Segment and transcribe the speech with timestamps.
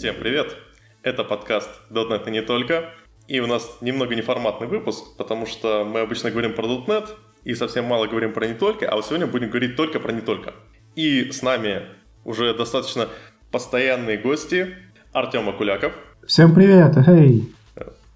[0.00, 0.56] Всем привет!
[1.02, 2.88] Это подкаст .NET и не только.
[3.28, 7.10] И у нас немного неформатный выпуск, потому что мы обычно говорим про .NET
[7.44, 10.22] и совсем мало говорим про не только, а вот сегодня будем говорить только про не
[10.22, 10.54] только.
[10.96, 11.82] И с нами
[12.24, 13.10] уже достаточно
[13.50, 14.74] постоянные гости.
[15.12, 15.92] Артем Акуляков.
[16.26, 17.52] Всем привет, эй!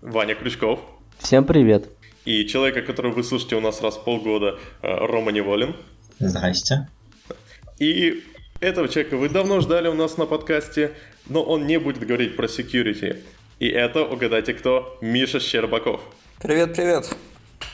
[0.01, 0.81] Ваня Крючков.
[1.19, 1.91] Всем привет.
[2.25, 5.77] И человека, которого вы слушаете у нас раз в полгода, э, Рома Неволин.
[6.19, 6.89] Здрасте.
[7.79, 8.25] И
[8.61, 10.93] этого человека вы давно ждали у нас на подкасте,
[11.29, 13.23] но он не будет говорить про security.
[13.59, 16.01] И это, угадайте кто, Миша Щербаков.
[16.41, 17.17] Привет-привет.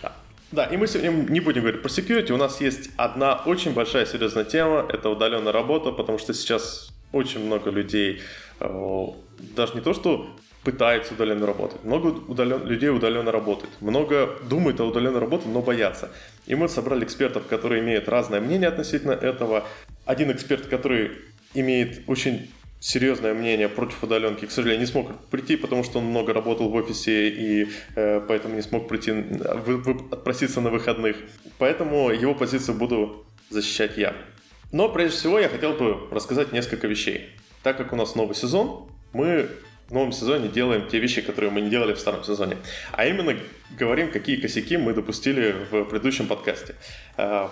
[0.02, 0.12] Да.
[0.52, 2.32] да, и мы сегодня не будем говорить про security.
[2.32, 7.44] У нас есть одна очень большая серьезная тема, это удаленная работа, потому что сейчас очень
[7.44, 8.20] много людей,
[8.60, 9.06] э,
[9.56, 10.30] даже не то, что
[10.62, 11.82] пытаются удаленно работать.
[11.84, 13.72] Много удален, людей удаленно работает.
[13.80, 16.10] Много думают о удаленной работе, но боятся.
[16.46, 19.66] И мы собрали экспертов, которые имеют разное мнение относительно этого.
[20.04, 21.12] Один эксперт, который
[21.54, 26.32] имеет очень серьезное мнение против удаленки, к сожалению, не смог прийти, потому что он много
[26.32, 31.16] работал в офисе и э, поэтому не смог прийти, вы, вы, отпроситься на выходных.
[31.58, 34.14] Поэтому его позицию буду защищать я.
[34.72, 37.30] Но прежде всего я хотел бы рассказать несколько вещей.
[37.62, 39.48] Так как у нас новый сезон, мы
[39.88, 42.56] в новом сезоне делаем те вещи, которые мы не делали в старом сезоне.
[42.92, 43.36] А именно
[43.76, 46.76] говорим, какие косяки мы допустили в предыдущем подкасте.
[47.16, 47.50] А,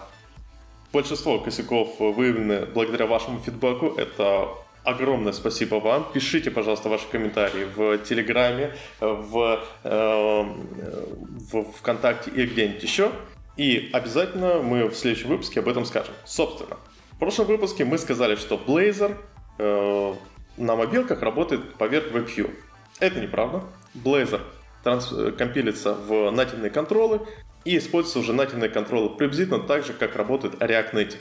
[0.92, 3.94] большинство косяков выявлены благодаря вашему фидбэку.
[3.96, 4.48] Это
[4.88, 6.06] огромное спасибо вам.
[6.12, 10.44] Пишите, пожалуйста, ваши комментарии в Телеграме, в, э,
[11.52, 13.12] в ВКонтакте и где-нибудь еще.
[13.56, 16.14] И обязательно мы в следующем выпуске об этом скажем.
[16.24, 16.78] Собственно,
[17.12, 19.16] в прошлом выпуске мы сказали, что Blazor
[19.58, 20.14] э,
[20.56, 22.50] на мобилках работает поверх WebView.
[23.00, 23.64] Это неправда.
[23.94, 24.40] Blazor
[24.84, 27.20] транс- э, компилится в нативные контролы
[27.64, 31.18] и используются уже нативные контролы приблизительно так же, как работает React Native.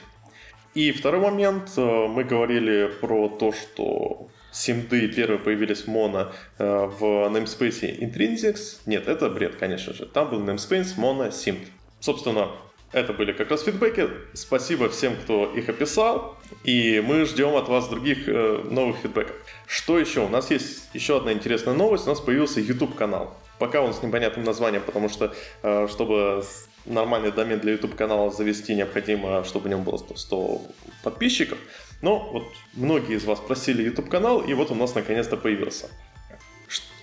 [0.78, 6.86] И второй момент, э, мы говорили про то, что симды первые появились в моно э,
[6.86, 8.82] в namespace Intrinsics.
[8.86, 10.06] Нет, это бред, конечно же.
[10.06, 11.66] Там был namespace mono simd.
[12.00, 12.52] Собственно,
[12.92, 14.08] это были как раз фидбэки.
[14.34, 16.38] Спасибо всем, кто их описал.
[16.64, 19.36] И мы ждем от вас других э, новых фидбэков.
[19.66, 20.26] Что еще?
[20.26, 22.06] У нас есть еще одна интересная новость.
[22.06, 23.36] У нас появился YouTube-канал.
[23.58, 26.44] Пока он с непонятным названием, потому что, э, чтобы
[26.88, 30.62] нормальный домен для YouTube-канала завести, необходимо, чтобы в нем было 100, 100
[31.04, 31.58] подписчиков.
[32.02, 32.44] Но вот
[32.74, 35.90] многие из вас просили YouTube-канал, и вот у нас наконец-то появился.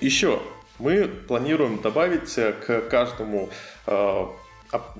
[0.01, 0.41] Еще
[0.79, 3.49] мы планируем добавить э, к каждому
[3.87, 4.27] э,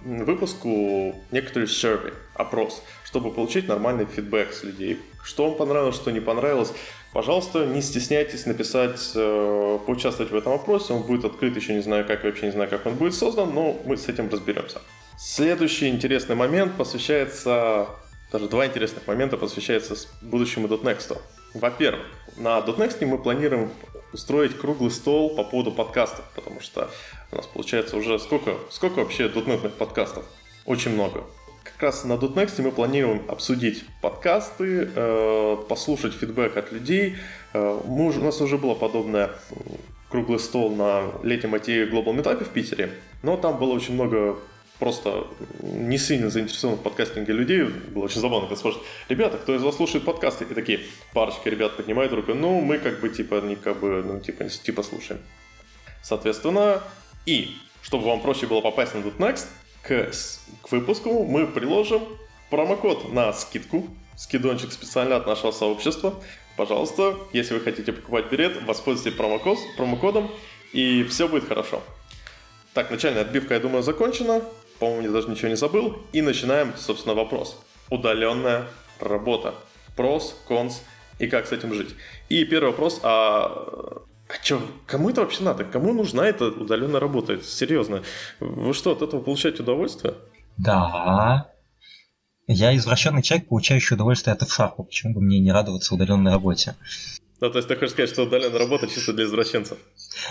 [0.05, 5.01] выпуску некоторый survey, опрос, чтобы получить нормальный фидбэк с людей.
[5.23, 6.73] Что вам понравилось, что не понравилось.
[7.15, 10.95] Пожалуйста, не стесняйтесь написать, э, поучаствовать в этом опросе.
[10.95, 13.81] Он будет открыт, еще не знаю как, вообще не знаю, как он будет создан, но
[13.85, 14.81] мы с этим разберемся.
[15.17, 17.87] Следующий интересный момент посвящается,
[18.33, 21.17] даже два интересных момента посвящается будущему .next.
[21.55, 22.05] Во-первых,
[22.37, 23.71] на .next мы планируем
[24.13, 26.91] устроить круглый стол по поводу подкастов, потому что
[27.31, 30.25] у нас получается уже сколько, сколько вообще дотнетных подкастов?
[30.67, 31.23] Очень много.
[31.75, 37.17] Как раз на .next мы планируем обсудить подкасты, э, послушать фидбэк от людей.
[37.53, 39.31] Э, мы у нас уже было подобное
[40.09, 42.93] круглый стол на летнем IT Global Meetup в Питере,
[43.25, 44.39] но там было очень много
[44.79, 45.27] просто
[45.63, 47.65] не сильно заинтересованных в подкастинге людей.
[47.65, 50.45] Было очень забавно, когда спрашивают, ребята, кто из вас слушает подкасты?
[50.45, 50.79] И такие,
[51.13, 54.85] парочка ребят поднимают руку, ну, мы как бы, типа, не как бы, ну, типа, типа
[54.85, 55.21] слушаем.
[56.03, 56.81] Соответственно,
[57.27, 59.47] и чтобы вам проще было попасть на Next,
[59.87, 60.11] к,
[60.63, 62.03] к выпуску мы приложим
[62.51, 63.87] промокод на скидку,
[64.17, 66.15] скидончик специально от нашего сообщества.
[66.57, 70.31] Пожалуйста, если вы хотите покупать билет, воспользуйтесь промокод, промокодом,
[70.73, 71.83] и все будет хорошо.
[72.73, 74.43] Так, начальная отбивка, я думаю, закончена.
[74.79, 75.99] По-моему, я даже ничего не забыл.
[76.13, 77.61] И начинаем, собственно, вопрос.
[77.91, 78.67] Удаленная
[79.01, 79.55] работа.
[79.97, 80.83] Прос, конс
[81.19, 81.95] и как с этим жить.
[82.29, 84.03] И первый вопрос, а
[84.35, 85.65] а что, кому это вообще надо?
[85.65, 87.41] Кому нужна эта удаленная работа?
[87.43, 88.03] Серьезно.
[88.41, 90.15] Вы что, от этого получаете удовольствие?
[90.57, 91.51] Да.
[92.47, 96.75] Я извращенный человек, получающий удовольствие от f Почему бы мне не радоваться удаленной работе?
[97.41, 99.79] Ну, то есть ты хочешь сказать, что удаленная работа чисто для извращенцев?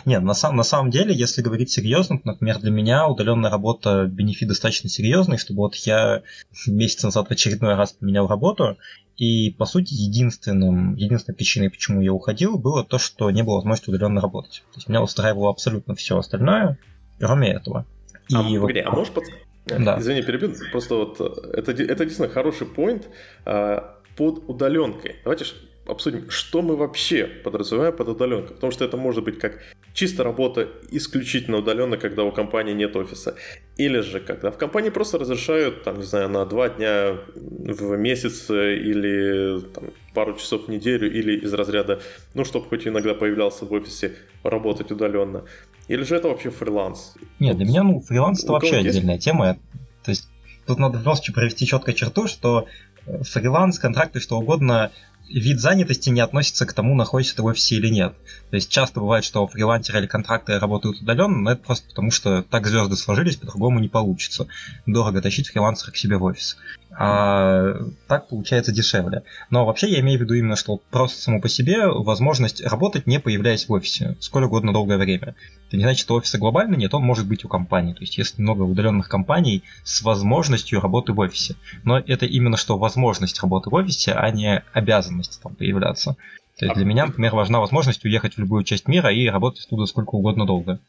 [0.06, 4.48] Нет, на, сам, на самом деле, если говорить серьезно, например, для меня удаленная работа бенефит
[4.48, 6.24] достаточно серьезный, чтобы вот я
[6.68, 8.78] месяц назад в очередной раз поменял работу,
[9.18, 13.90] и, по сути, единственным, единственной причиной, почему я уходил, было то, что не было возможности
[13.90, 14.64] удаленно работать.
[14.72, 16.78] То есть меня устраивало абсолютно все остальное,
[17.20, 17.86] кроме этого.
[18.30, 18.62] И а, вот...
[18.62, 19.26] погоди, а можешь под...
[19.66, 20.00] Да.
[20.00, 20.54] Извини, перебил.
[20.72, 23.08] Просто вот это, это действительно хороший поинт
[23.46, 25.18] а, под удаленкой.
[25.24, 25.46] Давайте
[25.86, 28.56] обсудим, что мы вообще подразумеваем под удаленкой.
[28.56, 29.60] Потому что это может быть как
[29.94, 33.36] чисто работа исключительно удаленно, когда у компании нет офиса.
[33.78, 38.50] Или же когда в компании просто разрешают, там, не знаю, на два дня в месяц
[38.50, 42.02] или там, пару часов в неделю, или из разряда,
[42.34, 45.44] ну, чтобы хоть иногда появлялся в офисе, работать удаленно.
[45.88, 47.16] Или же это вообще фриланс?
[47.40, 49.58] Нет, для меня, ну, фриланс это вообще отдельная тема.
[50.04, 50.30] То есть
[50.66, 52.68] тут надо просто провести четкую черту, что
[53.06, 54.92] э, фриланс, контракты, что угодно,
[55.34, 58.14] вид занятости не относится к тому, находишься ты в офисе или нет.
[58.50, 62.44] То есть часто бывает, что фрилансеры или контракторы работают удаленно, но это просто потому, что
[62.44, 64.48] так звезды сложились, по-другому не получится.
[64.86, 66.58] Дорого тащить фрилансера к себе в офис
[66.98, 67.76] а
[68.08, 69.24] так получается дешевле.
[69.50, 73.20] Но вообще я имею в виду именно, что просто само по себе возможность работать, не
[73.20, 75.36] появляясь в офисе, сколь угодно долгое время.
[75.68, 77.94] Это не значит, что офиса глобально нет, он может быть у компании.
[77.94, 81.56] То есть есть много удаленных компаний с возможностью работы в офисе.
[81.84, 86.16] Но это именно что возможность работы в офисе, а не обязанность там появляться.
[86.58, 89.86] То есть для меня, например, важна возможность уехать в любую часть мира и работать туда
[89.88, 90.80] сколько угодно долго,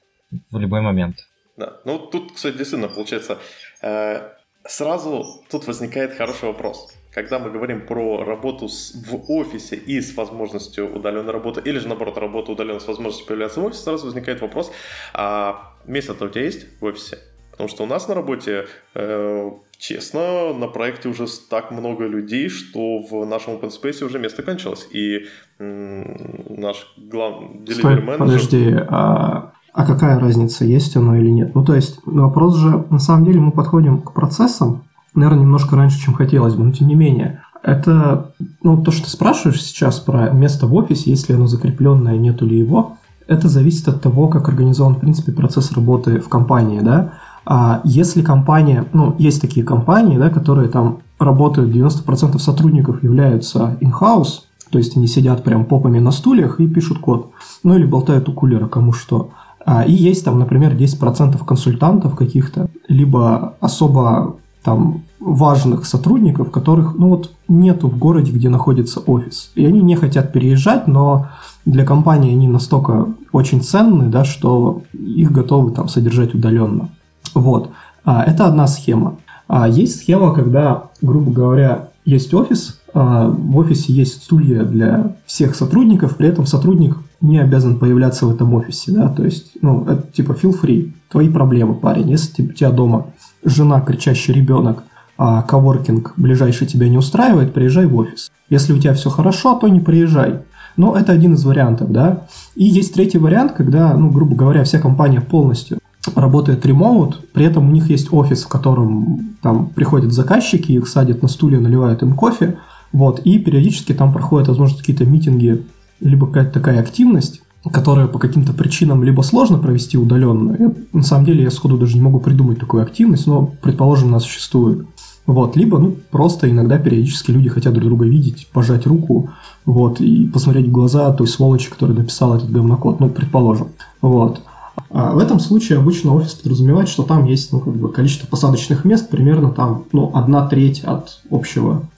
[0.50, 1.16] в любой момент.
[1.56, 3.38] Да, ну тут, кстати, действительно получается,
[3.80, 4.28] э,
[4.66, 6.93] Сразу тут возникает хороший вопрос.
[7.12, 11.87] Когда мы говорим про работу с, в офисе и с возможностью удаленной работы, или же
[11.87, 14.72] наоборот, работу удаленно с возможностью появляться в офисе, сразу возникает вопрос,
[15.12, 17.19] а место-то у тебя есть в офисе?
[17.50, 22.99] Потому что у нас на работе, э, честно, на проекте уже так много людей, что
[22.99, 24.88] в нашем open space уже место кончилось.
[24.90, 25.26] И
[25.60, 28.19] м- наш главный delivery менеджер...
[28.19, 31.54] Подожди, а а какая разница, есть оно или нет.
[31.54, 34.84] Ну, то есть вопрос же, на самом деле мы подходим к процессам,
[35.14, 37.40] наверное, немножко раньше, чем хотелось бы, но тем не менее.
[37.62, 38.32] Это,
[38.62, 42.56] ну, то, что ты спрашиваешь сейчас про место в офисе, если оно закрепленное, нету ли
[42.56, 47.14] его, это зависит от того, как организован, в принципе, процесс работы в компании, да.
[47.44, 54.42] А если компания, ну, есть такие компании, да, которые там работают, 90% сотрудников являются in-house,
[54.70, 57.30] то есть они сидят прям попами на стульях и пишут код.
[57.62, 59.30] Ну, или болтают у кулера, кому что.
[59.64, 67.08] А, и есть там, например, 10% консультантов каких-то, либо особо там важных сотрудников, которых, ну
[67.08, 69.50] вот, нету в городе, где находится офис.
[69.55, 71.28] И они не хотят переезжать, но
[71.64, 76.90] для компании они настолько очень ценны, да, что их готовы там содержать удаленно.
[77.34, 77.70] Вот.
[78.05, 79.17] А, это одна схема.
[79.49, 85.55] А есть схема, когда, грубо говоря, есть офис, а в офисе есть стулья для всех
[85.55, 90.02] сотрудников, при этом сотрудник не обязан появляться в этом офисе, да, то есть, ну, это
[90.12, 93.06] типа feel free, твои проблемы, парень, если у тебя дома
[93.42, 94.84] жена, кричащий ребенок,
[95.16, 98.30] а коворкинг ближайший тебя не устраивает, приезжай в офис.
[98.50, 100.40] Если у тебя все хорошо, то не приезжай.
[100.76, 102.26] Но это один из вариантов, да.
[102.56, 105.78] И есть третий вариант, когда, ну, грубо говоря, вся компания полностью
[106.14, 111.22] работает ремоут, при этом у них есть офис, в котором там приходят заказчики, их садят
[111.22, 112.58] на стулья, наливают им кофе,
[112.92, 115.64] вот, и периодически там проходят, возможно, какие-то митинги
[116.00, 117.43] либо какая-то такая активность,
[117.73, 120.56] которая по каким-то причинам либо сложно провести удаленно.
[120.58, 124.20] Я, на самом деле я сходу даже не могу придумать такую активность, но, предположим, она
[124.20, 124.87] существует.
[125.26, 129.31] Вот, либо, ну, просто иногда периодически люди хотят друг друга видеть, пожать руку,
[129.64, 133.69] вот, и посмотреть в глаза той сволочи, которая написала этот говнокод, ну, предположим.
[134.02, 134.43] Вот.
[134.91, 138.85] А в этом случае обычно офис подразумевает, что там есть, ну, как бы количество посадочных
[138.85, 141.88] мест примерно там, ну, одна треть от общего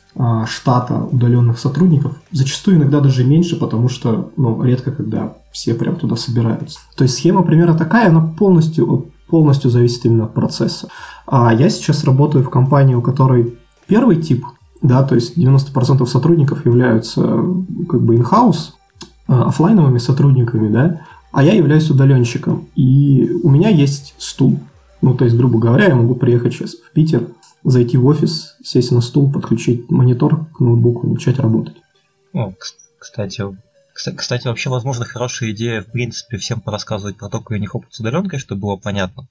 [0.46, 6.16] штата удаленных сотрудников, зачастую иногда даже меньше, потому что ну, редко когда все прям туда
[6.16, 6.78] собираются.
[6.96, 10.88] То есть схема примерно такая, она полностью, полностью зависит именно от процесса.
[11.26, 14.44] А я сейчас работаю в компании, у которой первый тип,
[14.82, 17.22] да, то есть 90% сотрудников являются
[17.88, 18.72] как бы in-house,
[19.28, 21.00] а, офлайновыми сотрудниками, да,
[21.32, 22.68] а я являюсь удаленщиком.
[22.76, 24.58] И у меня есть стул.
[25.02, 27.28] Ну, то есть, грубо говоря, я могу приехать сейчас в Питер,
[27.66, 31.76] зайти в офис, сесть на стул, подключить монитор к ноутбуку и начать работать.
[32.32, 32.52] О,
[32.98, 33.42] кстати,
[33.92, 37.92] кстати, вообще, возможно, хорошая идея, в принципе, всем порассказывать про то, как у них опыт
[37.92, 39.28] с удаленкой, чтобы было понятно.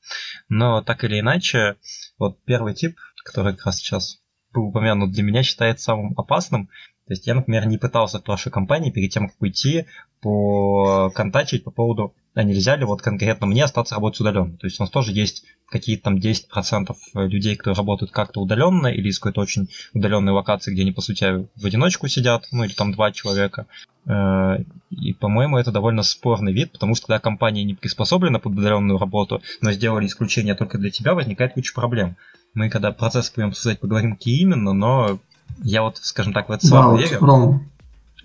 [0.49, 1.75] Но так или иначе,
[2.17, 4.17] вот первый тип, который как раз сейчас
[4.53, 6.67] был упомянут, для меня считается самым опасным.
[7.07, 9.85] То есть я, например, не пытался в вашей компании перед тем, как уйти,
[10.25, 14.57] поконтачить по поводу а нельзя ли вот конкретно мне остаться работать удаленно.
[14.57, 19.07] То есть у нас тоже есть какие-то там 10% людей, которые работают как-то удаленно или
[19.07, 22.91] из какой-то очень удаленной локации, где они, по сути, в одиночку сидят, ну или там
[22.91, 23.67] два человека.
[24.05, 24.57] Э,
[24.91, 29.41] и, по-моему, это довольно спорный вид, потому что когда компания не приспособлена под удаленную работу,
[29.61, 32.17] но сделали исключение только для тебя, возникает куча проблем.
[32.53, 35.19] Мы когда процесс будем обсуждать, поговорим, какие именно, но
[35.63, 37.61] я вот, скажем так, в это слабо да, верю.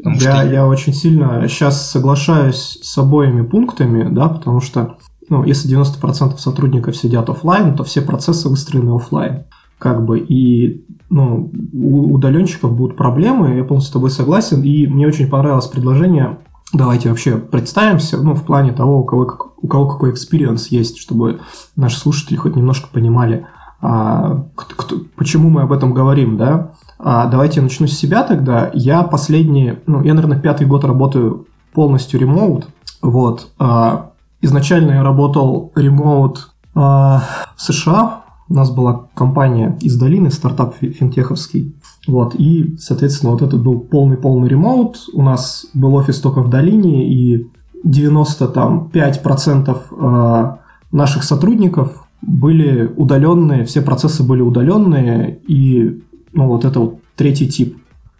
[0.04, 0.42] Ром, я, что...
[0.42, 4.96] я очень сильно сейчас соглашаюсь с обоими пунктами, да, потому что
[5.28, 9.44] ну, если 90% сотрудников сидят офлайн, то все процессы выстроены офлайн.
[9.78, 15.06] Как бы, и ну, у удаленщиков будут проблемы, я полностью с тобой согласен, и мне
[15.06, 16.38] очень понравилось предложение
[16.72, 21.40] Давайте вообще представимся, ну, в плане того, у кого, у кого какой experience есть, чтобы
[21.74, 23.46] наши слушатели хоть немножко понимали,
[23.80, 26.74] а, кто, почему мы об этом говорим, да.
[27.02, 28.70] А, давайте я начну с себя тогда.
[28.74, 32.66] Я последний, ну, я, наверное, пятый год работаю полностью remote,
[33.02, 33.48] вот.
[33.58, 37.22] А, изначально я работал remote а,
[37.56, 41.76] в США, у нас была компания из долины, стартап финтеховский.
[42.08, 45.04] Вот, и, соответственно, вот это был полный-полный ремоут.
[45.14, 47.46] У нас был офис только в долине, и
[47.86, 50.58] 95% а,
[50.90, 57.78] наших сотрудников были удаленные, все процессы были удаленные, и ну, вот это вот третий тип,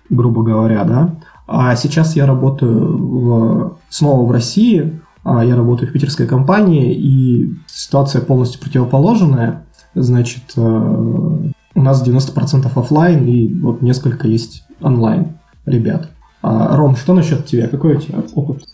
[0.09, 1.17] грубо говоря, да.
[1.47, 7.55] А сейчас я работаю в, снова в России, а я работаю в питерской компании, и
[7.67, 9.67] ситуация полностью противоположная.
[9.95, 16.11] Значит, э, у нас 90% офлайн и вот несколько есть онлайн ребят.
[16.43, 17.69] А, Ром, что насчет тебя?
[17.69, 18.65] Какой у тебя опыт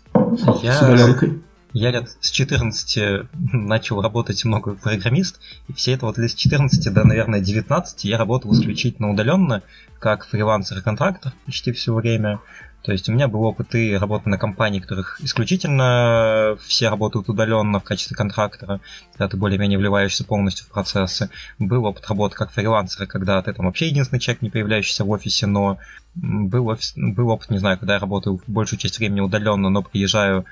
[0.63, 0.73] я...
[0.73, 1.43] с удаленкой?
[1.79, 6.91] Я лет с 14 начал работать много программист, и все это вот лет с 14
[6.91, 9.63] до, наверное, 19 я работал исключительно удаленно,
[9.99, 12.41] как фрилансер и контрактор почти все время.
[12.83, 17.79] То есть у меня был опыт и работы на компании, которых исключительно все работают удаленно
[17.81, 18.81] в качестве контрактора,
[19.13, 21.29] когда ты более-менее вливаешься полностью в процессы.
[21.59, 25.47] Был опыт работы как фрилансера, когда ты там вообще единственный человек, не появляющийся в офисе,
[25.47, 25.79] но
[26.15, 30.47] был, офис, был опыт, не знаю, когда я работаю большую часть времени удаленно, но приезжаю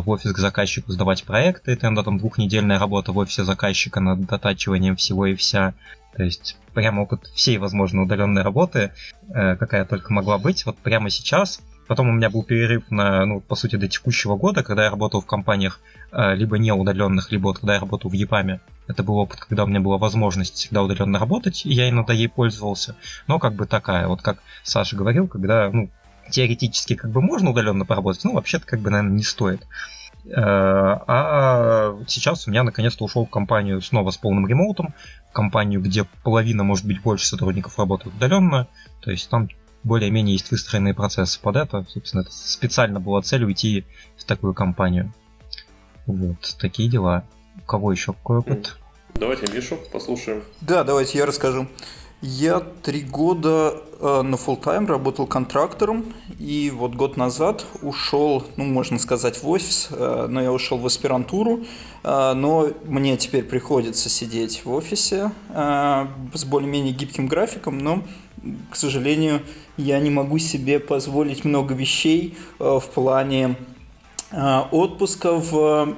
[0.00, 4.26] в офис к заказчику сдавать проекты, это иногда там двухнедельная работа в офисе заказчика над
[4.26, 5.74] дотачиванием всего и вся.
[6.16, 8.92] То есть прямо опыт всей возможной удаленной работы,
[9.28, 13.40] э, какая только могла быть, вот прямо сейчас Потом у меня был перерыв на, ну,
[13.40, 15.80] по сути, до текущего года, когда я работал в компаниях
[16.12, 18.60] э, либо не удаленных, либо вот когда я работал в ЕПАМе.
[18.88, 22.28] Это был опыт, когда у меня была возможность всегда удаленно работать, и я иногда ей
[22.28, 22.96] пользовался.
[23.26, 25.90] Но как бы такая, вот как Саша говорил, когда, ну,
[26.30, 29.66] теоретически как бы можно удаленно поработать, ну, вообще-то как бы, наверное, не стоит.
[30.26, 34.94] Э, а сейчас у меня наконец-то ушел в компанию снова с полным ремоутом,
[35.32, 38.68] компанию, где половина, может быть, больше сотрудников работают удаленно,
[39.00, 39.48] то есть там
[39.82, 41.84] более-менее есть выстроенные процессы под это.
[41.88, 43.84] Собственно, это специально была цель уйти
[44.16, 45.12] в такую компанию.
[46.06, 47.24] Вот, такие дела.
[47.56, 48.78] У кого еще какой опыт?
[49.14, 50.42] Давайте Мишу послушаем.
[50.60, 51.68] Да, давайте я расскажу.
[52.26, 56.06] Я три года э, на full тайм работал контрактором,
[56.38, 60.86] и вот год назад ушел, ну, можно сказать, в офис, э, но я ушел в
[60.86, 61.64] аспирантуру,
[62.02, 68.02] э, но мне теперь приходится сидеть в офисе э, с более-менее гибким графиком, но,
[68.70, 69.42] к сожалению,
[69.76, 73.56] я не могу себе позволить много вещей э, в плане
[74.30, 75.94] э, отпуска в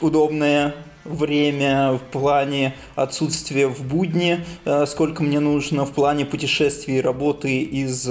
[0.00, 0.74] удобное
[1.08, 7.60] время, в плане отсутствия в будни, э, сколько мне нужно, в плане путешествий и работы
[7.60, 8.08] из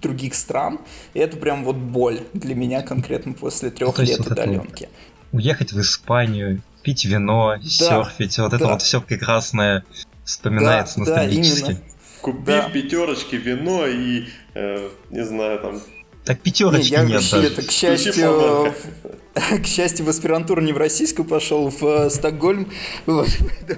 [0.00, 0.80] других стран.
[1.14, 4.88] И это прям вот боль для меня конкретно после трех лет удаленки.
[5.32, 8.56] уехать в Испанию, пить вино, да, серфить, вот да.
[8.56, 9.84] это вот все прекрасное
[10.24, 11.60] вспоминается да, ностальгически.
[11.62, 11.84] Да, именно.
[12.20, 12.70] Купив да.
[12.70, 15.80] пятерочки вино и, э, не знаю, там...
[16.28, 17.46] Так пятерочки не, я нет даже.
[17.46, 18.74] Это, к счастью,
[19.62, 22.70] к счастью, в аспирантуру не в российскую пошел, в э, Стокгольм.
[23.06, 23.28] Вот.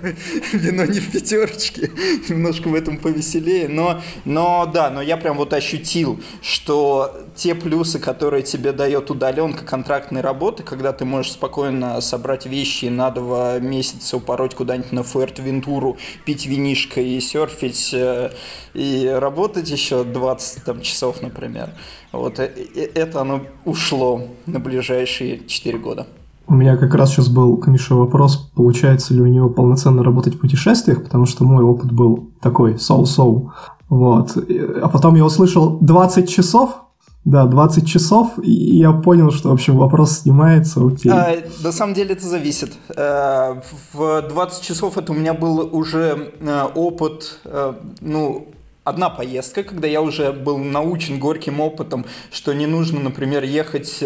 [0.53, 1.93] Вино не в пятерочке.
[2.29, 3.69] Немножко в этом повеселее.
[3.69, 9.65] Но, но да, но я прям вот ощутил, что те плюсы, которые тебе дает удаленка
[9.65, 15.97] контрактной работы, когда ты можешь спокойно собрать вещи на два месяца упороть куда-нибудь на Фуэртвентуру,
[16.27, 18.33] пить винишко и серфить, э,
[18.75, 21.71] и работать еще 20 там, часов, например.
[22.13, 22.51] Вот э,
[22.95, 26.07] это оно ушло на ближайшие 4 года.
[26.47, 30.35] У меня как раз сейчас был к Мише вопрос, получается ли у него полноценно работать
[30.35, 33.55] в путешествиях, потому что мой опыт был такой, соу-соу.
[33.89, 34.37] Вот.
[34.37, 36.90] А потом я услышал 20 часов,
[37.25, 41.13] да, 20 часов, и я понял, что, в общем, вопрос снимается, окей.
[41.13, 42.73] А, на самом деле это зависит.
[42.97, 43.61] Э,
[43.93, 48.49] в 20 часов это у меня был уже э, опыт, э, ну,
[48.85, 54.03] одна поездка, когда я уже был научен горьким опытом, что не нужно, например, ехать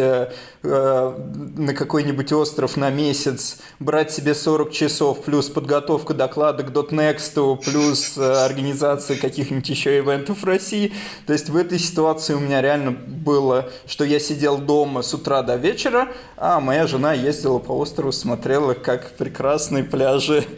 [0.64, 1.18] э,
[1.56, 8.18] на какой-нибудь остров на месяц, брать себе 40 часов, плюс подготовка доклада к .next, плюс
[8.18, 10.92] э, организация каких-нибудь еще ивентов в России.
[11.26, 15.42] То есть в этой ситуации у меня реально было, что я сидел дома с утра
[15.42, 20.44] до вечера, а моя жена ездила по острову, смотрела, как прекрасные пляжи.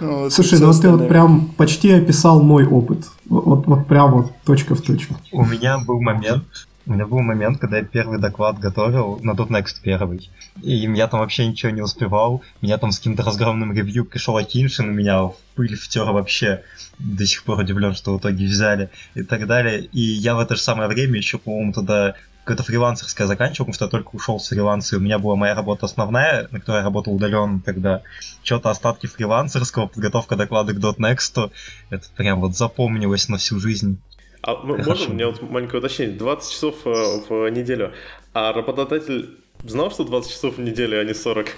[0.00, 3.06] Ну Слушай, ну ты вот прям почти описал мой опыт опыт.
[3.28, 5.16] Вот, вот прям вот точка в точку.
[5.32, 6.44] У меня был момент,
[6.88, 10.30] У меня был момент, когда я первый доклад готовил на .next первый.
[10.62, 12.42] И я там вообще ничего не успевал.
[12.62, 16.62] Меня там с каким-то разгромным ревью пришел Акиншин, меня в пыль втер вообще.
[16.98, 19.84] До сих пор удивлен, что в итоге взяли и так далее.
[19.84, 22.14] И я в это же самое время еще, по-моему, туда
[22.48, 25.54] какое-то фрилансерское заканчивал, потому что я только ушел с фриланса, и у меня была моя
[25.54, 28.00] работа основная, на которой я работал удаленно, когда
[28.42, 31.50] что-то остатки фрилансерского, подготовка доклада к .next,
[31.90, 34.00] это прям вот запомнилось на всю жизнь.
[34.42, 36.16] А можно мне вот маленькое уточнение?
[36.16, 37.92] 20 часов э, в неделю.
[38.34, 41.48] А работодатель знал, что 20 часов в неделю, а не 40?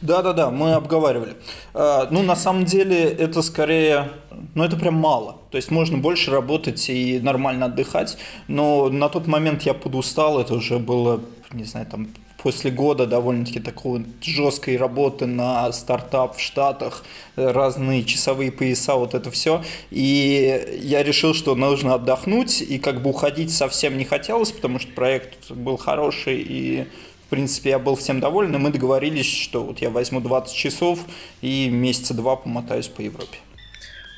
[0.00, 1.34] Да-да-да, мы обговаривали.
[1.74, 4.10] А, ну, на самом деле, это скорее...
[4.54, 5.38] Ну, это прям мало.
[5.50, 8.16] То есть можно больше работать и нормально отдыхать.
[8.48, 10.40] Но на тот момент я подустал.
[10.40, 11.20] Это уже было,
[11.52, 12.08] не знаю, там
[12.44, 17.02] после года довольно-таки такой жесткой работы на стартап в Штатах,
[17.36, 19.64] разные часовые пояса, вот это все.
[19.90, 24.92] И я решил, что нужно отдохнуть, и как бы уходить совсем не хотелось, потому что
[24.92, 26.86] проект был хороший, и
[27.26, 31.00] в принципе, я был всем доволен, и мы договорились, что вот я возьму 20 часов
[31.40, 33.38] и месяца два помотаюсь по Европе.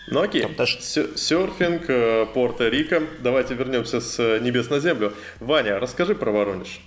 [0.08, 0.80] Ну окей, даже...
[0.80, 3.02] серфинг, э, Порто-Рико.
[3.20, 5.12] Давайте вернемся с небес на землю.
[5.38, 6.80] Ваня, расскажи про Воронеж.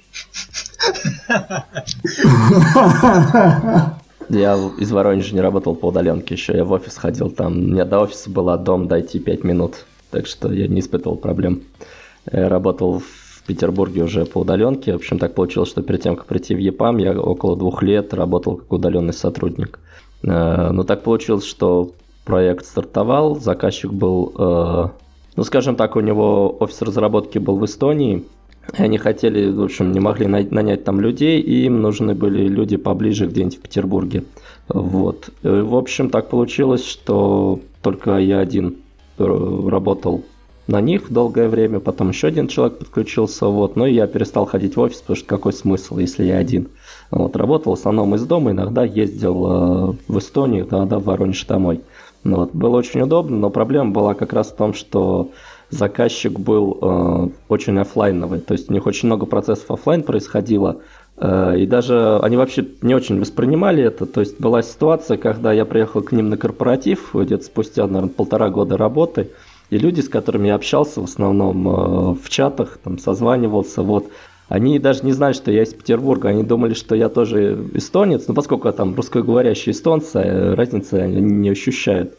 [4.29, 7.85] Я из Воронежа не работал по удаленке еще, я в офис ходил, там у меня
[7.85, 11.63] до офиса было дом дойти 5 минут, так что я не испытывал проблем.
[12.31, 16.27] Я работал в Петербурге уже по удаленке, в общем так получилось, что перед тем, как
[16.27, 19.79] прийти в ЕПАМ, я около двух лет работал как удаленный сотрудник.
[20.21, 21.93] Э, но так получилось, что
[22.25, 24.89] проект стартовал, заказчик был, э,
[25.35, 28.23] ну скажем так, у него офис разработки был в Эстонии,
[28.73, 33.27] они хотели, в общем, не могли нанять там людей, и им нужны были люди поближе
[33.27, 34.23] где-нибудь в Петербурге.
[34.67, 35.29] Вот.
[35.43, 38.77] И, в общем, так получилось, что только я один
[39.17, 40.23] работал
[40.69, 44.79] на них долгое время, потом еще один человек подключился, вот, но я перестал ходить в
[44.79, 46.69] офис, потому что какой смысл, если я один.
[47.09, 51.81] Вот, работал в основном из дома, иногда ездил э, в Эстонию, иногда в Воронеж домой.
[52.23, 55.31] Ну, вот, было очень удобно, но проблема была как раз в том, что
[55.69, 60.81] заказчик был э, очень офлайновый, то есть у них очень много процессов офлайн происходило,
[61.17, 65.65] э, и даже они вообще не очень воспринимали это, то есть была ситуация, когда я
[65.65, 69.29] приехал к ним на корпоратив, где-то спустя, наверное, полтора года работы,
[69.69, 74.09] и люди, с которыми я общался, в основном э, в чатах, там, созванивался, вот,
[74.47, 78.33] они даже не знали, что я из Петербурга, они думали, что я тоже эстонец, но
[78.33, 82.17] поскольку я там русскоговорящий эстонцы, э, разницы они не ощущают.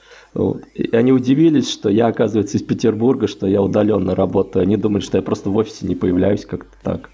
[0.75, 4.63] И они удивились, что я, оказывается, из Петербурга, что я удаленно работаю.
[4.63, 7.11] Они думали, что я просто в офисе не появляюсь как-то так.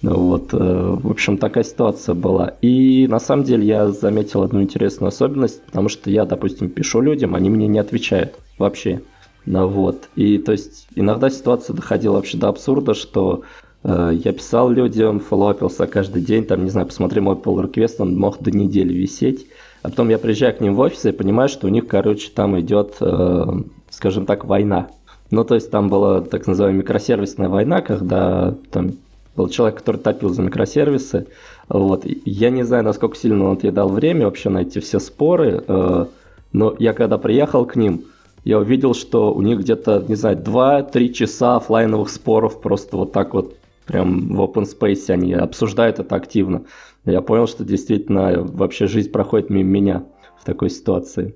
[0.00, 2.54] Ну вот, э, в общем, такая ситуация была.
[2.62, 7.34] И на самом деле я заметил одну интересную особенность, потому что я, допустим, пишу людям,
[7.34, 9.02] они мне не отвечают вообще.
[9.44, 10.08] Ну вот.
[10.14, 13.42] И то есть иногда ситуация доходила вообще до абсурда, что
[13.82, 18.16] э, я писал людям, фоллоупился каждый день, там, не знаю, посмотри мой pull request, он
[18.16, 19.48] мог до недели висеть.
[19.82, 22.58] А потом я приезжаю к ним в офис и понимаю, что у них, короче, там
[22.58, 23.44] идет, э,
[23.90, 24.88] скажем так, война.
[25.30, 28.92] Ну, то есть там была так называемая микросервисная война, когда там
[29.36, 31.26] был человек, который топил за микросервисы.
[31.68, 32.04] Вот.
[32.24, 36.06] Я не знаю, насколько сильно он тебе дал время вообще на эти все споры, э,
[36.52, 38.04] но я когда приехал к ним,
[38.44, 43.34] я увидел, что у них где-то, не знаю, 2-3 часа офлайновых споров просто вот так
[43.34, 46.62] вот прям в open space они обсуждают это активно
[47.10, 50.04] я понял, что действительно вообще жизнь проходит мимо меня
[50.40, 51.34] в такой ситуации.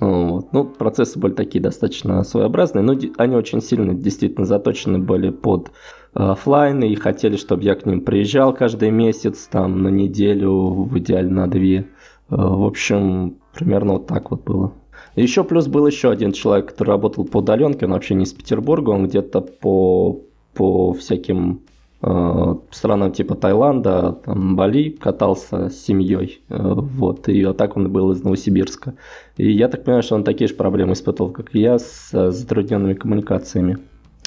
[0.00, 0.52] Вот.
[0.52, 5.70] Ну, процессы были такие достаточно своеобразные, но они очень сильно действительно заточены были под э,
[6.14, 11.28] офлайн и хотели, чтобы я к ним приезжал каждый месяц, там на неделю, в идеале
[11.28, 11.78] на две.
[11.78, 11.84] Э,
[12.28, 14.72] в общем, примерно вот так вот было.
[15.16, 18.90] Еще плюс был еще один человек, который работал по удаленке, он вообще не из Петербурга,
[18.90, 20.22] он где-то по,
[20.54, 21.60] по всяким
[22.02, 28.10] странам типа Таиланда, там, Бали катался с семьей, э, вот, и а так он был
[28.10, 28.94] из Новосибирска.
[29.36, 32.94] И я так понимаю, что он такие же проблемы испытывал, как и я, с затрудненными
[32.94, 33.78] коммуникациями.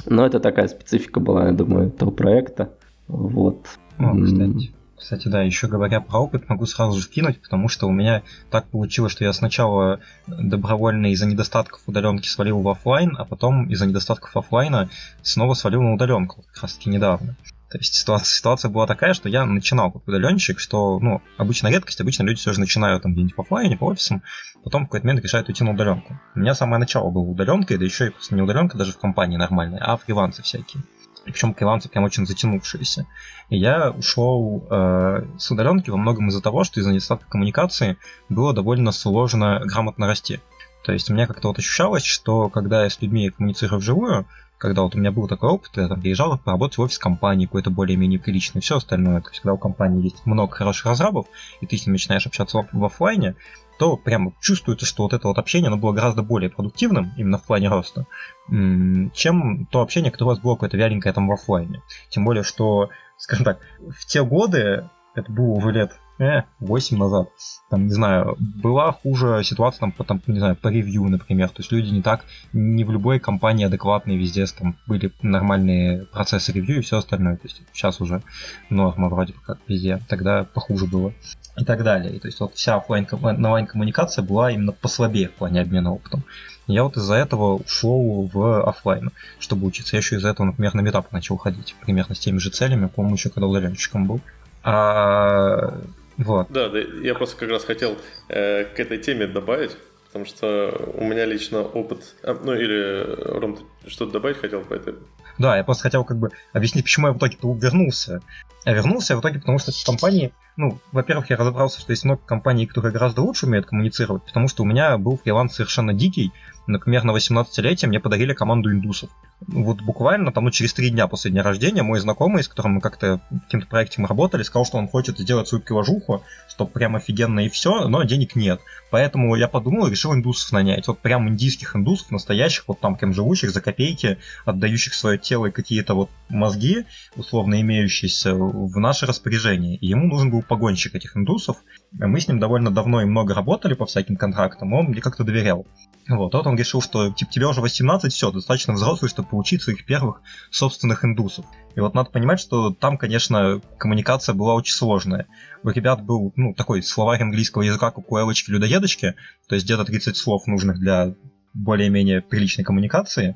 [0.06, 2.70] Но это такая специфика была, я думаю, этого проекта.
[3.08, 3.68] Вот.
[3.98, 4.72] О, кстати.
[4.98, 8.66] Кстати, да, еще говоря про опыт, могу сразу же вкинуть, потому что у меня так
[8.68, 14.36] получилось, что я сначала добровольно из-за недостатков удаленки свалил в офлайн, а потом из-за недостатков
[14.38, 14.90] офлайна
[15.22, 17.36] снова свалил на удаленку, как раз таки недавно.
[17.76, 22.00] То есть ситуация, ситуация была такая, что я начинал как удаленщик, что, ну, обычно редкость,
[22.00, 24.24] обычно люди все же начинают там где-нибудь по офлайне, по офисам,
[24.64, 26.18] потом в какой-то момент решают уйти на удаленку.
[26.36, 29.36] У меня самое начало было удаленкой, да еще и просто не удаленка даже в компании
[29.36, 30.84] нормальной, а фрилансы всякие.
[31.26, 33.08] Причем фрилансы прям очень затянувшиеся.
[33.50, 37.98] И я ушел э, с удаленки во многом из-за того, что из-за недостатка коммуникации
[38.30, 40.40] было довольно сложно грамотно расти.
[40.86, 44.84] То есть у меня как-то вот ощущалось, что когда я с людьми коммуницирую вживую, когда
[44.84, 48.20] вот у меня был такой опыт, я там приезжал поработать в офис компании какой-то более-менее
[48.20, 51.28] приличный, все остальное, то когда у компании есть много хороших разрабов,
[51.62, 53.36] и ты с ними начинаешь общаться в офлайне,
[53.78, 57.44] то прямо чувствуется, что вот это вот общение, оно было гораздо более продуктивным, именно в
[57.44, 58.08] плане роста,
[58.48, 61.82] чем то общение, которое у вас было какое-то вяленькое там в офлайне.
[62.10, 67.30] Тем более, что, скажем так, в те годы, это было уже лет э, 8 назад,
[67.70, 71.62] там, не знаю, была хуже ситуация, там, по, там, не знаю, по ревью, например, то
[71.62, 76.78] есть люди не так, не в любой компании адекватные везде там были нормальные процессы ревью
[76.78, 78.22] и все остальное, то есть сейчас уже
[78.70, 81.14] норма вроде как везде, тогда похуже было
[81.58, 82.16] и так далее.
[82.16, 86.24] И, то есть вот вся офлайн онлайн коммуникация была именно послабее в плане обмена опытом.
[86.68, 89.96] Я вот из-за этого ушел в офлайн, чтобы учиться.
[89.96, 93.16] Я еще из-за этого, например, на метап начал ходить, примерно с теми же целями, по-моему,
[93.16, 94.20] еще когда удаленщиком был.
[94.64, 95.80] А,
[96.18, 96.48] вот.
[96.50, 97.98] Да, да, я просто как раз хотел
[98.30, 99.76] э, к этой теме добавить,
[100.08, 104.74] потому что у меня лично опыт, а, ну или Ром, ты что-то добавить хотел по
[104.74, 104.96] этой?
[105.38, 108.22] Да, я просто хотел как бы объяснить, почему я в итоге вернулся.
[108.66, 112.22] Я вернулся в итоге, потому что в компании ну, во-первых, я разобрался, что есть много
[112.26, 116.32] компаний, которые гораздо лучше умеют коммуницировать, потому что у меня был фриланс совершенно дикий.
[116.66, 119.10] Например, на 18-летие мне подарили команду индусов.
[119.42, 122.82] Вот буквально там, ну, через три дня после дня рождения мой знакомый, с которым мы
[122.82, 127.42] как-то каким-то проекте мы работали, сказал, что он хочет сделать свою приложуху, что прям офигенно
[127.42, 128.62] и все, но денег нет.
[128.96, 130.88] Поэтому я подумал и решил индусов нанять.
[130.88, 135.52] Вот прям индийских индусов, настоящих, вот там прям живущих за копейки, отдающих свое тело и
[135.52, 136.86] какие-то вот мозги,
[137.18, 139.76] условно имеющиеся, в наше распоряжение.
[139.76, 141.58] И ему нужен был погонщик этих индусов.
[141.92, 145.68] Мы с ним довольно давно и много работали по всяким контрактам, он мне как-то доверял.
[146.08, 149.86] Вот, вот он решил, что типа, тебе уже 18, все, достаточно взрослый, чтобы получить своих
[149.86, 151.46] первых собственных индусов.
[151.76, 155.26] И вот надо понимать, что там, конечно, коммуникация была очень сложная.
[155.66, 159.16] У ребят был, ну, такой словарь английского языка, как у Элочки-людоедочки,
[159.48, 161.16] то есть где-то 30 слов нужных для
[161.56, 163.36] более-менее приличной коммуникации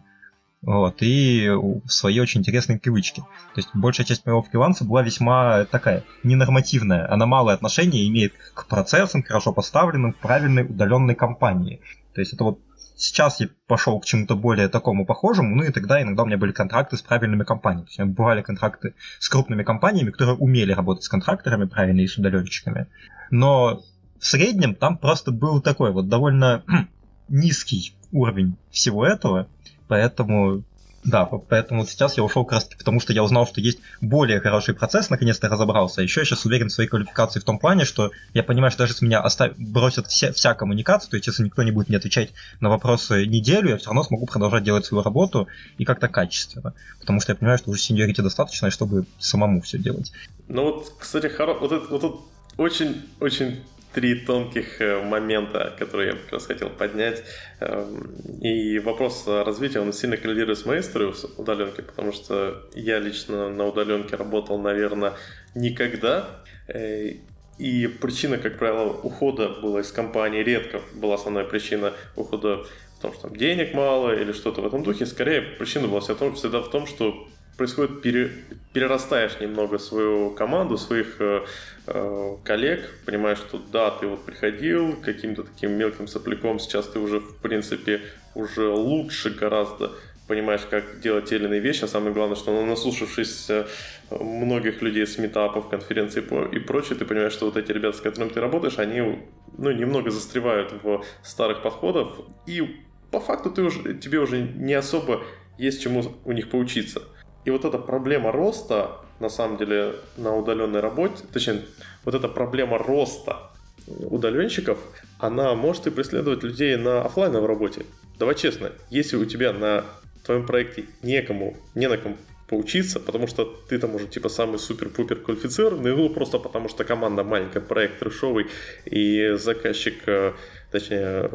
[0.61, 1.49] вот, и
[1.87, 3.21] свои очень интересные привычки.
[3.21, 7.11] То есть большая часть моего фриланса была весьма такая ненормативная.
[7.11, 11.81] Она малое отношение имеет к процессам, хорошо поставленным, правильной удаленной компании.
[12.13, 12.59] То есть это вот
[12.99, 16.51] сейчас я пошел к чему-то более такому похожему, ну и тогда иногда у меня были
[16.51, 17.85] контракты с правильными компаниями.
[17.85, 22.01] То есть у меня бывали контракты с крупными компаниями, которые умели работать с контракторами правильно
[22.01, 22.87] и с удаленщиками.
[23.31, 23.81] Но
[24.19, 26.63] в среднем там просто был такой вот довольно
[27.29, 29.47] низкий уровень всего этого,
[29.89, 30.63] Поэтому
[31.03, 34.73] да, поэтому сейчас я ушел как раз потому, что я узнал, что есть более хороший
[34.73, 36.01] процесс, наконец-то разобрался.
[36.01, 38.93] Еще я сейчас уверен в своей квалификации в том плане, что я понимаю, что даже
[38.93, 39.57] если меня остав...
[39.57, 43.69] бросят все, вся коммуникация, то есть если никто не будет мне отвечать на вопросы неделю,
[43.69, 46.73] я все равно смогу продолжать делать свою работу и как-то качественно.
[46.99, 50.11] Потому что я понимаю, что уже сеньорити достаточно, чтобы самому все делать.
[50.47, 51.53] Ну вот, кстати, хоро...
[51.53, 52.21] вот, это, вот тут
[52.57, 57.23] очень-очень три тонких э, момента, которые я как раз хотел поднять.
[57.59, 63.49] Эм, и вопрос развития, он сильно коррелирует с моей историей удаленки, потому что я лично
[63.49, 65.13] на удаленке работал, наверное,
[65.55, 66.41] никогда.
[66.67, 67.13] Э,
[67.57, 72.63] и причина, как правило, ухода была из компании редко была основная причина ухода
[72.97, 75.05] в том, что там денег мало или что-то в этом духе.
[75.05, 77.27] Скорее, причина была всегда в том, что
[77.59, 78.31] происходит, пере,
[78.73, 81.45] перерастаешь немного свою команду, своих э,
[81.87, 87.19] э, коллег, понимаешь, что да, ты вот приходил каким-то таким мелким сопляком, сейчас ты уже,
[87.19, 87.99] в принципе,
[88.33, 89.91] уже лучше гораздо
[90.27, 93.65] понимаешь, как делать те или иные вещи, а самое главное, что ну, наслушавшись э,
[94.11, 98.29] многих людей с метапов, конференций и прочее, ты понимаешь, что вот эти ребята, с которыми
[98.29, 99.19] ты работаешь, они
[99.57, 102.07] ну, немного застревают в старых подходах,
[102.47, 102.77] и
[103.11, 105.23] по факту ты уже, тебе уже не особо
[105.59, 107.03] есть чему у них поучиться.
[107.49, 111.65] И вот эта проблема роста, на самом деле, на удаленной работе, точнее,
[112.05, 113.49] вот эта проблема роста
[113.87, 114.77] удаленщиков,
[115.17, 117.87] она может и преследовать людей на офлайновой работе.
[118.19, 119.83] Давай честно, если у тебя на
[120.23, 125.15] твоем проекте некому, не на ком поучиться, потому что ты там уже типа самый супер-пупер
[125.15, 128.45] квалифицированный, ну просто потому что команда маленькая, проект трешовый,
[128.85, 130.33] и заказчик, э,
[130.71, 131.31] точнее,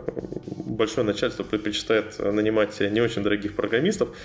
[0.46, 4.16] большое начальство предпочитает нанимать не очень дорогих программистов,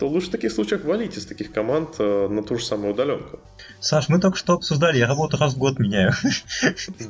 [0.00, 3.38] то лучше в таких случаях валить из таких команд э, на ту же самую удаленку.
[3.80, 6.12] Саш, мы только что обсуждали, я работу раз в год меняю.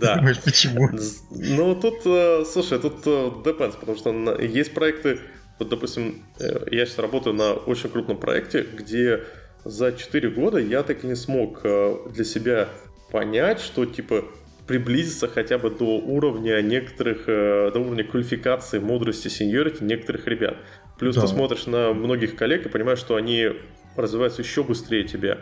[0.01, 0.17] Да.
[0.17, 0.89] Думаешь, почему?
[1.31, 5.21] Ну, тут, э, слушай, тут э, depends, потому что есть проекты,
[5.61, 9.21] вот, допустим, я сейчас работаю на очень крупном проекте, где
[9.65, 12.69] за 4 года я так и не смог для себя
[13.13, 14.25] понять, что, типа,
[14.67, 20.57] приблизиться хотя бы до уровня некоторых, до уровня квалификации, мудрости, сеньорити некоторых ребят.
[21.01, 21.23] Плюс да.
[21.23, 23.49] ты смотришь на многих коллег и понимаешь, что они
[23.97, 25.39] развиваются еще быстрее тебя.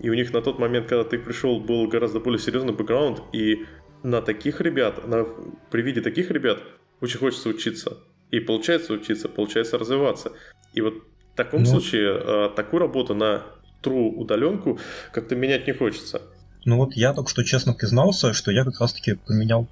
[0.00, 3.66] И у них на тот момент, когда ты пришел, был гораздо более серьезный бэкграунд, и
[4.02, 5.26] на таких ребят, на,
[5.70, 6.58] при виде таких ребят
[7.02, 7.98] очень хочется учиться.
[8.30, 10.32] И получается учиться, получается развиваться.
[10.72, 10.94] И вот
[11.32, 13.42] В таком ну, случае э, такую работу на
[13.82, 14.78] true удаленку
[15.12, 16.22] как-то менять не хочется.
[16.64, 19.68] Ну вот я только что честно признался, что я как раз-таки поменял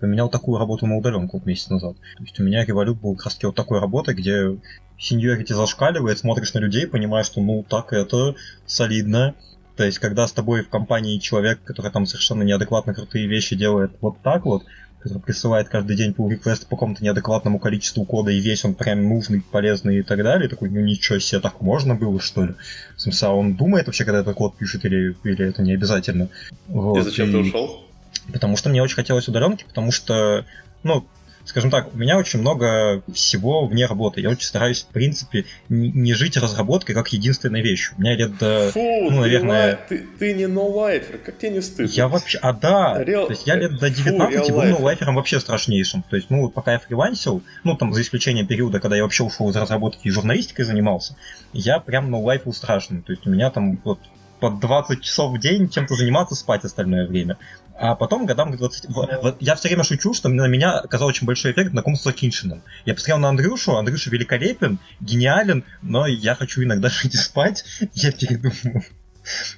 [0.00, 1.96] поменял такую работу на удаленку месяц назад.
[2.16, 4.56] То есть у меня револют был как раз таки вот такой работы, где
[4.98, 8.34] сеньорити зашкаливает, смотришь на людей, понимаешь, что ну так это
[8.66, 9.34] солидно.
[9.76, 13.92] То есть, когда с тобой в компании человек, который там совершенно неадекватно крутые вещи делает
[14.00, 14.64] вот так вот,
[15.00, 19.06] который присылает каждый день pull request по какому-то неадекватному количеству кода, и весь он прям
[19.06, 22.54] нужный, полезный и так далее, такой, ну ничего себе, так можно было, что ли?
[22.96, 26.28] В смысле, а он думает вообще, когда этот код пишет, или, или это не обязательно?
[26.68, 27.32] Вот, и зачем и...
[27.32, 27.85] ты ушел?
[28.32, 30.44] Потому что мне очень хотелось удаленки, потому что,
[30.82, 31.06] ну,
[31.46, 34.20] скажем так, у меня очень много всего вне работы.
[34.20, 37.94] Я очень стараюсь, в принципе, не, жить разработкой как единственной вещью.
[37.96, 39.78] У меня лет до, Фу, ну, наверное...
[39.88, 41.92] Ты, ты, ты не ноулайфер, как тебе не стыдно?
[41.92, 42.38] Я вообще...
[42.38, 43.02] А, да!
[43.02, 43.26] Реал...
[43.26, 46.02] То есть я лет до 19 Фу, был ноулайфером вообще страшнейшим.
[46.02, 49.48] То есть, ну, пока я фрилансил, ну, там, за исключением периода, когда я вообще ушел
[49.48, 51.16] из разработки и журналистикой занимался,
[51.52, 53.02] я прям ноулайфил страшный.
[53.02, 54.00] То есть у меня там вот
[54.40, 57.36] по 20 часов в день чем-то заниматься, спать остальное время.
[57.78, 58.86] А потом, годам к 20...
[58.88, 62.62] Вот, я все время шучу, что на меня оказал очень большой эффект знакомства с Киншином.
[62.86, 68.12] Я посмотрел на Андрюшу, Андрюша великолепен, гениален, но я хочу иногда жить и спать, я
[68.12, 68.82] передумал.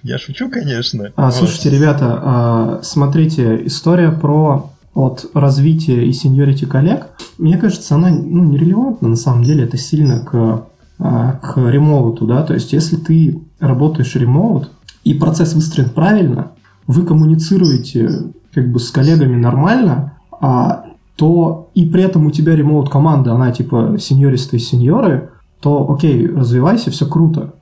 [0.03, 1.12] Я шучу, конечно.
[1.14, 1.35] А, вот.
[1.35, 8.45] Слушайте, ребята, а, смотрите, история про вот развитие и сеньорити коллег, мне кажется, она ну,
[8.45, 10.67] нерелевантна на самом деле, это сильно к,
[10.99, 14.71] а, к ремоуту, да, то есть если ты работаешь ремоут,
[15.05, 16.53] и процесс выстроен правильно,
[16.87, 20.85] вы коммуницируете как бы с коллегами нормально, а,
[21.16, 26.90] то и при этом у тебя ремоут команда, она типа сеньористые сеньоры, то окей, развивайся,
[26.90, 27.55] все круто.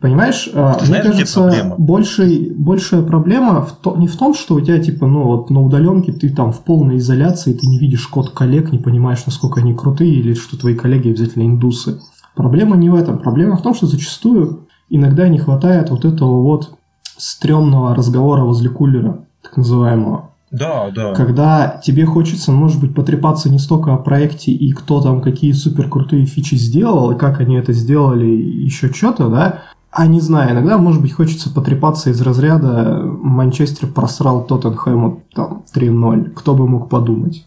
[0.00, 4.78] Понимаешь, Знаешь, мне кажется, большей, большая проблема в то, не в том, что у тебя
[4.78, 8.72] типа, ну вот на удаленке ты там в полной изоляции, ты не видишь код коллег,
[8.72, 12.00] не понимаешь, насколько они крутые, или что твои коллеги обязательно индусы.
[12.34, 13.18] Проблема не в этом.
[13.18, 16.74] Проблема в том, что зачастую иногда не хватает вот этого вот
[17.16, 20.30] стрёмного разговора возле кулера, так называемого.
[20.50, 21.14] Да, да.
[21.14, 25.88] Когда тебе хочется, может быть, потрепаться не столько о проекте и кто там какие супер
[25.88, 30.52] крутые фичи сделал, и как они это сделали, и еще что-то, да, а не знаю,
[30.52, 36.30] иногда, может быть, хочется потрепаться из разряда Манчестер просрал Тоттенхэму там 3-0.
[36.30, 37.46] Кто бы мог подумать?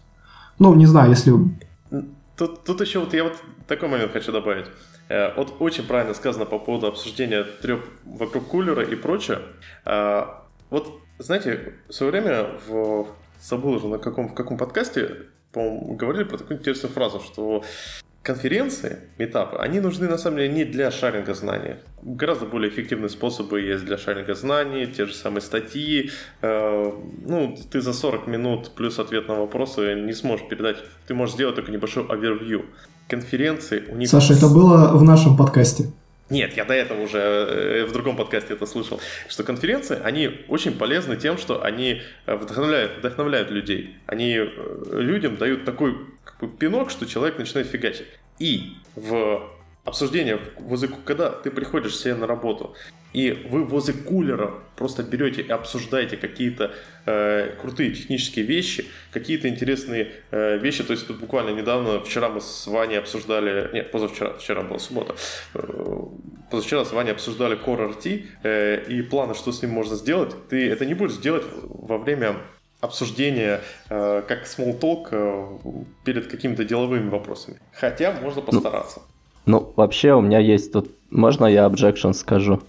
[0.59, 1.33] Ну, не знаю, если...
[2.37, 3.33] Тут, тут еще вот я вот
[3.67, 4.67] такой момент хочу добавить.
[5.09, 9.39] Э, вот очень правильно сказано по поводу обсуждения треп вокруг кулера и прочее.
[9.85, 10.25] Э,
[10.69, 13.07] вот, знаете, в свое время в
[13.43, 17.63] забыл уже на каком, в каком подкасте, по-моему, говорили про такую интересную фразу, что
[18.23, 21.75] конференции, метапы, они нужны на самом деле не для шаринга знаний.
[22.01, 26.09] Гораздо более эффективные способы есть для шаринга знаний, те же самые статьи.
[26.41, 26.91] Э,
[27.25, 30.77] ну, ты за 40 минут плюс ответ на вопросы не сможешь передать.
[31.05, 32.65] Ты можешь сделать только небольшой овервью
[33.13, 34.09] конференции у них...
[34.09, 35.85] Саша, это было в нашем подкасте.
[36.29, 40.71] Нет, я до этого уже э, в другом подкасте это слышал, что конференции, они очень
[40.71, 43.95] полезны тем, что они э, вдохновляют, вдохновляют людей.
[44.07, 44.47] Они э,
[44.93, 48.07] людям дают такой как бы, пинок, что человек начинает фигачить.
[48.39, 49.41] И в
[49.83, 52.75] обсуждение возле, когда ты приходишь себе на работу,
[53.11, 56.73] и вы возле кулера просто берете и обсуждаете какие-то
[57.05, 60.83] э, крутые технические вещи, какие-то интересные э, вещи.
[60.83, 65.15] То есть тут буквально недавно, вчера мы с Ваней обсуждали, нет, позавчера, вчера была суббота,
[65.53, 65.97] э,
[66.49, 70.33] позавчера с Ваней обсуждали Core RT э, и планы, что с ним можно сделать.
[70.49, 72.37] Ты это не будешь делать во время
[72.83, 77.59] обсуждения, э, как small talk э, перед какими-то деловыми вопросами.
[77.73, 78.99] Хотя можно ну, постараться.
[78.99, 79.12] Ну,
[79.45, 80.89] ну, вообще у меня есть тут...
[81.09, 82.59] Можно я objection скажу?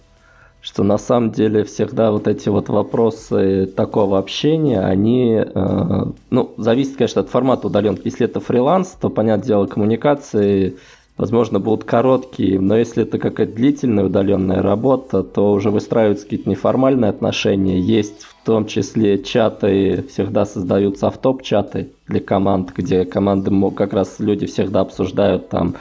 [0.65, 6.97] что на самом деле всегда вот эти вот вопросы такого общения, они, э, ну, зависит,
[6.97, 8.01] конечно, от формата удаленки.
[8.05, 10.77] Если это фриланс, то, понятное дело, коммуникации,
[11.17, 17.09] возможно, будут короткие, но если это какая-то длительная удаленная работа, то уже выстраиваются какие-то неформальные
[17.09, 17.79] отношения.
[17.79, 24.47] Есть в том числе чаты, всегда создаются автоп-чаты для команд, где команды как раз люди
[24.47, 25.75] всегда обсуждают там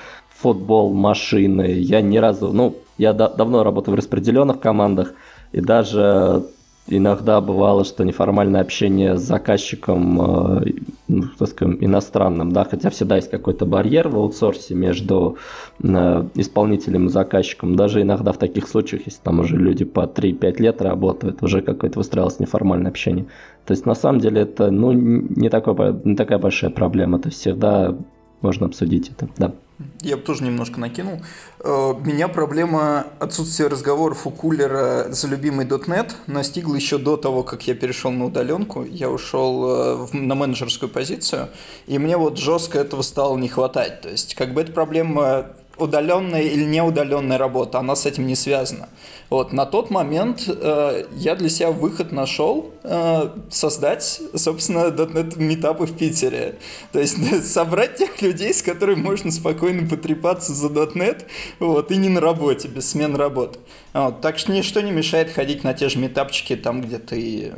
[0.44, 1.66] футбол, машины.
[1.78, 5.14] Я ни разу, ну, я да, давно работаю в распределенных командах,
[5.52, 6.42] и даже
[6.86, 10.72] иногда бывало, что неформальное общение с заказчиком, э,
[11.08, 15.38] ну, так скажем, иностранным, да, хотя всегда есть какой-то барьер в аутсорсе между
[15.82, 17.74] э, исполнителем и заказчиком.
[17.74, 21.98] Даже иногда в таких случаях, если там уже люди по 3-5 лет работают, уже какое-то
[21.98, 23.24] выстраивалось неформальное общение.
[23.64, 27.18] То есть на самом деле это ну, не, такой, не такая большая проблема.
[27.18, 27.96] То есть всегда
[28.42, 29.54] можно обсудить это, да.
[30.02, 31.20] Я бы тоже немножко накинул.
[31.58, 37.66] Э, меня проблема отсутствия разговоров у кулера за любимый .NET настигла еще до того, как
[37.66, 38.84] я перешел на удаленку.
[38.84, 41.48] Я ушел э, на менеджерскую позицию,
[41.86, 44.00] и мне вот жестко этого стало не хватать.
[44.02, 48.88] То есть, как бы эта проблема удаленная или неудаленная работа, она с этим не связана.
[49.30, 55.86] Вот, на тот момент э, я для себя выход нашел э, создать, собственно, .NET метапы
[55.86, 56.56] в Питере.
[56.92, 61.24] То есть собрать тех людей, с которыми можно спокойно потрепаться за .NET,
[61.58, 63.58] вот, и не на работе, без смен работы.
[63.92, 67.52] Вот, так что ничто не мешает ходить на те же метапчики там, где ты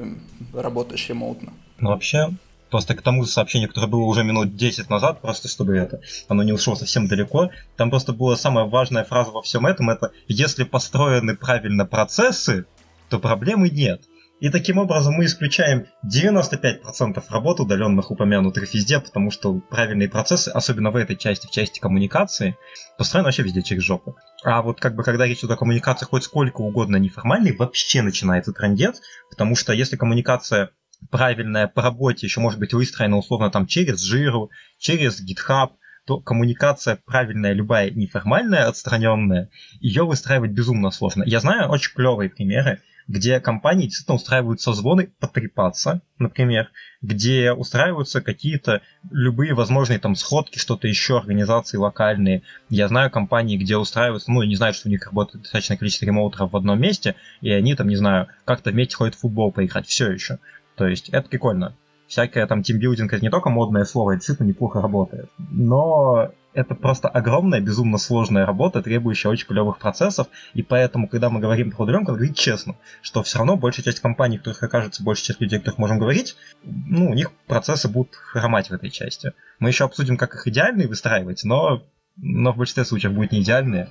[0.54, 1.52] работаешь ремоутно.
[1.78, 2.30] Ну, вообще,
[2.70, 6.52] Просто к тому сообщению, которое было уже минут 10 назад, просто чтобы это, оно не
[6.52, 11.36] ушло совсем далеко, там просто была самая важная фраза во всем этом, это «если построены
[11.36, 12.66] правильно процессы,
[13.08, 14.02] то проблемы нет».
[14.38, 20.90] И таким образом мы исключаем 95% работ удаленных упомянутых везде, потому что правильные процессы, особенно
[20.90, 22.58] в этой части, в части коммуникации,
[22.98, 24.14] построены вообще везде через жопу.
[24.44, 28.52] А вот как бы когда речь идет о коммуникации хоть сколько угодно неформальной, вообще начинается
[28.52, 29.00] трендец,
[29.30, 30.70] потому что если коммуникация
[31.10, 35.70] правильная по работе еще может быть выстроена условно там через жиру, через GitHub,
[36.06, 41.24] то коммуникация правильная, любая неформальная, отстраненная, ее выстраивать безумно сложно.
[41.26, 46.70] Я знаю очень клевые примеры, где компании действительно устраивают созвоны потрепаться, например,
[47.02, 52.42] где устраиваются какие-то любые возможные там сходки, что-то еще, организации локальные.
[52.68, 56.52] Я знаю компании, где устраиваются, ну, не знаю, что у них работает достаточное количество ремоутеров
[56.52, 60.10] в одном месте, и они там, не знаю, как-то вместе ходят в футбол поиграть, все
[60.10, 60.38] еще.
[60.76, 61.74] То есть это прикольно.
[62.06, 65.28] Всякое там тимбилдинг это не только модное слово, это действительно неплохо работает.
[65.38, 71.40] Но это просто огромная, безумно сложная работа, требующая очень клевых процессов, и поэтому, когда мы
[71.40, 75.26] говорим про удаленку, надо говорить честно, что все равно большая часть компаний, которых окажется большая
[75.26, 79.32] часть людей, которых можем говорить, ну, у них процессы будут хромать в этой части.
[79.58, 81.82] Мы еще обсудим, как их идеальные выстраивать, но,
[82.16, 83.90] но в большинстве случаев будет не идеальные.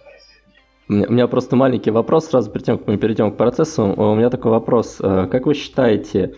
[0.87, 3.83] У меня просто маленький вопрос сразу перед тем, как мы перейдем к процессу.
[3.85, 4.97] У меня такой вопрос.
[5.01, 6.35] Э, как вы считаете,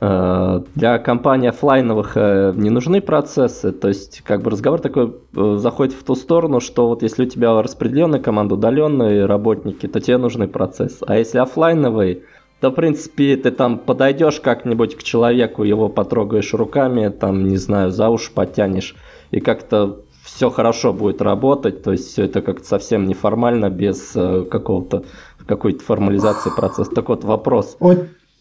[0.00, 5.92] для компаний офлайновых э, не нужны процессы, то есть как бы разговор такой э, заходит
[5.92, 10.48] в ту сторону, что вот если у тебя распределенная команда, удаленные работники, то тебе нужны
[10.48, 11.04] процессы.
[11.06, 12.22] А если офлайновый,
[12.60, 17.90] то в принципе ты там подойдешь как-нибудь к человеку, его потрогаешь руками, там, не знаю,
[17.90, 18.96] за уши подтянешь,
[19.32, 25.04] и как-то все хорошо будет работать, то есть все это как-то совсем неформально, без какого-то
[25.46, 26.90] какой-то формализации процесса.
[26.94, 27.76] Так вот вопрос.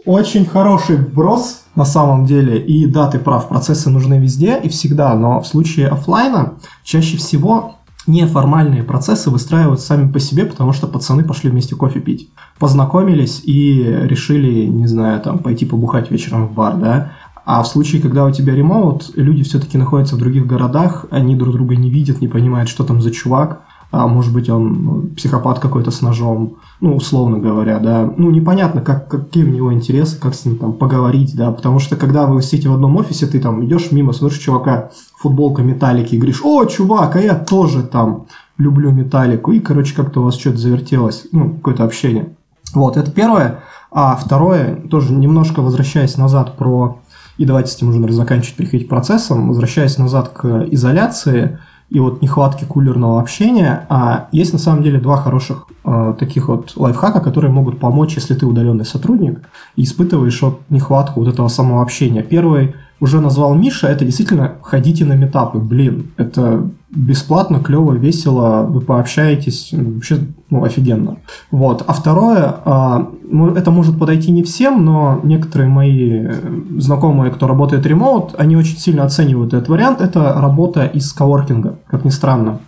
[0.05, 2.57] Очень хороший вброс на самом деле.
[2.57, 7.75] И да, ты прав, процессы нужны везде и всегда, но в случае офлайна чаще всего
[8.07, 12.29] неформальные процессы выстраивают сами по себе, потому что пацаны пошли вместе кофе пить.
[12.57, 17.12] Познакомились и решили, не знаю, там, пойти побухать вечером в бар, да.
[17.45, 21.53] А в случае, когда у тебя ремоут, люди все-таки находятся в других городах, они друг
[21.53, 25.60] друга не видят, не понимают, что там за чувак, а может быть он ну, психопат
[25.60, 30.36] какой-то с ножом, ну, условно говоря, да, ну, непонятно, как, какие у него интересы, как
[30.36, 33.65] с ним там поговорить, да, потому что когда вы сидите в одном офисе, ты там
[33.65, 38.28] идешь мимо, смотришь чувака, футболка металлики, и говоришь, о, чувак, а я тоже там
[38.60, 42.36] люблю металлику, и, короче, как-то у вас что-то завертелось, ну, какое-то общение.
[42.73, 43.63] Вот, это первое.
[43.91, 46.99] А второе, тоже немножко возвращаясь назад про,
[47.38, 51.58] и давайте с этим уже заканчивать, переходить к процессам, возвращаясь назад к изоляции,
[51.89, 56.73] и вот нехватки кулерного общения, а есть на самом деле два хороших э, таких вот
[56.75, 59.41] лайфхака, которые могут помочь, если ты удаленный сотрудник
[59.75, 62.21] и испытываешь вот нехватку вот этого самого общения.
[62.21, 68.81] Первый уже назвал Миша, это действительно ходите на метапы, блин, это бесплатно, клево, весело, вы
[68.81, 71.17] пообщаетесь, вообще ну, офигенно.
[71.51, 71.83] Вот.
[71.85, 76.27] А второе, а, ну, это может подойти не всем, но некоторые мои
[76.77, 82.05] знакомые, кто работает ремоут, они очень сильно оценивают этот вариант, это работа из коворкинга, как
[82.05, 82.59] ни странно.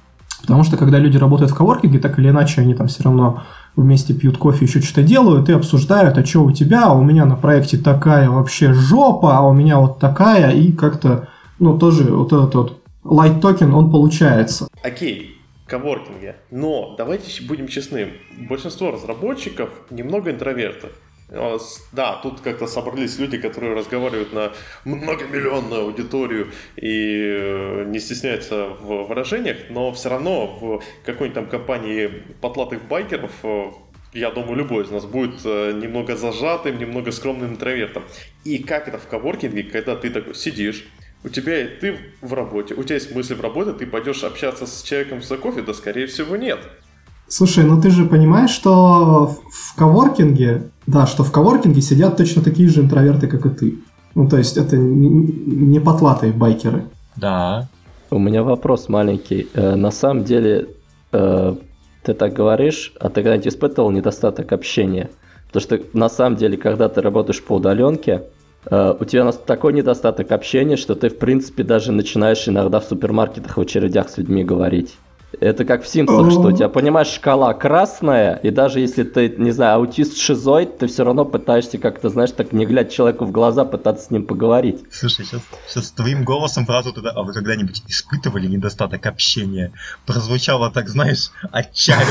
[0.41, 3.43] Потому что когда люди работают в коворкинге, так или иначе они там все равно
[3.75, 7.25] вместе пьют кофе, еще что-то делают и обсуждают, а что у тебя, а у меня
[7.25, 11.29] на проекте такая вообще жопа, а у меня вот такая, и как-то,
[11.60, 14.67] ну, тоже вот этот вот light токен, он получается.
[14.84, 16.36] Окей, коворкинге.
[16.51, 18.13] Но давайте будем честны,
[18.49, 20.91] большинство разработчиков немного интровертов.
[21.31, 24.51] Да, тут как-то собрались люди, которые разговаривают на
[24.83, 32.23] многомиллионную аудиторию и э, не стесняются в выражениях, но все равно в какой-нибудь там компании
[32.41, 33.71] потлатых байкеров э,
[34.13, 38.03] я думаю, любой из нас будет э, немного зажатым, немного скромным интровертом.
[38.43, 40.85] И как это в коворкинге, когда ты такой сидишь,
[41.23, 44.83] у тебя ты в работе, у тебя есть мысли в работе, ты пойдешь общаться с
[44.83, 46.59] человеком за кофе, да скорее всего нет.
[47.31, 52.67] Слушай, ну ты же понимаешь, что в коворкинге, да, что в коворкинге сидят точно такие
[52.67, 53.79] же интроверты, как и ты.
[54.15, 56.84] Ну, то есть это не потлатые байкеры.
[57.15, 57.69] Да.
[58.09, 59.47] У меня вопрос маленький.
[59.53, 60.67] Э, на самом деле,
[61.13, 61.55] э,
[62.03, 65.09] ты так говоришь, а ты когда-нибудь испытывал недостаток общения?
[65.47, 68.23] Потому что на самом деле, когда ты работаешь по удаленке,
[68.69, 73.55] э, у тебя такой недостаток общения, что ты, в принципе, даже начинаешь иногда в супермаркетах
[73.55, 74.97] в очередях с людьми говорить.
[75.39, 79.51] Это как в Симпсонах, что у тебя, понимаешь, шкала красная, и даже если ты, не
[79.51, 83.63] знаю, аутист шизоид, ты все равно пытаешься как-то, знаешь, так не глядя человеку в глаза,
[83.63, 84.84] пытаться с ним поговорить.
[84.91, 89.71] Слушай, сейчас, сейчас твоим голосом фразу тогда, а вы когда-нибудь испытывали недостаток общения?
[90.05, 92.03] Прозвучало так, знаешь, отчаянно.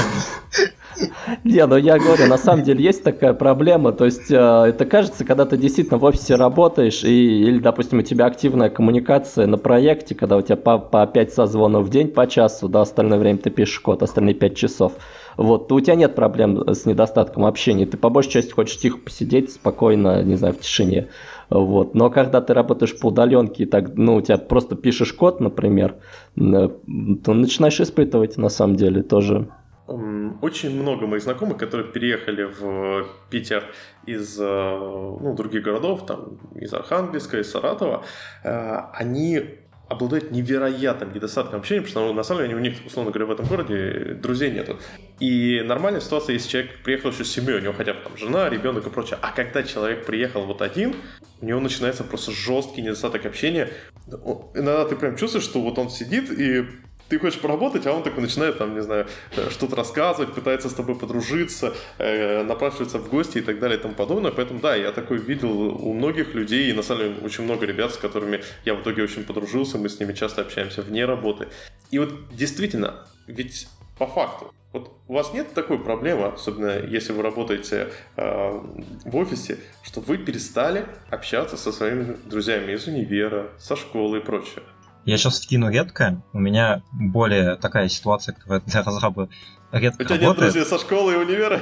[1.45, 5.24] Не, ну я говорю, на самом деле есть такая проблема, то есть э, это кажется,
[5.24, 10.14] когда ты действительно в офисе работаешь, и, или, допустим, у тебя активная коммуникация на проекте,
[10.14, 13.51] когда у тебя по, по 5 созвонов в день, по часу, да, остальное время ты
[13.51, 14.93] пишешь код, остальные 5 часов,
[15.36, 18.99] вот, то у тебя нет проблем с недостатком общения, ты по большей части хочешь тихо
[18.99, 21.09] посидеть, спокойно, не знаю, в тишине,
[21.49, 25.41] вот, но когда ты работаешь по удаленке, и так, ну, у тебя просто пишешь код,
[25.41, 25.97] например,
[26.36, 26.68] э,
[27.24, 29.49] то начинаешь испытывать, на самом деле, тоже
[29.91, 33.64] очень много моих знакомых, которые переехали в Питер
[34.07, 38.05] из э, ну, других городов, там, из Архангельска, из Саратова,
[38.45, 39.59] э, они
[39.91, 43.47] обладают невероятным недостатком общения, потому что на самом деле у них, условно говоря, в этом
[43.47, 44.78] городе друзей нету.
[45.18, 48.49] И нормальная ситуация, если человек приехал еще с семьей, у него хотя бы там жена,
[48.49, 49.18] ребенок и прочее.
[49.20, 50.95] А когда человек приехал вот один,
[51.41, 53.68] у него начинается просто жесткий недостаток общения.
[54.07, 56.66] Иногда ты прям чувствуешь, что вот он сидит и
[57.11, 59.06] ты хочешь поработать, а он такой начинает, там, не знаю,
[59.36, 63.82] э, что-то рассказывать, пытается с тобой подружиться, э, напрашивается в гости и так далее и
[63.82, 64.30] тому подобное.
[64.30, 67.92] Поэтому, да, я такой видел у многих людей, и на самом деле очень много ребят,
[67.92, 71.48] с которыми я в итоге очень подружился, мы с ними часто общаемся вне работы.
[71.90, 73.66] И вот действительно, ведь
[73.98, 78.61] по факту, вот у вас нет такой проблемы, особенно если вы работаете э,
[79.04, 84.62] в офисе, что вы перестали общаться со своими друзьями из универа, со школы и прочее.
[85.05, 86.22] Я сейчас вкину редко.
[86.32, 89.28] У меня более такая ситуация, которая для разраба
[89.72, 90.55] редко У тебя работает.
[90.55, 91.61] нет друзей со школы и универа?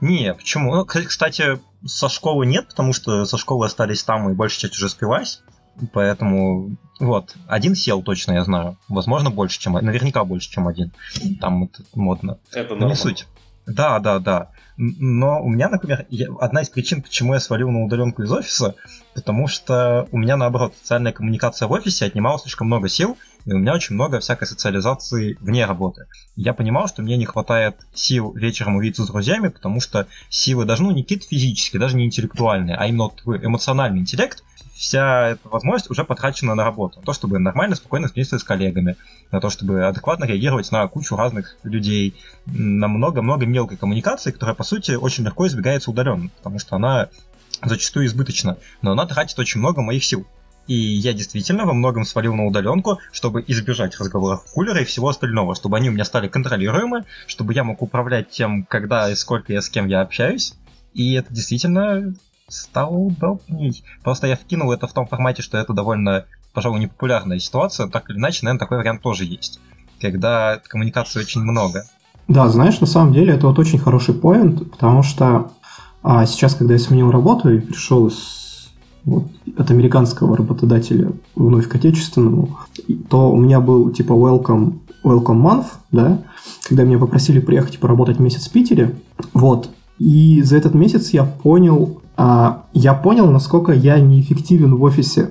[0.00, 0.74] Не, почему?
[0.74, 4.88] Ну, кстати, со школы нет, потому что со школы остались там и большая часть уже
[4.88, 5.42] спилась.
[5.92, 8.76] Поэтому, вот, один сел точно, я знаю.
[8.88, 10.92] Возможно, больше, чем Наверняка больше, чем один.
[11.40, 12.38] Там это модно.
[12.52, 12.88] Это нормально.
[12.88, 13.26] Не суть.
[13.66, 14.50] Да, да, да.
[14.78, 18.76] Но у меня, например, я, одна из причин, почему я свалил на удаленку из офиса,
[19.12, 23.18] потому что у меня, наоборот, социальная коммуникация в офисе отнимала слишком много сил,
[23.48, 26.06] и у меня очень много всякой социализации вне работы.
[26.36, 30.82] Я понимал, что мне не хватает сил вечером увидеться с друзьями, потому что силы даже,
[30.82, 34.44] ну, не какие-то физические, даже не интеллектуальные, а именно вот эмоциональный интеллект,
[34.74, 37.00] вся эта возможность уже потрачена на работу.
[37.00, 38.96] На то, чтобы нормально, спокойно взаимодействовать с коллегами,
[39.32, 44.64] на то, чтобы адекватно реагировать на кучу разных людей, на много-много мелкой коммуникации, которая, по
[44.64, 47.08] сути, очень легко избегается удаленно, потому что она
[47.64, 50.26] зачастую избыточна, но она тратит очень много моих сил.
[50.68, 55.54] И я действительно во многом свалил на удаленку, чтобы избежать разговоров кулера и всего остального,
[55.54, 59.62] чтобы они у меня стали контролируемы, чтобы я мог управлять тем, когда и сколько я
[59.62, 60.54] с кем я общаюсь.
[60.92, 62.14] И это действительно
[62.48, 63.82] стало удобней.
[64.02, 67.88] Просто я вкинул это в том формате, что это довольно, пожалуй, непопулярная ситуация.
[67.88, 69.60] Так или иначе, наверное, такой вариант тоже есть.
[70.00, 71.84] Когда коммуникации очень много.
[72.28, 75.50] Да, знаешь, на самом деле это вот очень хороший поинт, потому что
[76.02, 78.47] а, сейчас, когда я сменил работу и пришел из,
[79.04, 79.24] вот,
[79.56, 82.58] от американского работодателя вновь к отечественному,
[83.08, 86.22] то у меня был типа welcome, welcome month, да,
[86.68, 88.94] когда меня попросили приехать и поработать месяц в Питере,
[89.34, 95.30] вот, и за этот месяц я понял, а, я понял, насколько я неэффективен в офисе.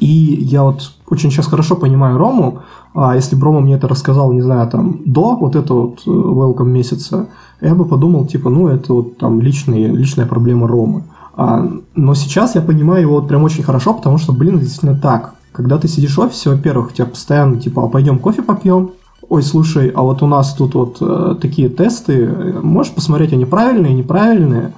[0.00, 2.62] И я вот очень сейчас хорошо понимаю Рому,
[2.94, 6.10] а если бы Рома мне это рассказал, не знаю, там, до вот этого вот э,
[6.10, 7.28] welcome месяца,
[7.60, 11.04] я бы подумал, типа, ну, это вот там личные, личная проблема Ромы.
[11.36, 15.34] А, но сейчас я понимаю его вот прям очень хорошо, потому что, блин, действительно так.
[15.52, 18.92] Когда ты сидишь в офисе, во-первых, тебя постоянно, типа, а пойдем кофе попьем,
[19.28, 22.26] ой, слушай, а вот у нас тут вот э, такие тесты,
[22.62, 24.72] можешь посмотреть, они правильные, неправильные?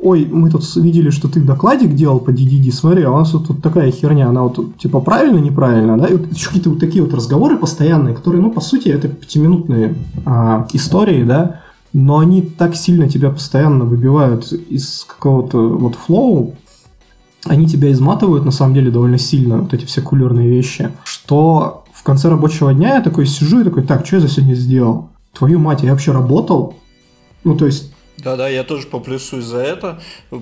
[0.00, 3.48] ой, мы тут видели, что ты докладик делал по DDD, смотри, а у нас вот
[3.48, 7.12] тут такая херня, она вот типа правильно, неправильно, да, и вот какие-то вот такие вот
[7.14, 9.94] разговоры постоянные, которые, ну, по сути, это пятиминутные
[10.24, 11.60] а, истории, да,
[11.92, 16.56] но они так сильно тебя постоянно выбивают из какого-то вот флоу,
[17.44, 22.02] они тебя изматывают, на самом деле, довольно сильно, вот эти все кулерные вещи, что в
[22.02, 25.10] конце рабочего дня я такой сижу и такой, так, что я за сегодня сделал?
[25.32, 26.76] Твою мать, я вообще работал?
[27.44, 30.00] Ну, то есть, да-да, я тоже поплюсуюсь за это,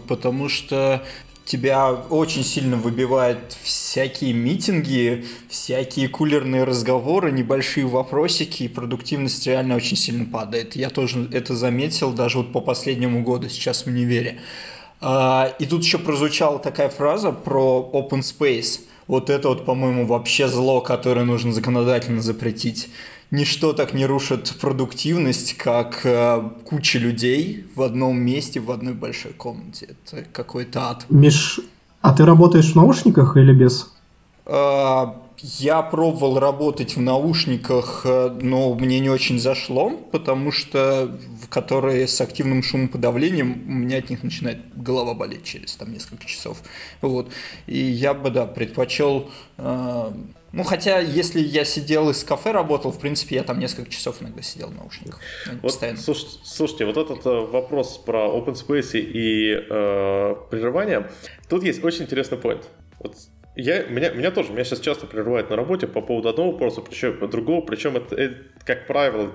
[0.09, 1.03] потому что
[1.47, 9.97] тебя очень сильно выбивают всякие митинги, всякие кулерные разговоры, небольшие вопросики, и продуктивность реально очень
[9.97, 10.77] сильно падает.
[10.77, 14.41] Я тоже это заметил даже вот по последнему году сейчас в универе.
[15.01, 18.81] А, и тут еще прозвучала такая фраза про open space.
[19.07, 22.89] Вот это вот, по-моему, вообще зло, которое нужно законодательно запретить
[23.31, 29.33] ничто так не рушит продуктивность, как э, куча людей в одном месте, в одной большой
[29.33, 29.97] комнате.
[30.11, 31.07] Это какой-то ад.
[31.09, 31.61] Миш,
[32.01, 33.93] а ты работаешь в наушниках или без?
[34.47, 35.07] Э,
[35.39, 41.11] Я пробовал работать в наушниках, э, но мне не очень зашло, потому что
[41.43, 46.27] в которые с активным шумоподавлением, у меня от них начинает голова болеть через там несколько
[46.27, 46.63] часов.
[47.03, 47.31] Вот.
[47.67, 50.13] И я бы, да, предпочел э,
[50.57, 54.43] ну, хотя, если я сидел из кафе работал, в принципе, я там несколько часов иногда
[54.43, 55.21] сидел в наушниках.
[55.47, 55.99] Вот, постоянно.
[55.99, 61.11] Слушайте, слушайте, вот этот э, вопрос про open space и э, прерывание,
[61.49, 62.65] тут есть очень интересный point.
[63.01, 63.17] Вот
[63.55, 67.19] я, меня, меня тоже, меня сейчас часто прерывают на работе по поводу одного вопроса, причем
[67.31, 69.33] другого, причем это, это, как правило,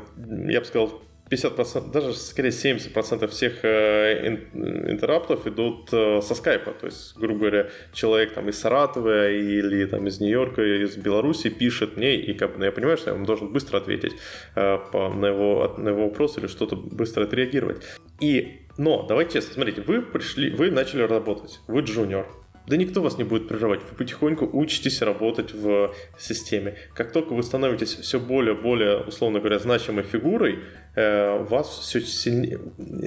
[0.48, 1.02] я бы сказал,
[1.32, 6.72] 50%, даже скорее 70% всех э, интераптов идут э, со скайпа.
[6.72, 11.96] То есть, грубо говоря, человек там из Саратова или там из Нью-Йорка, из Беларуси пишет
[11.96, 14.14] мне, и как бы, я понимаю, что я ему должен быстро ответить
[14.56, 17.82] э, по, на, его, на его вопрос или что-то быстро отреагировать.
[18.20, 22.28] И, но, давайте честно, смотрите, вы пришли, вы начали работать, вы джуниор,
[22.68, 23.82] да никто вас не будет прерывать.
[23.90, 26.76] Вы потихоньку учитесь работать в системе.
[26.94, 30.60] Как только вы становитесь все более-более, условно говоря, значимой фигурой,
[30.96, 32.60] вас все сильнее,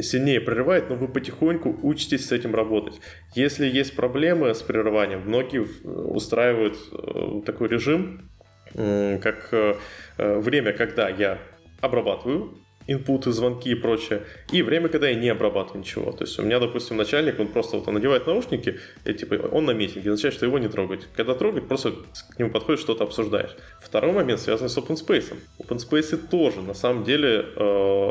[0.02, 3.00] сильнее прерывает, но вы потихоньку учитесь с этим работать.
[3.34, 8.30] Если есть проблемы с прерыванием, многие устраивают э, такой режим,
[8.72, 9.74] как э,
[10.16, 11.38] время, когда я
[11.80, 14.22] обрабатываю инпуты, звонки и прочее,
[14.52, 16.12] и время, когда я не обрабатываю ничего.
[16.12, 19.64] То есть у меня, допустим, начальник, он просто вот он надевает наушники, и типа он
[19.64, 21.06] на митинге, означает, что его не трогать.
[21.16, 23.56] Когда трогать, просто к нему подходит, что-то обсуждаешь.
[23.80, 25.34] Второй момент связан с open space.
[25.60, 28.10] Open space тоже, на самом деле, э,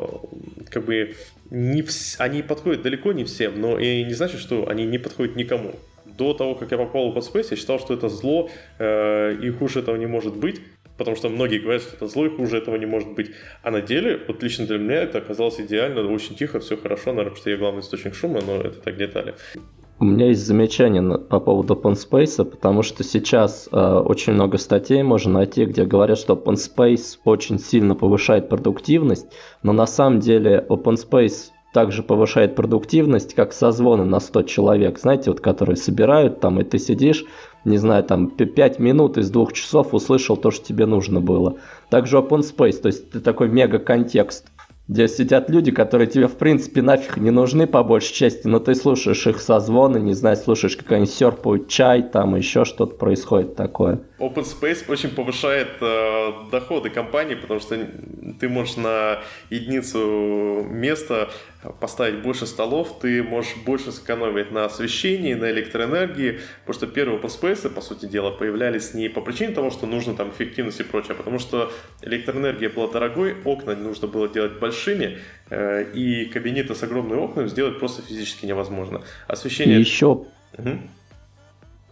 [0.69, 1.15] как бы
[1.49, 2.15] не вс...
[2.19, 5.75] они подходят далеко не всем, но и не значит, что они не подходят никому.
[6.05, 8.49] До того, как я попал в open space, я считал, что это зло,
[8.79, 10.61] э, и хуже этого не может быть
[10.97, 13.31] потому что многие говорят, что это зло и хуже этого не может быть.
[13.61, 17.31] А на деле, вот лично для меня это оказалось идеально, очень тихо, все хорошо, наверное,
[17.31, 19.35] потому что я главный источник шума, но это так детали.
[19.99, 25.33] У меня есть замечание по поводу OpenSpace, потому что сейчас э, очень много статей можно
[25.33, 29.27] найти, где говорят, что OpenSpace очень сильно повышает продуктивность,
[29.61, 35.41] но на самом деле OpenSpace также повышает продуктивность, как созвоны на 100 человек, знаете, вот
[35.41, 37.25] которые собирают там, и ты сидишь,
[37.65, 41.57] не знаю, там 5 минут из двух часов услышал то, что тебе нужно было.
[41.89, 44.45] Также Open Space, то есть ты такой мега-контекст
[44.87, 48.75] где сидят люди, которые тебе, в принципе, нафиг не нужны по большей части, но ты
[48.75, 54.01] слушаешь их созвоны, не знаю, слушаешь, как они серпают чай, там еще что-то происходит такое.
[54.23, 57.77] Open Space очень повышает э, доходы компании, потому что
[58.39, 61.29] ты можешь на единицу места
[61.79, 67.29] поставить больше столов, ты можешь больше сэкономить на освещении, на электроэнергии, потому что первые open
[67.29, 71.11] space, по сути дела, появлялись не по причине того, что нужно там эффективность и прочее,
[71.11, 71.71] а потому что
[72.01, 75.19] электроэнергия была дорогой, окна нужно было делать большими,
[75.49, 79.01] э, и кабинеты с огромными окнами сделать просто физически невозможно.
[79.27, 79.77] Освещение...
[79.77, 80.25] И еще...
[80.57, 80.79] Угу.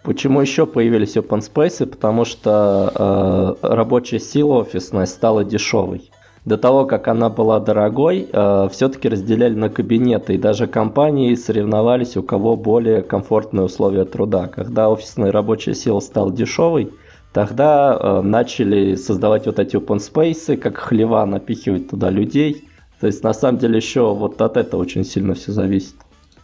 [0.04, 1.86] Почему еще появились open space?
[1.86, 6.12] Потому что э, рабочая сила офисная стала дешевой
[6.46, 12.18] до того, как она была дорогой, э, все-таки разделяли на кабинеты, и даже компании соревновались,
[12.18, 14.48] у кого более комфортные условия труда.
[14.48, 16.92] Когда офисная рабочая сила стала дешевой,
[17.32, 22.68] тогда э, начали создавать вот эти open space, как хлева напихивать туда людей.
[23.00, 25.96] То есть на самом деле еще вот от этого очень сильно все зависит.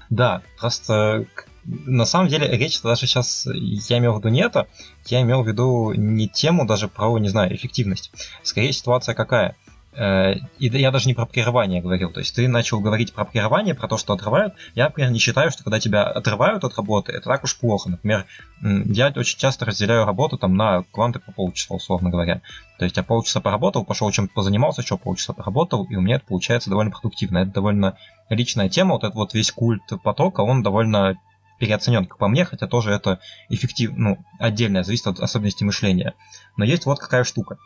[0.09, 1.25] Да, просто
[1.67, 4.67] на самом деле речь даже сейчас, я имел в виду не это,
[5.07, 8.11] я имел в виду не тему даже про, не знаю, эффективность.
[8.43, 9.55] Скорее ситуация какая–
[9.97, 12.11] Э, и я даже не про прерывание говорил.
[12.11, 14.53] То есть ты начал говорить про прерывание, про то, что отрывают.
[14.75, 17.89] Я, например, не считаю, что когда тебя отрывают от работы, это так уж плохо.
[17.89, 18.25] Например,
[18.61, 22.41] я очень часто разделяю работу там на кванты по полчаса, условно говоря.
[22.77, 26.25] То есть я полчаса поработал, пошел чем-то позанимался, еще полчаса поработал, и у меня это
[26.27, 27.39] получается довольно продуктивно.
[27.39, 27.97] Это довольно
[28.29, 31.15] личная тема, вот этот вот весь культ потока, он довольно
[31.57, 36.13] переоценен, как по мне, хотя тоже это эффективно, ну, отдельное, зависит от особенностей мышления.
[36.55, 37.57] Но есть вот какая штука.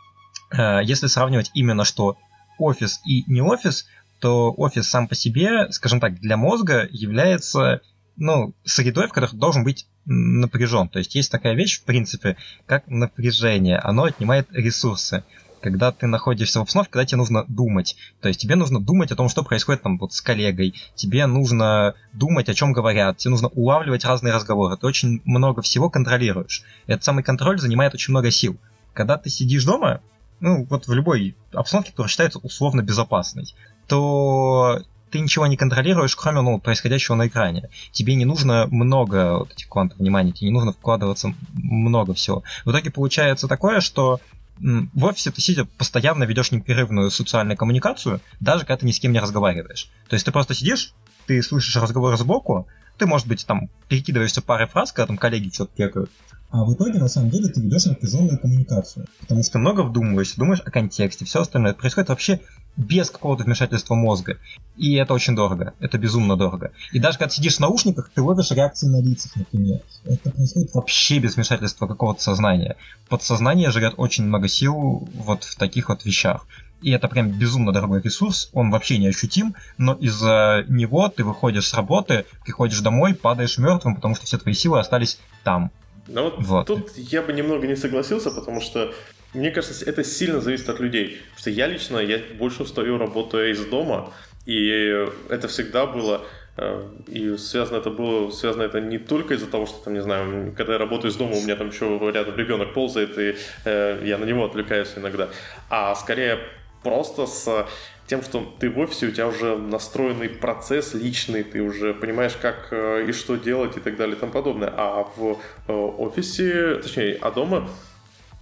[0.51, 2.17] Э, если сравнивать именно что
[2.57, 3.87] офис и не офис,
[4.19, 7.81] то офис сам по себе, скажем так, для мозга является
[8.17, 10.89] ну, средой, в которой должен быть напряжен.
[10.89, 13.77] То есть есть такая вещь, в принципе, как напряжение.
[13.77, 15.23] Оно отнимает ресурсы.
[15.61, 17.95] Когда ты находишься в обстановке, когда тебе нужно думать.
[18.19, 20.73] То есть тебе нужно думать о том, что происходит там вот с коллегой.
[20.95, 23.17] Тебе нужно думать, о чем говорят.
[23.17, 24.77] Тебе нужно улавливать разные разговоры.
[24.77, 26.63] Ты очень много всего контролируешь.
[26.87, 28.57] Этот самый контроль занимает очень много сил.
[28.93, 30.01] Когда ты сидишь дома,
[30.39, 33.53] ну, вот в любой обстановке, которая считается условно безопасной,
[33.87, 34.81] то
[35.11, 37.69] ты ничего не контролируешь, кроме ну, происходящего на экране.
[37.91, 42.43] Тебе не нужно много вот этих квантов внимания, тебе не нужно вкладываться много всего.
[42.65, 44.19] В итоге получается такое, что
[44.61, 49.11] в офисе ты сидя постоянно ведешь непрерывную социальную коммуникацию, даже когда ты ни с кем
[49.11, 49.89] не разговариваешь.
[50.07, 50.93] То есть ты просто сидишь,
[51.25, 55.75] ты слышишь разговор сбоку, ты, может быть, там перекидываешься парой фраз, когда там коллеги что-то
[55.75, 56.11] кекают,
[56.51, 59.07] А в итоге, на самом деле, ты ведешь напряженную коммуникацию.
[59.21, 61.73] Потому что много вдумываешься, думаешь о контексте, все остальное.
[61.73, 62.41] Происходит вообще
[62.75, 64.37] без какого-то вмешательства мозга.
[64.75, 65.73] И это очень дорого.
[65.79, 66.71] Это безумно дорого.
[66.91, 69.79] И даже когда сидишь в наушниках, ты ловишь реакции на лицах, например.
[70.03, 72.75] Это происходит вообще без вмешательства какого-то сознания.
[73.07, 76.45] Подсознание жрет очень много сил вот в таких вот вещах.
[76.81, 81.67] И это прям безумно дорогой ресурс, он вообще не ощутим, но из-за него ты выходишь
[81.67, 85.71] с работы, приходишь домой, падаешь мертвым, потому что все твои силы остались там.
[86.07, 88.93] Ну вот, вот тут я бы немного не согласился, потому что
[89.33, 91.19] мне кажется, это сильно зависит от людей.
[91.29, 94.11] Потому что я лично, я больше устаю, работая из дома,
[94.45, 96.21] и это всегда было
[96.57, 100.53] э, и связано это было, связано это не только из-за того, что там, не знаю,
[100.57, 103.35] когда я работаю из дома, у меня там еще рядом ребенок ползает, и
[103.65, 105.29] э, я на него отвлекаюсь иногда,
[105.69, 106.39] а скорее
[106.83, 107.67] просто с
[108.11, 112.67] тем, что ты в офисе, у тебя уже настроенный процесс личный, ты уже понимаешь, как
[112.71, 114.69] э, и что делать и так далее и тому подобное.
[114.75, 115.39] А в
[115.69, 117.69] э, офисе, точнее, а дома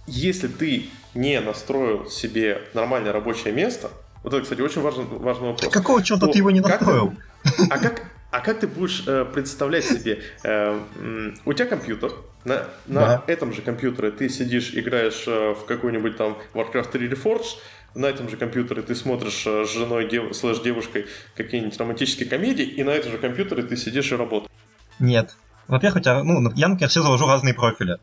[0.08, 3.90] если ты не настроил себе нормальное рабочее место,
[4.24, 5.72] вот это, кстати, очень важный, важный вопрос.
[5.72, 7.14] Какого черта ты его не настроил?
[7.70, 10.80] а как, а как ты будешь э, представлять себе, э,
[11.44, 12.10] у тебя компьютер,
[12.44, 13.24] на, на да.
[13.26, 17.58] этом же компьютере ты сидишь, играешь э, в какой-нибудь там Warcraft 3 Reforged,
[17.94, 22.64] на этом же компьютере ты смотришь э, с женой дев, слэш девушкой какие-нибудь романтические комедии,
[22.64, 24.50] и на этом же компьютере ты сидишь и работаешь.
[24.98, 25.36] Нет.
[25.66, 27.98] Во-первых, у тебя, ну, я, например, все завожу разные профили.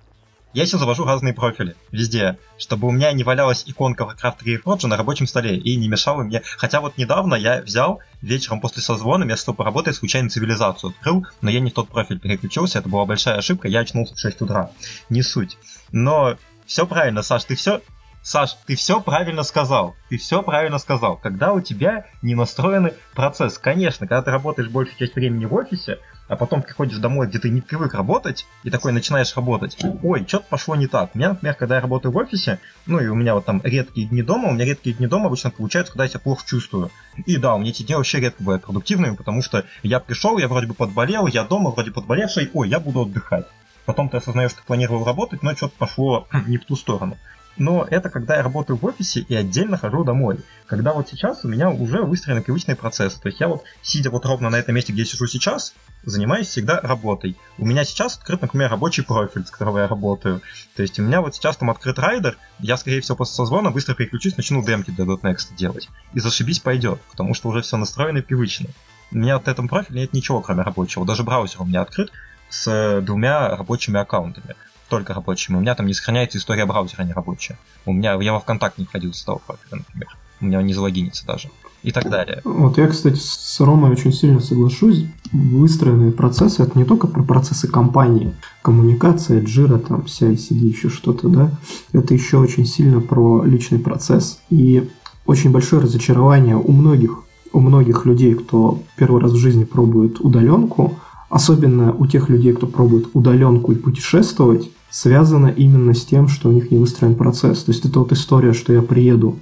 [0.53, 4.87] Я еще завожу разные профили везде, чтобы у меня не валялась иконка Warcraft 3 Forge
[4.87, 6.41] на рабочем столе и не мешала мне.
[6.57, 11.59] Хотя вот недавно я взял вечером после созвона вместо поработать случайно цивилизацию открыл, но я
[11.59, 14.71] не в тот профиль переключился, это была большая ошибка, я очнулся в 6 утра.
[15.09, 15.57] Не суть.
[15.91, 17.81] Но все правильно, Саш, ты все
[18.27, 19.95] Саш, ты все правильно сказал.
[20.09, 21.15] Ты все правильно сказал.
[21.15, 23.57] Когда у тебя не настроенный процесс.
[23.57, 27.49] Конечно, когда ты работаешь большую часть времени в офисе, а потом приходишь домой, где ты
[27.49, 31.11] не привык работать, и такой начинаешь работать, ой, что-то пошло не так.
[31.13, 34.09] У меня, например, когда я работаю в офисе, ну и у меня вот там редкие
[34.09, 36.91] дни дома, у меня редкие дни дома обычно получаются, когда я себя плохо чувствую.
[37.25, 40.49] И да, у меня эти дни вообще редко бывают продуктивными, потому что я пришел, я
[40.49, 43.47] вроде бы подболел, я дома, вроде подболевший, ой, я буду отдыхать.
[43.85, 47.15] Потом ты осознаешь, что планировал работать, но что-то пошло не в ту сторону
[47.57, 50.39] но это когда я работаю в офисе и отдельно хожу домой.
[50.65, 53.19] Когда вот сейчас у меня уже выстроены привычные процессы.
[53.19, 56.47] То есть я вот, сидя вот ровно на этом месте, где я сижу сейчас, занимаюсь
[56.47, 57.37] всегда работой.
[57.57, 60.41] У меня сейчас открыт, например, рабочий профиль, с которого я работаю.
[60.75, 63.95] То есть у меня вот сейчас там открыт райдер, я, скорее всего, после созвона быстро
[63.95, 65.89] переключусь, начну демки для .next делать.
[66.13, 68.69] И зашибись пойдет, потому что уже все настроено и привычно.
[69.11, 71.05] У меня вот в этом профиле нет ничего, кроме рабочего.
[71.05, 72.11] Даже браузер у меня открыт
[72.49, 74.55] с двумя рабочими аккаунтами
[74.89, 75.57] только рабочими.
[75.57, 77.57] У меня там не сохраняется история браузера не рабочая.
[77.85, 80.17] У меня я во ВКонтакте не входил с того профиля, например.
[80.39, 81.49] У меня не залогинится даже.
[81.83, 82.41] И так далее.
[82.43, 85.05] Вот я, кстати, с Ромой очень сильно соглашусь.
[85.31, 91.29] Выстроенные процессы это не только про процессы компании, коммуникация, джира, там, вся CICD, еще что-то,
[91.29, 91.51] да.
[91.93, 94.39] Это еще очень сильно про личный процесс.
[94.49, 94.89] И
[95.25, 97.23] очень большое разочарование у многих,
[97.53, 100.97] у многих людей, кто первый раз в жизни пробует удаленку,
[101.29, 106.51] особенно у тех людей, кто пробует удаленку и путешествовать, связано именно с тем, что у
[106.51, 107.63] них не выстроен процесс.
[107.63, 109.35] То есть это вот история, что я приеду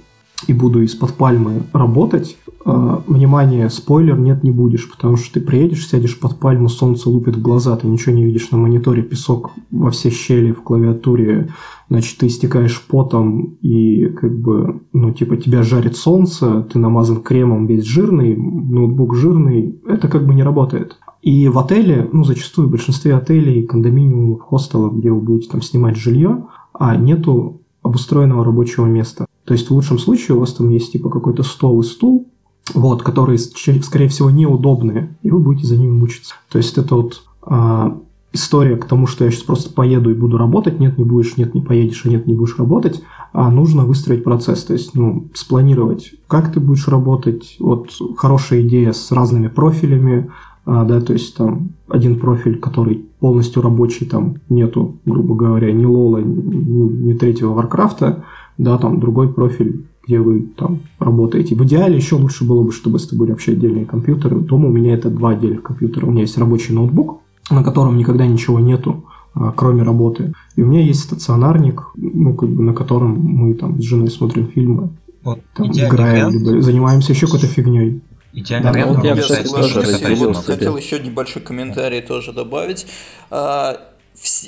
[0.46, 5.88] и буду из-под пальмы работать, э, внимание, спойлер, нет, не будешь, потому что ты приедешь,
[5.88, 9.90] сядешь под пальму, солнце лупит в глаза, ты ничего не видишь на мониторе, песок во
[9.90, 11.48] все щели в клавиатуре,
[11.88, 17.66] значит, ты истекаешь потом и как бы, ну, типа, тебя жарит солнце, ты намазан кремом
[17.66, 20.98] весь жирный, ноутбук жирный, это как бы не работает.
[21.26, 25.96] И в отеле, ну, зачастую в большинстве отелей, кондоминиумов, хостелов, где вы будете там снимать
[25.96, 29.26] жилье, а нету обустроенного рабочего места.
[29.44, 32.28] То есть в лучшем случае у вас там есть типа какой-то стол и стул,
[32.74, 36.36] вот, которые, скорее всего, неудобные, и вы будете за ними мучиться.
[36.48, 37.98] То есть это вот а,
[38.32, 41.54] история к тому, что я сейчас просто поеду и буду работать, нет, не будешь, нет,
[41.54, 43.02] не поедешь, а нет, не будешь работать,
[43.32, 48.92] а нужно выстроить процесс, то есть, ну, спланировать, как ты будешь работать, вот хорошая идея
[48.92, 50.30] с разными профилями,
[50.66, 55.84] а, да, то есть там один профиль, который полностью рабочий, там нету, грубо говоря, ни
[55.84, 58.24] Лола, ни, ни третьего Варкрафта,
[58.58, 61.54] да, там другой профиль, где вы там работаете.
[61.54, 64.40] В идеале еще лучше было бы, чтобы это были вообще отдельные компьютеры.
[64.40, 66.06] Дома у меня это два отдельных компьютера.
[66.06, 69.04] У меня есть рабочий ноутбук, на котором никогда ничего нету,
[69.34, 70.32] а, кроме работы.
[70.56, 74.48] И у меня есть стационарник, ну, как бы, на котором мы там с женой смотрим
[74.48, 74.90] фильмы,
[75.22, 78.00] вот, там, играем, либо занимаемся еще какой-то фигней.
[78.36, 78.70] Идеально.
[78.70, 82.86] Да, вот я, кстати, тоже хотел еще небольшой комментарий тоже добавить.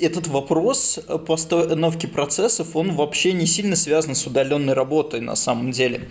[0.01, 6.09] Этот вопрос постановки процессов, он вообще не сильно связан с удаленной работой на самом деле.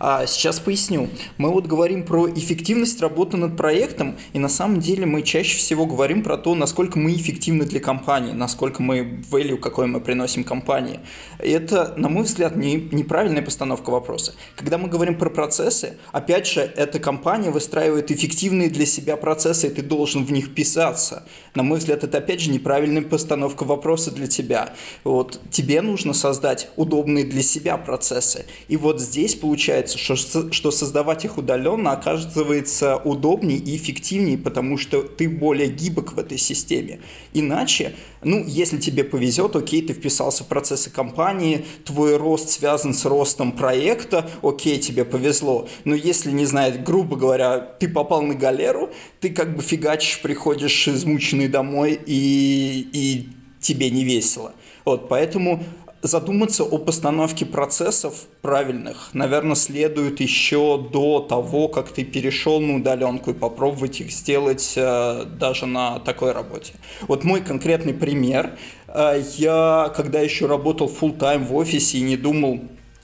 [0.00, 1.08] А сейчас поясню.
[1.38, 5.86] Мы вот говорим про эффективность работы над проектом, и на самом деле мы чаще всего
[5.86, 10.98] говорим про то, насколько мы эффективны для компании, насколько мы value, какой мы приносим компании.
[11.42, 14.34] И это, на мой взгляд, не, неправильная постановка вопроса.
[14.56, 19.70] Когда мы говорим про процессы, опять же, эта компания выстраивает эффективные для себя процессы, и
[19.70, 21.24] ты должен в них писаться.
[21.56, 24.74] На мой взгляд, это опять же неправильная постановка вопроса для тебя.
[25.04, 28.44] Вот тебе нужно создать удобные для себя процессы.
[28.68, 35.02] И вот здесь получается, что, что создавать их удаленно оказывается удобнее и эффективнее, потому что
[35.02, 37.00] ты более гибок в этой системе.
[37.32, 43.06] Иначе, ну, если тебе повезет, окей, ты вписался в процессы компании, твой рост связан с
[43.06, 45.68] ростом проекта, окей, тебе повезло.
[45.84, 48.90] Но если, не знаю, грубо говоря, ты попал на галеру,
[49.20, 53.28] ты как бы фигачишь, приходишь измученный домой и, и
[53.60, 54.52] тебе не весело.
[54.84, 55.64] Вот, поэтому
[56.02, 63.30] задуматься о постановке процессов правильных, наверное, следует еще до того, как ты перешел на удаленку
[63.30, 66.74] и попробовать их сделать э, даже на такой работе.
[67.08, 68.56] Вот мой конкретный пример.
[68.88, 72.60] Э, я, когда еще работал full time в офисе и не думал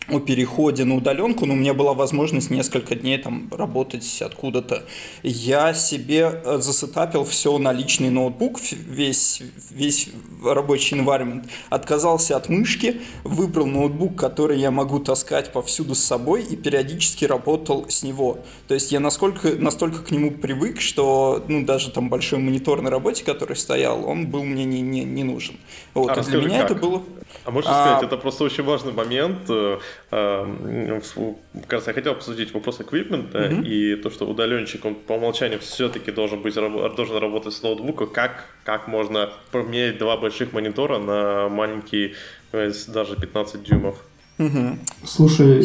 [0.08, 4.84] о переходе на удаленку, но у меня была возможность несколько дней там работать откуда-то.
[5.22, 10.08] Я себе э, засетапил все на личный ноутбук, весь, весь
[10.44, 16.56] рабочий environment, отказался от мышки, выбрал ноутбук, который я могу таскать повсюду с собой и
[16.56, 18.38] периодически работал с него.
[18.68, 22.90] То есть я насколько, настолько к нему привык, что ну, даже там большой монитор на
[22.90, 25.56] работе, который стоял, он был мне не, не, не нужен.
[25.94, 26.16] Вот.
[26.16, 26.70] А и для меня как?
[26.70, 27.02] это было...
[27.44, 27.84] А можешь а...
[27.84, 29.48] сказать, это просто очень важный момент.
[30.10, 31.00] Э, э,
[31.66, 33.64] кажется, я хотел обсудить вопрос эквипмента mm-hmm.
[33.64, 38.06] и то, что удаленщик, он по умолчанию все-таки должен быть должен работать с ноутбука.
[38.06, 42.14] Как, как можно поменять два больших монитора на маленький,
[42.52, 43.96] э, даже 15 дюймов?
[44.38, 44.78] Угу.
[45.04, 45.58] Слушай,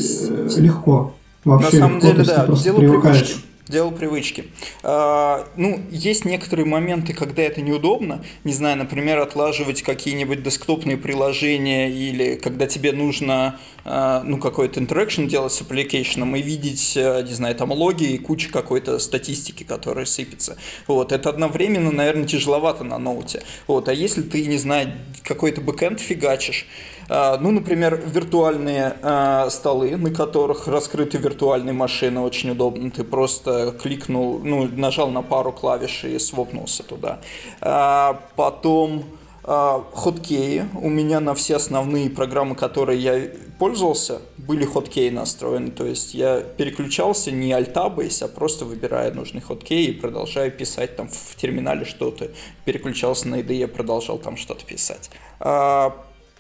[0.60, 1.14] легко.
[1.44, 3.18] Вообще, на самом легко, деле, да, дело привыкаешь.
[3.18, 3.42] привычки.
[3.68, 4.46] Дело привычки.
[4.82, 8.24] А, ну, есть некоторые моменты, когда это неудобно.
[8.46, 15.28] Не знаю, например, отлаживать какие-нибудь десктопные приложения или когда тебе нужно а, ну, какой-то interaction
[15.28, 20.06] делать с application и видеть, а, не знаю, там логи и куча какой-то статистики, которая
[20.06, 20.58] сыпется.
[20.88, 21.12] Вот.
[21.12, 23.44] Это одновременно, наверное, тяжеловато на ноуте.
[23.68, 23.90] Вот.
[23.90, 24.94] А если ты, не знаю,
[25.24, 26.68] какой-то бэкэнд фигачишь,
[27.10, 32.92] ну, например, виртуальные а, столы, на которых раскрыты виртуальные машины, очень удобно.
[32.92, 37.20] Ты просто кликнул, ну, нажал на пару клавиш и свопнулся туда.
[37.62, 39.06] А, потом
[39.48, 40.66] хоткеи.
[40.82, 45.72] У меня на все основные программы, которые я пользовался, были хоткеи настроены.
[45.72, 51.08] То есть я переключался не альтабаясь, а просто выбирая нужный хоткей и продолжаю писать там
[51.08, 52.30] в терминале что-то.
[52.66, 55.10] Переключался на IDE, продолжал там что-то писать.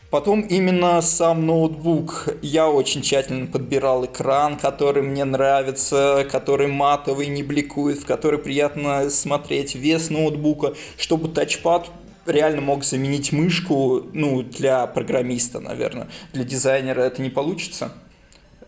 [0.10, 2.30] Потом именно сам ноутбук.
[2.42, 9.10] Я очень тщательно подбирал экран, который мне нравится, который матовый, не бликует, в который приятно
[9.10, 11.90] смотреть, вес ноутбука, чтобы тачпад
[12.26, 16.08] реально мог заменить мышку, ну, для программиста, наверное.
[16.34, 17.92] Для дизайнера это не получится.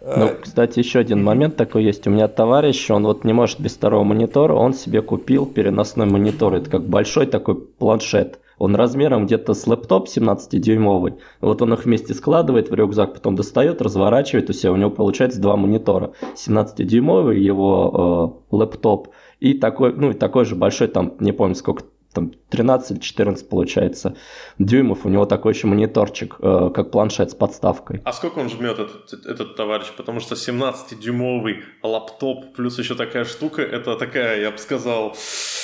[0.02, 2.08] Ну, э, кстати, еще один момент такой есть.
[2.08, 6.56] У меня товарищ, он вот не может без второго монитора, он себе купил переносной монитор.
[6.56, 8.40] Это как большой такой планшет.
[8.60, 11.16] Он размером где-то с лэптоп 17-дюймовый.
[11.42, 15.42] Вот он их вместе складывает в рюкзак, потом достает, разворачивает, у себя у него получается
[15.42, 16.12] два монитора.
[16.36, 19.08] 17-дюймовый его э, лэптоп
[19.40, 24.16] и такой, ну, такой же большой, там, не помню сколько, там 13 или 14 получается
[24.58, 25.06] дюймов.
[25.06, 28.02] У него такой еще мониторчик, э, как планшет с подставкой.
[28.04, 29.88] А сколько он жмет этот, этот товарищ?
[29.96, 35.16] Потому что 17-дюймовый лаптоп плюс еще такая штука, это такая, я бы сказал...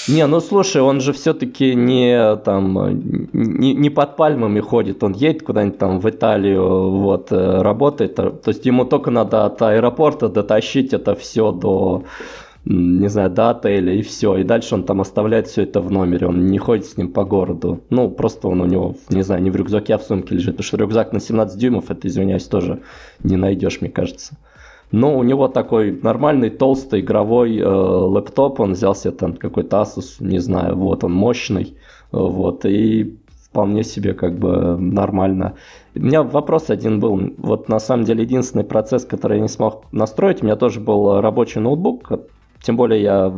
[0.07, 3.01] Не, ну слушай, он же все-таки не там
[3.33, 8.15] не, не под пальмами ходит, он едет куда-нибудь там в Италию, вот, э, работает.
[8.15, 12.03] То есть ему только надо от аэропорта дотащить это все до
[12.65, 14.37] не знаю, до отеля и все.
[14.37, 17.23] И дальше он там оставляет все это в номере, он не ходит с ним по
[17.23, 17.81] городу.
[17.89, 20.55] Ну, просто он у него, не знаю, не в рюкзаке, а в сумке лежит.
[20.55, 22.81] Потому что рюкзак на 17 дюймов, это, извиняюсь, тоже
[23.23, 24.37] не найдешь, мне кажется.
[24.91, 30.17] Но у него такой нормальный толстый игровой э, лэптоп, он взял себе там какой-то Asus,
[30.19, 31.75] не знаю, вот он мощный,
[32.11, 35.55] вот, и вполне себе как бы нормально.
[35.95, 39.85] У меня вопрос один был, вот на самом деле единственный процесс, который я не смог
[39.91, 42.11] настроить, у меня тоже был рабочий ноутбук,
[42.65, 43.33] тем более я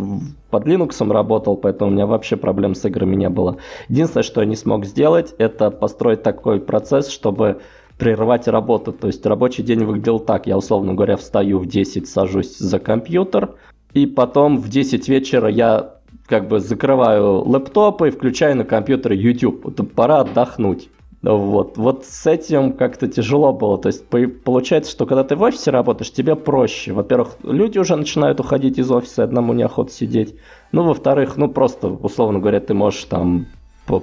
[0.49, 3.57] под Linux работал, поэтому у меня вообще проблем с играми не было.
[3.89, 7.59] Единственное, что я не смог сделать, это построить такой процесс, чтобы
[7.97, 8.93] прерывать работу.
[8.93, 10.47] То есть рабочий день выглядел так.
[10.47, 13.55] Я, условно говоря, встаю в 10, сажусь за компьютер,
[13.93, 15.95] и потом в 10 вечера я
[16.28, 19.65] как бы закрываю лэптоп и включаю на компьютере YouTube.
[19.65, 20.89] Вот пора отдохнуть.
[21.28, 23.78] Вот, вот с этим как-то тяжело было.
[23.78, 24.05] То есть
[24.43, 26.93] получается, что когда ты в офисе работаешь, тебе проще.
[26.93, 30.36] Во-первых, люди уже начинают уходить из офиса, одному неохота сидеть.
[30.71, 33.47] Ну, во-вторых, ну просто, условно говоря, ты можешь там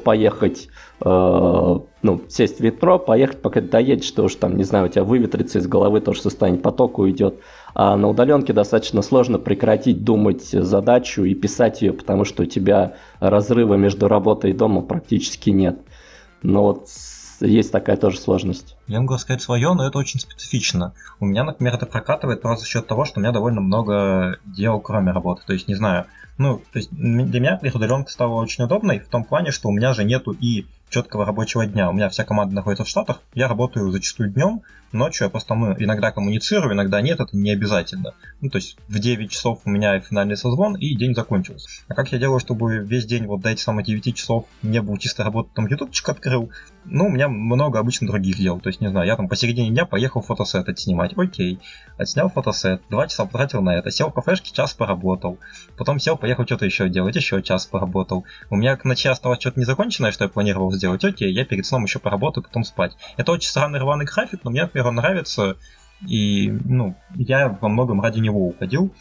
[0.04, 0.68] поехать,
[1.04, 4.88] э, ну, сесть в метро, поехать, пока ты доедешь, что уж там, не знаю, у
[4.88, 7.40] тебя выветрится из головы, то, что состояние потока уйдет.
[7.74, 12.94] А на удаленке достаточно сложно прекратить думать задачу и писать ее, потому что у тебя
[13.20, 15.78] разрыва между работой и домом практически нет.
[16.42, 16.88] Но вот
[17.40, 18.76] есть такая тоже сложность.
[18.86, 20.92] Я могу сказать свое, но это очень специфично.
[21.20, 24.80] У меня, например, это прокатывает просто за счет того, что у меня довольно много дел,
[24.80, 25.42] кроме работы.
[25.46, 26.06] То есть, не знаю,
[26.36, 29.94] ну, то есть для меня удаленка стала очень удобной в том плане, что у меня
[29.94, 31.90] же нету и четкого рабочего дня.
[31.90, 35.74] У меня вся команда находится в Штатах, я работаю зачастую днем, ночью я просто ну,
[35.76, 38.14] иногда коммуницирую, иногда нет, это не обязательно.
[38.40, 41.68] Ну, то есть в 9 часов у меня финальный созвон, и день закончился.
[41.88, 44.96] А как я делаю, чтобы весь день вот до этих самых 9 часов не был
[44.98, 46.52] чисто работы, там ютубчик открыл,
[46.84, 48.60] ну, у меня много обычно других дел.
[48.60, 51.16] То есть, не знаю, я там посередине дня поехал фотосет отснимать.
[51.16, 51.58] Окей.
[51.96, 53.90] Отснял фотосет, два часа потратил на это.
[53.90, 55.38] Сел в кафешке, час поработал.
[55.78, 58.24] Потом сел, поехал что-то еще делать, еще час поработал.
[58.50, 60.83] У меня к ночи осталось что-то незаконченное, что я планировал сделать.
[60.86, 62.96] Окей, я перед сном еще поработаю, потом спать.
[63.16, 65.56] Это очень странный рваный график, но мне, он нравится.
[66.06, 68.94] И, ну, я во многом ради него уходил,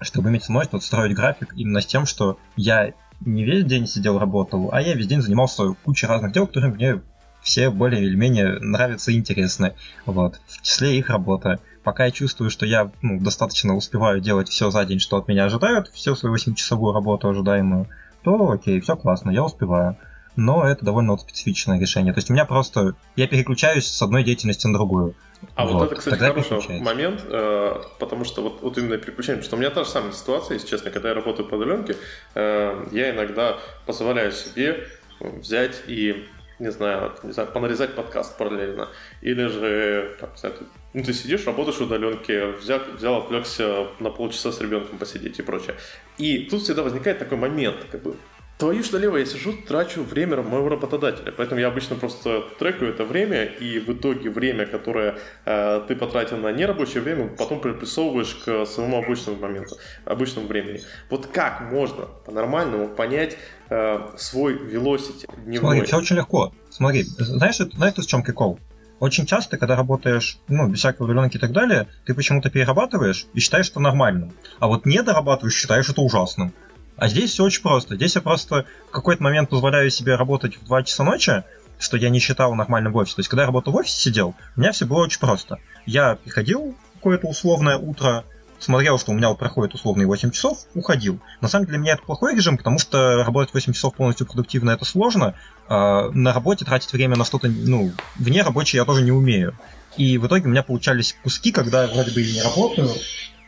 [0.00, 4.18] чтобы иметь возможность вот строить график именно с тем, что я не весь день сидел,
[4.18, 7.00] работал, а я весь день занимался кучей разных дел, которые мне
[7.46, 9.74] все более или менее нравятся и интересны.
[10.04, 10.40] Вот.
[10.46, 11.60] В числе их работа.
[11.84, 15.44] Пока я чувствую, что я ну, достаточно успеваю делать все за день, что от меня
[15.44, 17.88] ожидают, всю свою 8-часовую работу ожидаемую,
[18.22, 19.96] то окей, все классно, я успеваю.
[20.36, 22.12] Но это довольно вот специфичное решение.
[22.12, 22.94] То есть у меня просто...
[23.16, 25.14] Я переключаюсь с одной деятельности на другую.
[25.54, 29.42] А вот, вот это, кстати, Тогда хороший момент, э, потому что вот, вот именно переключение,
[29.42, 31.96] потому что у меня та же самая ситуация, если честно, когда я работаю по удаленке,
[32.34, 34.86] э, я иногда позволяю себе
[35.20, 36.26] взять и
[36.58, 38.88] не знаю, не знаю, понарезать подкаст параллельно.
[39.20, 40.58] Или же, как сказать,
[40.94, 45.42] ну, ты сидишь, работаешь в удаленке, взял, взял, отвлекся на полчаса с ребенком посидеть и
[45.42, 45.76] прочее.
[46.16, 48.16] И тут всегда возникает такой момент, как бы,
[48.58, 51.32] твою что лево, я сижу, трачу время моего работодателя.
[51.32, 56.38] Поэтому я обычно просто трекаю это время, и в итоге время, которое э, ты потратил
[56.38, 60.80] на нерабочее время, потом припрессовываешь к своему обычному моменту, обычному времени.
[61.10, 63.36] Вот как можно по-нормальному понять
[63.68, 65.58] э, свой velocity дневной?
[65.58, 66.52] Смотри, все очень легко.
[66.70, 68.58] Смотри, знаешь, знаешь, в чем прикол?
[68.98, 73.40] Очень часто, когда работаешь, ну, без всякой удаленки и так далее, ты почему-то перерабатываешь и
[73.40, 74.32] считаешь это нормальным.
[74.58, 76.54] А вот не дорабатываешь, считаешь это ужасным.
[76.96, 77.96] А здесь все очень просто.
[77.96, 81.44] Здесь я просто в какой-то момент позволяю себе работать в 2 часа ночи,
[81.78, 83.16] что я не считал нормальным в офисе.
[83.16, 85.58] То есть, когда я работал в офисе, сидел, у меня все было очень просто.
[85.84, 88.24] Я приходил какое-то условное утро,
[88.58, 91.20] смотрел, что у меня проходит условные 8 часов, уходил.
[91.42, 94.70] На самом деле для меня это плохой режим, потому что работать 8 часов полностью продуктивно
[94.70, 95.34] это сложно.
[95.68, 99.54] А на работе тратить время на что-то, ну, вне рабочее я тоже не умею.
[99.98, 102.88] И в итоге у меня получались куски, когда я вроде бы и не работаю,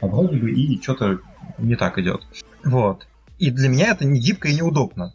[0.01, 1.19] а вроде бы и что-то
[1.59, 2.23] не так идет.
[2.65, 3.07] Вот.
[3.39, 5.15] И для меня это не гибко и неудобно.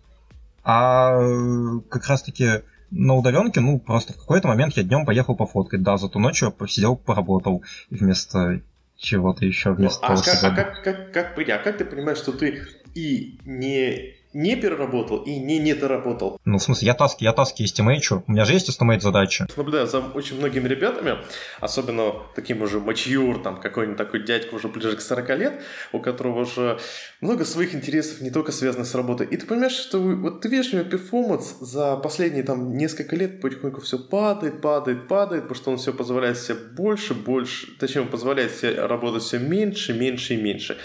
[0.64, 5.82] А э, как раз-таки на удаленке, ну, просто в какой-то момент я днем поехал пофоткать,
[5.82, 8.62] да, зато ночью посидел, поработал вместо
[8.98, 12.20] чего-то еще вместо ну, того, а, как, а как, как, как, а как ты понимаешь,
[12.20, 12.64] что ты
[12.94, 16.40] и не не переработал и не недоработал.
[16.46, 18.24] Ну, в смысле, я таски, я таски эстимейчу.
[18.28, 19.46] У меня же есть estimate задачи.
[19.56, 21.18] Наблюдаю за очень многими ребятами,
[21.60, 25.62] особенно таким уже mature, там какой-нибудь такой дядька уже ближе к 40 лет,
[25.92, 26.80] у которого уже
[27.22, 29.28] много своих интересов, не только связанных с работой.
[29.28, 33.42] И ты понимаешь, что вот ты видишь у него performance за последние там несколько лет
[33.42, 38.08] потихоньку все падает, падает, падает, потому что он все позволяет себе больше, больше, точнее, он
[38.08, 40.78] позволяет себе работать все меньше, меньше и меньше.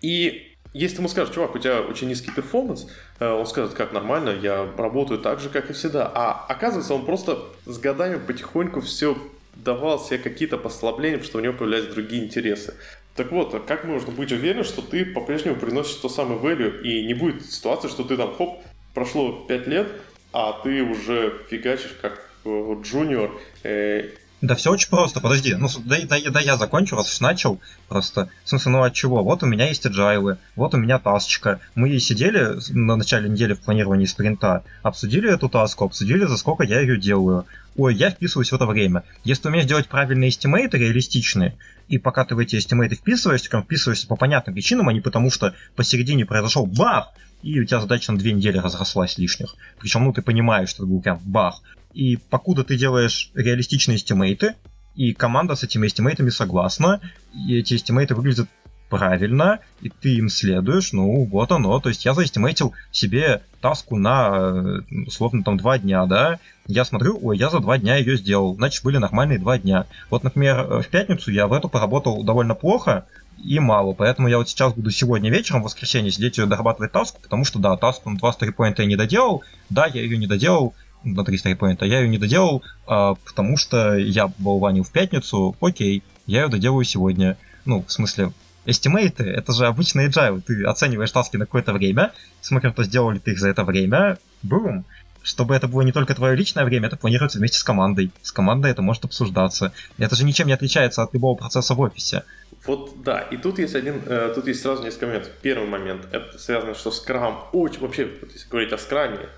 [0.00, 0.47] И
[0.78, 2.86] если ему скажут, чувак, у тебя очень низкий performance,
[3.18, 6.10] э, он скажет, как нормально, я работаю так же, как и всегда.
[6.14, 9.18] А оказывается, он просто с годами потихоньку все
[9.56, 12.74] давал себе какие-то послабления, что у него появлялись другие интересы.
[13.16, 17.04] Так вот, а как можно быть уверен, что ты по-прежнему приносишь то самое value, и
[17.04, 18.62] не будет ситуации, что ты там, хоп,
[18.94, 19.88] прошло 5 лет,
[20.32, 23.32] а ты уже фигачишь как э, джуниор,
[23.64, 24.10] э,
[24.40, 28.30] да все очень просто, подожди, ну да, да, да я закончу, раз уж начал, просто,
[28.44, 31.98] в смысле, ну от чего, вот у меня есть agile, вот у меня тасочка, мы
[31.98, 36.98] сидели на начале недели в планировании спринта, обсудили эту таску, обсудили, за сколько я ее
[36.98, 39.04] делаю, ой, я вписываюсь в это время.
[39.24, 41.56] Если ты умеешь делать правильные эстимейты, реалистичные,
[41.88, 45.30] и пока ты в эти эстимейты вписываешься, прям вписываешься по понятным причинам, а не потому
[45.30, 47.12] что посередине произошел бах,
[47.42, 49.54] и у тебя задача на две недели разрослась лишних.
[49.78, 51.62] Причем, ну, ты понимаешь, что это был прям бах.
[51.94, 54.54] И покуда ты делаешь реалистичные эстимейты,
[54.94, 57.00] и команда с этими эстимейтами согласна,
[57.32, 58.48] и эти эстимейты выглядят
[58.88, 61.78] правильно, и ты им следуешь, ну, вот оно.
[61.80, 67.18] То есть я заэстимейтил себе таску на, э, условно, там, два дня, да, я смотрю,
[67.22, 69.86] ой, я за два дня ее сделал, значит, были нормальные два дня.
[70.10, 73.06] Вот, например, э, в пятницу я в эту поработал довольно плохо,
[73.42, 73.92] и мало.
[73.92, 77.58] Поэтому я вот сейчас буду сегодня вечером, в воскресенье, сидеть и дорабатывать таску, потому что,
[77.58, 80.74] да, таску на 2 сторипоинта я не доделал, да, я ее не доделал,
[81.04, 86.02] на 3 сторипоинта, я ее не доделал, а, потому что я болванил в пятницу, окей,
[86.26, 87.36] я ее доделаю сегодня.
[87.64, 88.32] Ну, в смысле,
[88.66, 93.18] эстимейты, это же обычный agile, ты оцениваешь таски на какое-то время, смотрим, то сделал ли
[93.18, 94.84] ты их за это время, бум,
[95.22, 98.10] чтобы это было не только твое личное время, это планируется вместе с командой.
[98.22, 99.72] С командой это может обсуждаться.
[99.98, 102.24] Это же ничем не отличается от любого процесса в офисе.
[102.64, 105.32] Вот да, и тут есть один, э, тут есть сразу несколько моментов.
[105.42, 109.28] Первый момент, это связано, что Scrum очень, вообще, если говорить о скраме,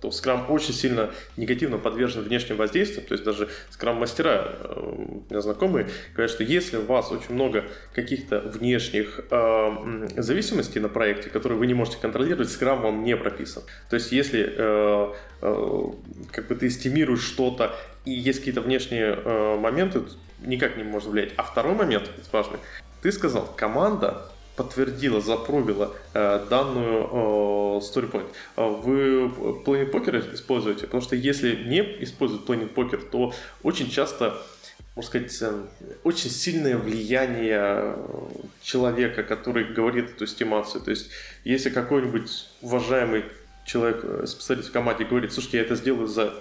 [0.00, 4.58] то Scrum очень сильно негативно подвержен внешним воздействиям, то есть даже Scrum-мастера,
[5.30, 11.30] э, знакомые, говорят, что если у вас очень много каких-то внешних э, зависимостей на проекте,
[11.30, 13.62] которые вы не можете контролировать, Scrum вам не прописан.
[13.88, 15.82] То есть если э, э,
[16.32, 20.02] как бы ты эстимируешь что-то и есть какие-то внешние э, моменты,
[20.44, 21.32] никак не может влиять.
[21.36, 22.58] А второй момент, важный,
[23.00, 28.26] ты сказал, команда подтвердила, запровила э, данную э, StoryPoint.
[28.56, 29.26] Э, вы
[29.64, 30.86] Planet Poker используете?
[30.86, 33.32] Потому что если не использовать Planet Poker, то
[33.62, 34.36] очень часто
[34.94, 35.62] можно сказать, э,
[36.04, 37.96] очень сильное влияние
[38.60, 40.82] человека, который говорит эту эстимацию.
[40.82, 41.10] То есть,
[41.44, 43.24] если какой-нибудь уважаемый
[43.64, 46.34] человек, э, специалист в команде говорит, слушайте, я это сделаю за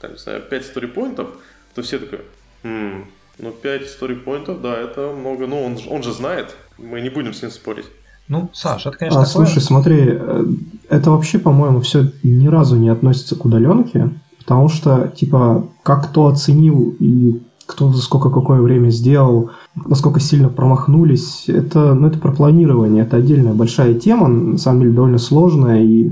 [0.00, 1.28] там, не знаю, 5 сторипоинтов,
[1.74, 2.20] то все такое,
[2.62, 5.46] м-м, ну, 5 сторипоинтов, да, это много.
[5.46, 7.86] Ну, он, он же знает, мы не будем с ним спорить.
[8.28, 9.46] Ну, Саш, это, конечно, а, такое...
[9.46, 10.44] Слушай, смотри, э,
[10.88, 16.26] это вообще, по-моему, все ни разу не относится к удаленке, потому что, типа, как кто
[16.26, 22.32] оценил и кто за сколько какое время сделал, насколько сильно промахнулись, это, ну, это про
[22.32, 26.08] планирование, это отдельная большая тема, на самом деле довольно сложная, и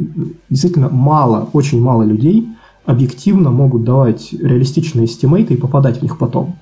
[0.50, 2.48] действительно мало, очень мало людей
[2.84, 6.56] объективно могут давать реалистичные эстимейты и попадать в них потом.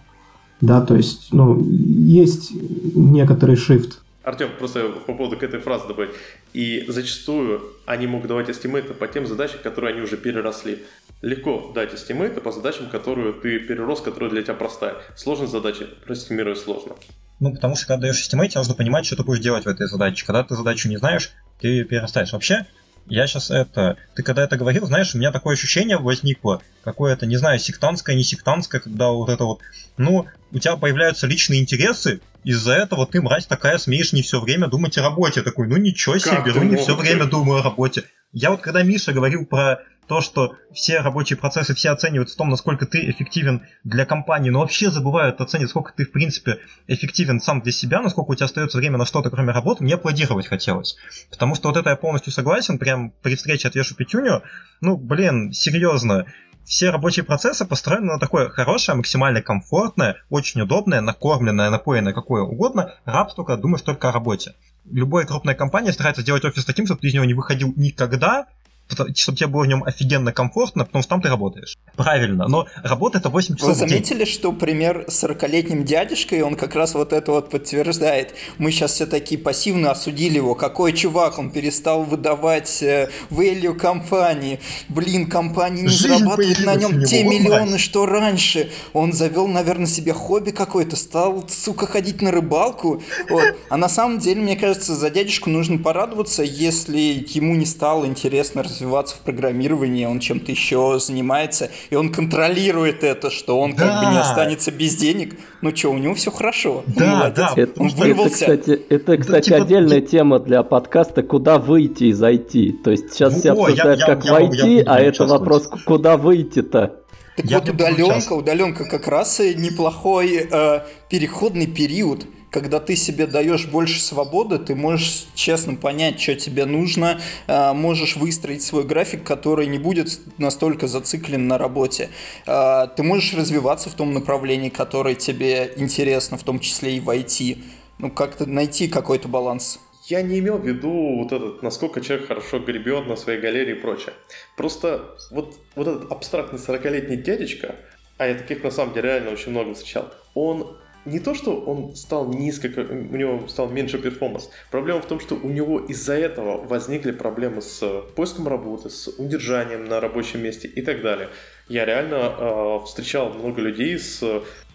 [0.62, 2.52] Да, то есть, ну, есть
[2.94, 3.94] некоторый shift.
[4.22, 6.12] Артем, просто по поводу к этой фразы добавить.
[6.52, 10.78] И зачастую они могут давать эстимейты по тем задачам, которые они уже переросли.
[11.20, 14.94] Легко дать эстимейты по задачам, которые ты перерос, которые для тебя простая.
[15.16, 16.94] Сложные задачи проэстимировать сложно.
[17.40, 20.24] Ну, потому что когда даешь estimate, нужно понимать, что ты будешь делать в этой задаче.
[20.24, 22.32] Когда ты задачу не знаешь, ты перерастаешь.
[22.32, 22.66] Вообще,
[23.06, 23.96] я сейчас это...
[24.14, 28.24] Ты когда это говорил, знаешь, у меня такое ощущение возникло, какое-то, не знаю, сектантское, не
[28.24, 29.60] сектантское, когда вот это вот...
[29.96, 34.68] Ну, у тебя появляются личные интересы, из-за этого ты, мразь такая, смеешь не все время
[34.68, 35.42] думать о работе.
[35.42, 38.04] Такой, ну ничего себе, как беру, не все время думаю о работе.
[38.32, 42.48] Я вот когда Миша говорил про то, что все рабочие процессы все оценивают в том,
[42.48, 47.60] насколько ты эффективен для компании, но вообще забывают оценивать, сколько ты, в принципе, эффективен сам
[47.60, 50.96] для себя, насколько у тебя остается время на что-то, кроме работы, мне аплодировать хотелось.
[51.30, 54.42] Потому что вот это я полностью согласен, прям при встрече отвешу пятюню,
[54.80, 56.26] ну, блин, серьезно,
[56.64, 62.94] все рабочие процессы построены на такое хорошее, максимально комфортное, очень удобное, накормленное, напоенное, какое угодно,
[63.04, 64.54] рабство, когда думаешь только о работе.
[64.90, 68.46] Любая крупная компания старается сделать офис таким, чтобы ты из него не выходил никогда,
[68.88, 71.76] чтобы тебе было в нем офигенно комфортно, потому что там ты работаешь.
[71.96, 76.74] Правильно, но работа это 8 часов Вы заметили, что пример с 40-летним дядюшкой, он как
[76.74, 78.34] раз вот это вот подтверждает.
[78.58, 80.54] Мы сейчас все такие пассивно осудили его.
[80.54, 84.60] Какой чувак, он перестал выдавать э, value компании.
[84.88, 88.70] Блин, компания не Жизнь зарабатывает на нем те миллионы, что раньше.
[88.92, 93.02] Он завел, наверное, себе хобби какое-то, стал, сука, ходить на рыбалку.
[93.28, 93.56] Вот.
[93.68, 98.62] А на самом деле, мне кажется, за дядюшку нужно порадоваться, если ему не стало интересно
[98.72, 103.86] развиваться в программировании, он чем-то еще занимается, и он контролирует это, что он да.
[103.86, 105.36] как бы не останется без денег.
[105.60, 106.82] Ну что, у него все хорошо.
[106.86, 107.52] Да, да.
[107.56, 108.46] Это, он вырвался.
[108.46, 109.64] Это, кстати, это, кстати да, типа...
[109.64, 112.72] отдельная тема для подкаста, куда выйти и зайти.
[112.72, 116.16] То есть сейчас все обсуждают, я, как я, войти, я, я, а это вопрос, куда
[116.16, 116.96] выйти-то.
[117.36, 123.26] Так я вот удаленка, удаленка как раз и неплохой э, переходный период когда ты себе
[123.26, 129.24] даешь больше свободы, ты можешь честно понять, что тебе нужно, а, можешь выстроить свой график,
[129.24, 132.10] который не будет настолько зациклен на работе.
[132.46, 137.64] А, ты можешь развиваться в том направлении, которое тебе интересно, в том числе и войти.
[137.98, 139.80] Ну, как-то найти какой-то баланс.
[140.04, 143.80] Я не имел в виду вот этот, насколько человек хорошо гребет на своей галерее и
[143.80, 144.12] прочее.
[144.58, 147.76] Просто вот, вот этот абстрактный 40-летний дядечка,
[148.18, 151.94] а я таких на самом деле реально очень много встречал, он не то, что он
[151.96, 154.50] стал низко, у него стал меньше перформанс.
[154.70, 159.84] Проблема в том, что у него из-за этого возникли проблемы с поиском работы, с удержанием
[159.84, 161.28] на рабочем месте и так далее.
[161.68, 164.22] Я реально э, встречал много людей с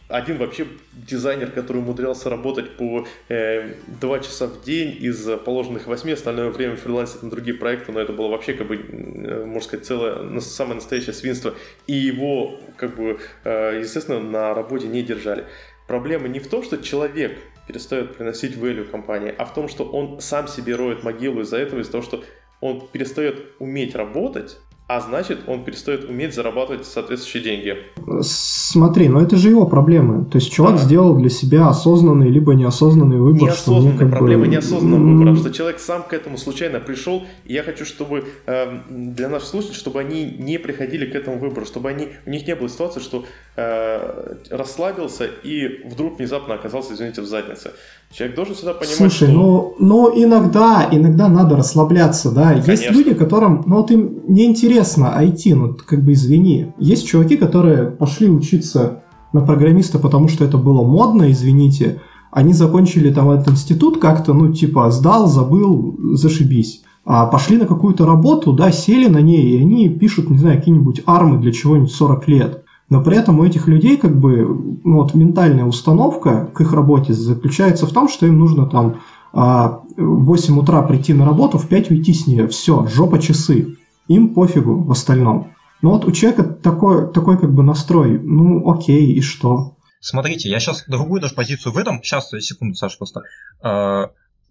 [0.08, 6.14] один вообще дизайнер, который умудрялся работать по э, 2 часа в день из положенных 8,
[6.14, 9.86] остальное время фрилансить на другие проекты, но это было вообще, как бы, э, можно сказать,
[9.86, 11.56] целое, самое настоящее свинство.
[11.88, 15.46] И его, как бы, э, естественно, на работе не держали.
[15.88, 20.20] Проблема не в том, что человек перестает приносить value компании, а в том, что он
[20.20, 22.24] сам себе роет могилу из-за этого, из-за того, что
[22.60, 27.78] он перестает уметь работать, а значит, он перестает уметь зарабатывать соответствующие деньги.
[28.22, 30.24] Смотри, но это же его проблемы.
[30.26, 30.82] То есть чувак да.
[30.82, 33.50] сделал для себя осознанный либо неосознанный выбор.
[33.50, 34.48] Неосознанный, что проблема бы...
[34.48, 39.28] неосознанного выбора, что человек сам к этому случайно пришел, и я хочу, чтобы э, для
[39.28, 42.70] наших слушателей, чтобы они не приходили к этому выбору, чтобы они, у них не было
[42.70, 43.26] ситуации, что
[43.58, 47.72] э, расслабился и вдруг внезапно оказался, извините, в заднице.
[48.12, 49.32] Человек должен всегда понимать, Слушай, что...
[49.32, 52.54] ну, ну иногда, иногда надо расслабляться, да.
[52.54, 52.72] Конечно.
[52.72, 56.74] Есть люди, которым, ну вот им неинтересно IT, ну как бы извини.
[56.80, 59.04] Есть чуваки, которые пошли учиться
[59.34, 62.02] на программиста, потому что это было модно, извините.
[62.32, 66.84] Они закончили там этот институт как-то, ну типа сдал, забыл, зашибись.
[67.04, 71.04] А пошли на какую-то работу, да, сели на ней, и они пишут, не знаю, какие-нибудь
[71.06, 72.64] армы для чего-нибудь 40 лет.
[72.90, 77.14] Но при этом у этих людей как бы ну, вот ментальная установка к их работе
[77.14, 79.02] заключается в том, что им нужно там
[79.34, 82.48] а, в 8 утра прийти на работу, в 5 уйти с нее.
[82.48, 83.78] Все, жопа часы.
[84.08, 85.52] Им пофигу в остальном.
[85.82, 89.78] Но вот у человека такой, такой как бы настрой, ну окей, и что?
[90.00, 92.02] Смотрите, я сейчас другую даже позицию выдам.
[92.02, 93.24] Сейчас, секунду, Саша, просто.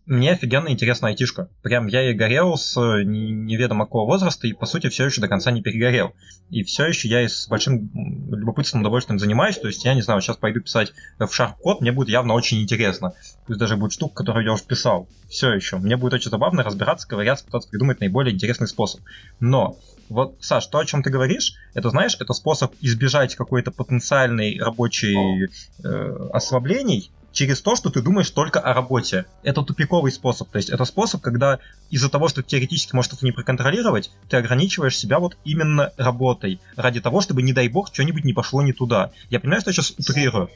[0.07, 1.49] Мне офигенно интересна айтишка.
[1.63, 5.51] Прям я и горел с неведомо какого возраста, и по сути все еще до конца
[5.51, 6.15] не перегорел.
[6.49, 7.91] И все еще я с большим
[8.31, 9.59] любопытством, удовольствием занимаюсь.
[9.59, 12.63] То есть я не знаю, сейчас пойду писать в Sharp код, мне будет явно очень
[12.63, 13.15] интересно.
[13.47, 15.09] Пусть даже будет штука, которую я уже писал.
[15.29, 15.79] Все еще.
[15.79, 19.01] Мне будет очень забавно разбираться, ковыряться, пытаться придумать наиболее интересный способ.
[19.41, 19.77] Но
[20.09, 25.49] вот, Саш, то, о чем ты говоришь, это, знаешь, это способ избежать какой-то потенциальной рабочей
[25.83, 29.27] э, ослаблений, через то, что ты думаешь только о работе.
[29.43, 30.49] Это тупиковый способ.
[30.49, 31.59] То есть это способ, когда
[31.91, 36.61] из-за того, что теоретически можешь что-то не проконтролировать, ты ограничиваешь себя вот именно работой.
[36.77, 39.11] Ради того, чтобы, не дай бог, что-нибудь не пошло не туда.
[39.29, 40.49] Я понимаю, что я сейчас утрирую.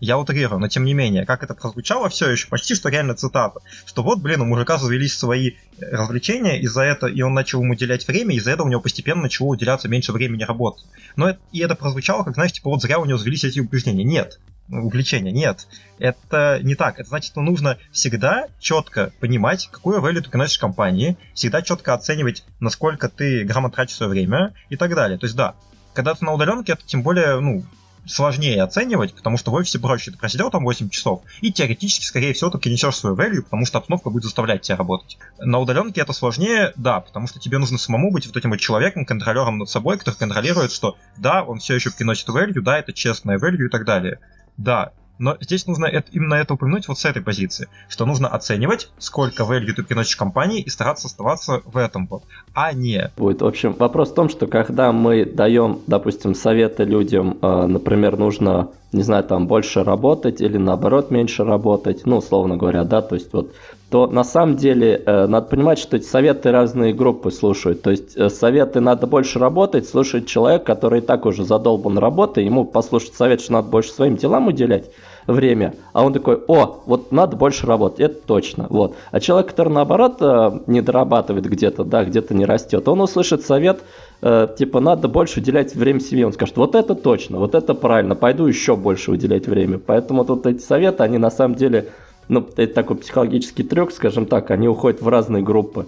[0.00, 3.60] Я утрирую, но тем не менее, как это прозвучало все еще, почти что реально цитата,
[3.84, 8.06] что вот, блин, у мужика завелись свои развлечения, из-за этого и он начал ему уделять
[8.06, 10.82] время, из-за этого у него постепенно начало уделяться меньше времени работы.
[11.16, 14.04] Но это, и это прозвучало, как, знаешь, типа вот зря у него завелись эти убеждения.
[14.04, 14.38] Нет,
[14.68, 15.32] увлечения.
[15.32, 15.66] Нет,
[15.98, 16.98] это не так.
[16.98, 22.44] Это значит, что нужно всегда четко понимать, какую value ты приносишь компании, всегда четко оценивать,
[22.60, 25.18] насколько ты грамотно тратишь свое время и так далее.
[25.18, 25.54] То есть да,
[25.94, 27.64] когда ты на удаленке, это тем более, ну,
[28.06, 30.10] сложнее оценивать, потому что в офисе проще.
[30.10, 33.78] Ты просидел там 8 часов, и теоретически, скорее всего, ты несешь свою value, потому что
[33.78, 35.18] обстановка будет заставлять тебя работать.
[35.38, 39.04] На удаленке это сложнее, да, потому что тебе нужно самому быть вот этим вот человеком,
[39.04, 43.38] контролером над собой, который контролирует, что да, он все еще приносит value, да, это честная
[43.38, 44.20] value и так далее.
[44.56, 48.90] Да, но здесь нужно это, именно это упомянуть вот с этой позиции, что нужно оценивать,
[48.98, 53.10] сколько value ты приносишь компании и стараться оставаться в этом вот, а не...
[53.16, 58.16] Будет, в общем, вопрос в том, что когда мы даем, допустим, советы людям, э, например,
[58.16, 63.14] нужно, не знаю, там больше работать или наоборот меньше работать, ну, условно говоря, да, то
[63.14, 63.54] есть вот
[63.90, 67.82] то на самом деле э, надо понимать, что эти советы разные группы слушают.
[67.82, 72.44] То есть э, советы надо больше работать, слушает человек, который и так уже задолбан работой,
[72.44, 74.90] ему послушать совет, что надо больше своим делам уделять
[75.28, 78.94] время, а он такой, о, вот надо больше работать, это точно, вот.
[79.10, 83.82] А человек, который наоборот э, не дорабатывает где-то, да, где-то не растет, он услышит совет,
[84.22, 88.46] типа, надо больше уделять время семье, он скажет, вот это точно, вот это правильно, пойду
[88.46, 89.78] еще больше уделять время.
[89.78, 91.90] Поэтому тут эти советы, они на самом деле
[92.28, 95.86] ну, это такой психологический трюк, скажем так, они уходят в разные группы.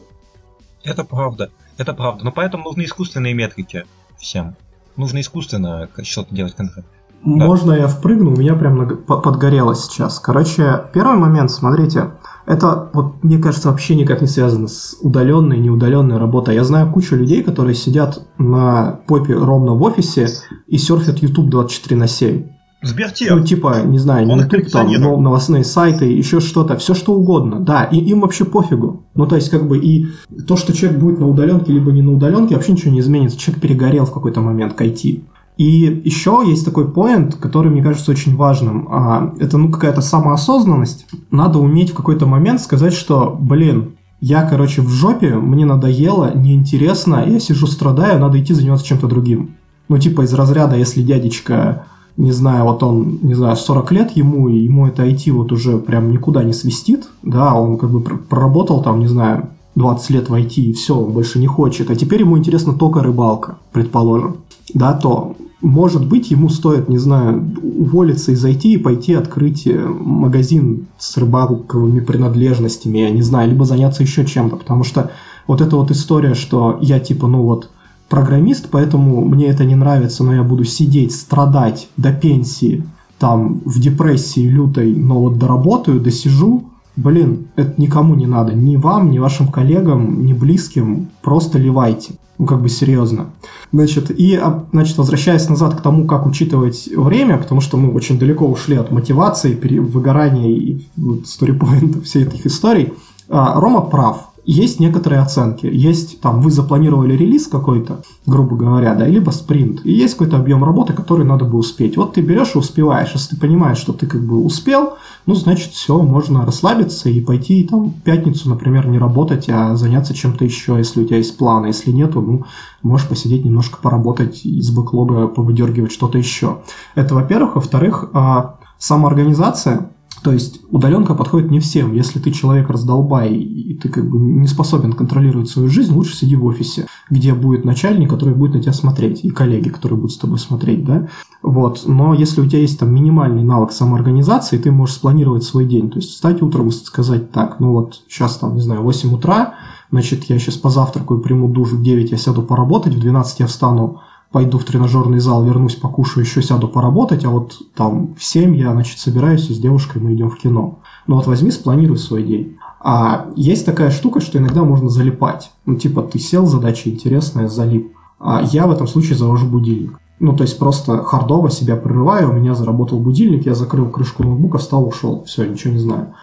[0.84, 2.24] Это правда, это правда.
[2.24, 3.84] Но поэтому нужны искусственные метрики
[4.18, 4.56] всем.
[4.96, 6.90] Нужно искусственно что-то делать конкретно.
[7.22, 7.78] Можно да.
[7.78, 8.32] я впрыгну?
[8.32, 10.20] У меня прям подгорело сейчас.
[10.20, 12.12] Короче, первый момент, смотрите,
[12.46, 16.54] это, вот, мне кажется, вообще никак не связано с удаленной, неудаленной работой.
[16.54, 20.28] Я знаю кучу людей, которые сидят на попе ровно в офисе
[20.66, 22.57] и серфят YouTube 24 на 7.
[22.80, 23.30] Сбертех.
[23.30, 24.88] Ну, типа, не знаю, не YouTube, там,
[25.22, 29.02] новостные сайты, еще что-то, все что угодно, да, и им вообще пофигу.
[29.14, 30.06] Ну, то есть, как бы, и
[30.46, 33.38] то, что человек будет на удаленке, либо не на удаленке, вообще ничего не изменится.
[33.38, 35.22] Человек перегорел в какой-то момент к IT.
[35.56, 38.86] И еще есть такой поинт, который мне кажется очень важным.
[38.92, 41.06] А, это, ну, какая-то самоосознанность.
[41.32, 47.24] Надо уметь в какой-то момент сказать, что, блин, я, короче, в жопе, мне надоело, неинтересно,
[47.26, 49.56] я сижу страдаю, надо идти заниматься чем-то другим.
[49.88, 51.86] Ну, типа из разряда, если дядечка
[52.18, 55.78] не знаю, вот он, не знаю, 40 лет ему, и ему это IT вот уже
[55.78, 60.34] прям никуда не свистит, да, он как бы проработал там, не знаю, 20 лет в
[60.34, 64.38] IT, и все, он больше не хочет, а теперь ему интересно только рыбалка, предположим,
[64.74, 69.76] да, то может быть, ему стоит, не знаю, уволиться и зайти и пойти открыть э,
[69.78, 75.10] магазин с рыбалковыми принадлежностями, я не знаю, либо заняться еще чем-то, потому что
[75.48, 77.70] вот эта вот история, что я типа, ну вот,
[78.08, 82.84] программист, поэтому мне это не нравится, но я буду сидеть, страдать до пенсии,
[83.18, 86.64] там, в депрессии лютой, но вот доработаю, досижу,
[86.96, 92.14] блин, это никому не надо, ни вам, ни вашим коллегам, ни близким, просто ливайте.
[92.38, 93.30] Ну, как бы серьезно.
[93.72, 98.16] Значит, и, а, значит, возвращаясь назад к тому, как учитывать время, потому что мы очень
[98.16, 102.92] далеко ушли от мотивации, выгорания и вот, сторипоинта всей этих историй,
[103.28, 105.66] а, Рома прав есть некоторые оценки.
[105.66, 110.64] Есть там, вы запланировали релиз какой-то, грубо говоря, да, либо спринт, и есть какой-то объем
[110.64, 111.98] работы, который надо бы успеть.
[111.98, 113.10] Вот ты берешь и успеваешь.
[113.12, 114.94] Если ты понимаешь, что ты как бы успел,
[115.26, 120.14] ну, значит, все, можно расслабиться и пойти там в пятницу, например, не работать, а заняться
[120.14, 121.66] чем-то еще, если у тебя есть планы.
[121.66, 122.44] Если нету, ну,
[122.82, 126.62] можешь посидеть немножко поработать, из бэклога повыдергивать что-то еще.
[126.94, 127.56] Это, во-первых.
[127.56, 129.90] Во-вторых, а, самоорганизация–
[130.28, 131.94] то есть удаленка подходит не всем.
[131.94, 136.36] Если ты человек раздолбай и ты как бы не способен контролировать свою жизнь, лучше сиди
[136.36, 140.18] в офисе, где будет начальник, который будет на тебя смотреть, и коллеги, которые будут с
[140.18, 141.08] тобой смотреть, да.
[141.42, 141.84] Вот.
[141.86, 145.88] Но если у тебя есть там минимальный навык самоорганизации, ты можешь спланировать свой день.
[145.88, 149.54] То есть встать утром и сказать так, ну вот сейчас там, не знаю, 8 утра,
[149.90, 154.02] значит, я сейчас позавтракаю, приму душ в 9, я сяду поработать, в 12 я встану
[154.30, 158.72] пойду в тренажерный зал, вернусь, покушаю, еще сяду поработать, а вот там в 7 я,
[158.72, 160.80] значит, собираюсь и с девушкой мы идем в кино.
[161.06, 162.56] Ну вот возьми, спланируй свой день.
[162.80, 165.50] А есть такая штука, что иногда можно залипать.
[165.66, 167.92] Ну, типа, ты сел, задача интересная, залип.
[168.20, 169.98] А я в этом случае завожу будильник.
[170.20, 174.58] Ну, то есть просто хардово себя прерываю, у меня заработал будильник, я закрыл крышку ноутбука,
[174.58, 175.24] встал, ушел.
[175.24, 176.14] Все, ничего не знаю.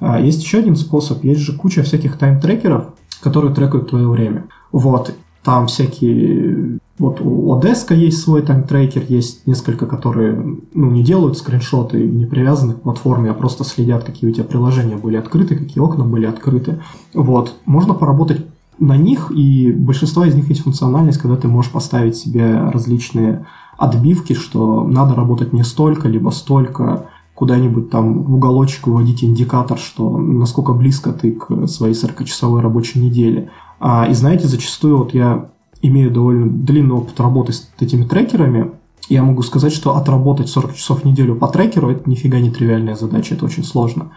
[0.00, 1.24] А есть еще один способ.
[1.24, 4.46] Есть же куча всяких тайм-трекеров, которые трекают твое время.
[4.70, 5.14] Вот.
[5.42, 12.02] Там всякие вот у Odeska есть свой таймтрекер, есть несколько, которые ну, не делают скриншоты,
[12.02, 16.04] не привязаны к платформе, а просто следят, какие у тебя приложения были открыты, какие окна
[16.04, 16.80] были открыты.
[17.14, 17.54] Вот.
[17.66, 18.44] Можно поработать
[18.78, 23.46] на них, и большинство из них есть функциональность, когда ты можешь поставить себе различные
[23.76, 30.18] отбивки, что надо работать не столько, либо столько, куда-нибудь там в уголочек выводить индикатор, что
[30.18, 33.50] насколько близко ты к своей 40-часовой рабочей неделе.
[33.78, 35.48] А, и знаете, зачастую вот я
[35.82, 38.72] имею довольно длинный опыт работы с этими трекерами,
[39.08, 42.94] я могу сказать, что отработать 40 часов в неделю по трекеру– это нифига не тривиальная
[42.94, 44.12] задача, это очень сложно.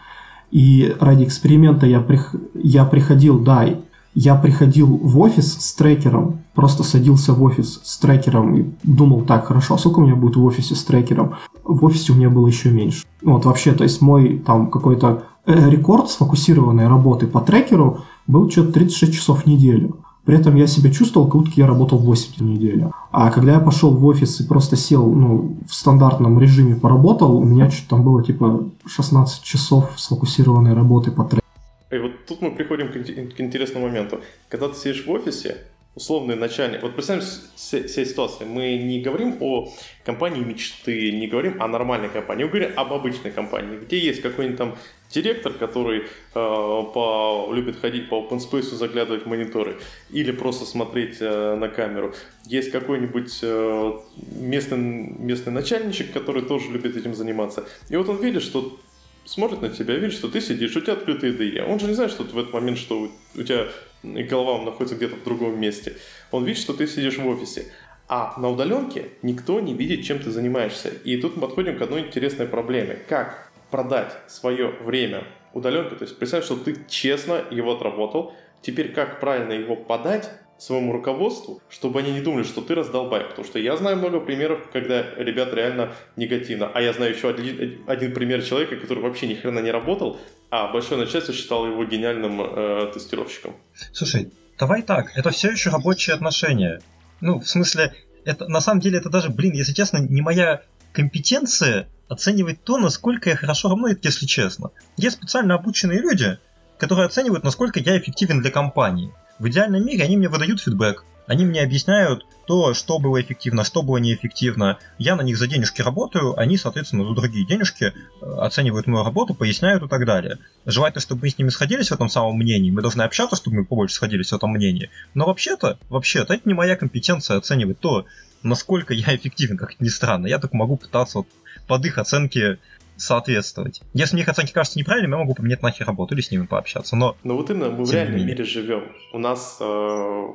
[0.51, 2.35] И ради эксперимента я, прих...
[2.53, 3.65] я приходил, да,
[4.13, 9.45] я приходил в офис с трекером, просто садился в офис с трекером и думал, так,
[9.45, 11.35] хорошо, а сколько у меня будет в офисе с трекером?
[11.63, 13.05] В офисе у меня было еще меньше.
[13.21, 18.73] Вот вообще, то есть мой там какой-то э, рекорд сфокусированной работы по трекеру был что-то
[18.73, 19.99] 36 часов в неделю.
[20.25, 22.93] При этом я себя чувствовал, как будто я работал 8 в неделю.
[23.11, 27.43] А когда я пошел в офис и просто сел ну, в стандартном режиме поработал, у
[27.43, 31.41] меня что-то там было типа 16 часов сфокусированной работы по трейдингу.
[31.89, 34.21] И вот тут мы приходим к интересному моменту.
[34.47, 35.57] Когда ты сидишь в офисе,
[35.95, 36.83] условный начальник.
[36.83, 37.21] Вот представим
[37.55, 38.47] себе ситуацию.
[38.47, 39.69] Мы не говорим о
[40.05, 44.57] компании мечты, не говорим о нормальной компании, мы говорим об обычной компании, где есть какой-нибудь
[44.57, 44.75] там
[45.13, 49.77] директор, который э, по, любит ходить по open space, заглядывать в мониторы
[50.09, 52.13] или просто смотреть э, на камеру.
[52.45, 53.91] Есть какой-нибудь э,
[54.39, 57.65] местный, местный начальничек, который тоже любит этим заниматься.
[57.89, 58.79] И вот он видит, что
[59.25, 61.63] смотрит на тебя, видит, что ты сидишь, у тебя открытые IDE.
[61.63, 63.67] Он же не знает, что в этот момент, что у тебя
[64.03, 65.95] голова находится где-то в другом месте.
[66.31, 67.71] Он видит, что ты сидишь в офисе.
[68.07, 70.89] А на удаленке никто не видит, чем ты занимаешься.
[71.05, 72.99] И тут мы подходим к одной интересной проблеме.
[73.07, 75.23] Как продать свое время
[75.53, 75.97] удаленкой?
[75.97, 78.33] То есть представь, что ты честно его отработал.
[78.61, 80.29] Теперь как правильно его подать
[80.61, 83.21] своему руководству, чтобы они не думали, что ты раздолбай.
[83.21, 86.69] Потому что я знаю много примеров, когда ребят реально негативно.
[86.71, 90.19] А я знаю еще один, один пример человека, который вообще ни хрена не работал,
[90.51, 93.55] а большое начальство считало его гениальным э, тестировщиком.
[93.91, 96.79] Слушай, давай так, это все еще рабочие отношения.
[97.21, 100.61] Ну, в смысле, это на самом деле это даже, блин, если честно, не моя
[100.93, 104.71] компетенция оценивать то, насколько я хорошо работаю, если честно.
[104.97, 106.37] Есть специально обученные люди,
[106.77, 109.13] которые оценивают, насколько я эффективен для компании.
[109.39, 113.83] В идеальном мире они мне выдают фидбэк, они мне объясняют то, что было эффективно, что
[113.83, 114.79] было неэффективно.
[114.97, 119.33] Я на них за денежки работаю, они, соответственно, за другие денежки э, оценивают мою работу,
[119.33, 120.39] поясняют и так далее.
[120.65, 122.71] Желательно, чтобы мы с ними сходились в этом самом мнении.
[122.71, 124.89] Мы должны общаться, чтобы мы побольше сходились в этом мнении.
[125.13, 128.05] Но вообще-то, вообще-то, это не моя компетенция оценивать то,
[128.43, 130.27] насколько я эффективен, как ни странно.
[130.27, 131.27] Я так могу пытаться вот
[131.67, 132.57] под их оценки
[132.97, 133.81] соответствовать.
[133.93, 136.95] Если мне их оценки кажутся неправильными, я могу поменять нахер работу или с ними пообщаться.
[136.95, 138.91] Но, но вот именно мы в реальном мире живем.
[139.11, 140.25] У нас э,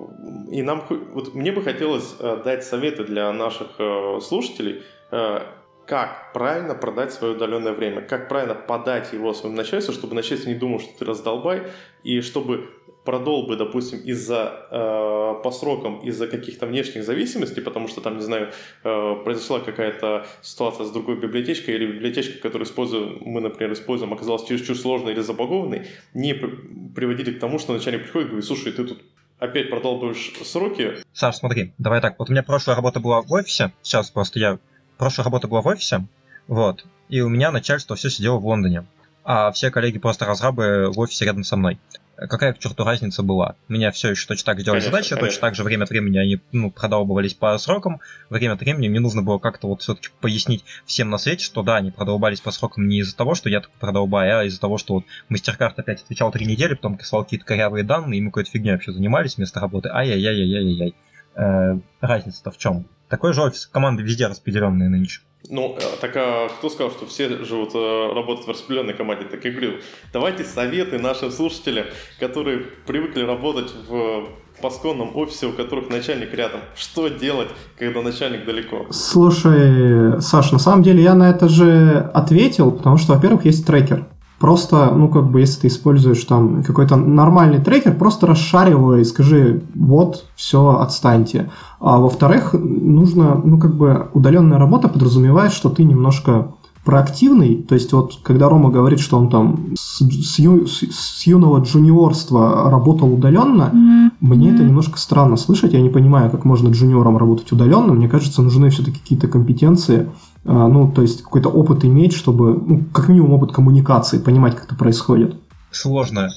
[0.51, 5.41] и нам вот мне бы хотелось э, дать советы для наших э, слушателей, э,
[5.87, 10.57] как правильно продать свое удаленное время, как правильно подать его своему начальству, чтобы начальство не
[10.57, 11.63] думал, что ты раздолбай,
[12.03, 12.69] и чтобы
[13.07, 18.23] продол бы, допустим, из-за э, по срокам, из-за каких-то внешних зависимостей, потому что там, не
[18.23, 18.51] знаю,
[18.85, 24.45] э, произошла какая-то ситуация с другой библиотечкой или библиотечка, которую используем, мы, например, используем, оказалась
[24.45, 28.85] чересчур сложной или забагованной, не приводили к тому, что начальник приходит и говорит, слушай, ты
[28.85, 29.03] тут
[29.39, 30.97] опять продолбываешь сроки.
[31.13, 34.59] Саш, смотри, давай так, вот у меня прошлая работа была в офисе, сейчас просто я...
[34.99, 36.07] Прошлая работа была в офисе,
[36.49, 38.87] вот, и у меня начальство все сидело в Лондоне,
[39.25, 41.79] а все коллеги просто разрабы в офисе рядом со мной
[42.17, 43.57] какая к черту разница была?
[43.69, 45.27] Меня все еще точно так делали задачи, конечно.
[45.27, 49.01] точно так же время от времени они ну, продолбывались по срокам, время от времени мне
[49.01, 52.89] нужно было как-то вот все-таки пояснить всем на свете, что да, они продолбались по срокам
[52.89, 56.33] не из-за того, что я только продолбаю, а из-за того, что вот мастеркарт опять отвечал
[56.33, 59.91] три недели, потом прислал какие-то корявые данные, и мы какой-то фигней вообще занимались вместо работы.
[59.91, 60.95] Ай-яй-яй-яй-яй-яй.
[61.35, 62.87] Э, разница-то в чем?
[63.09, 65.21] Такой же офис, команды везде распределенные нынче.
[65.51, 69.25] Ну, э, так а кто сказал, что все живут, э, работают в распределенной команде?
[69.25, 69.75] Так я говорю,
[70.13, 71.87] давайте советы нашим слушателям,
[72.19, 74.29] которые привыкли работать в
[74.61, 76.61] пасконном офисе, у которых начальник рядом.
[76.75, 77.49] Что делать,
[77.79, 78.87] когда начальник далеко?
[78.91, 84.07] Слушай, Саш, на самом деле я на это же ответил, потому что, во-первых, есть трекер.
[84.39, 89.63] Просто, ну, как бы, если ты используешь там какой-то нормальный трекер, просто расшаривай и скажи,
[89.75, 91.51] вот, все, отстаньте.
[91.81, 96.49] А во-вторых, нужно, ну, как бы, удаленная работа подразумевает, что ты немножко
[96.87, 101.27] проактивный, то есть вот когда Рома говорит, что он там с, с, ю, с, с
[101.27, 104.11] юного джуниорства работал удаленно, mm-hmm.
[104.21, 104.55] мне mm-hmm.
[104.55, 108.71] это немножко странно слышать, я не понимаю, как можно джуниором работать удаленно, мне кажется, нужны
[108.71, 110.09] все-таки какие-то компетенции,
[110.47, 114.75] ну, то есть какой-то опыт иметь, чтобы, ну, как минимум опыт коммуникации, понимать, как это
[114.75, 115.37] происходит.
[115.71, 116.29] Сложно.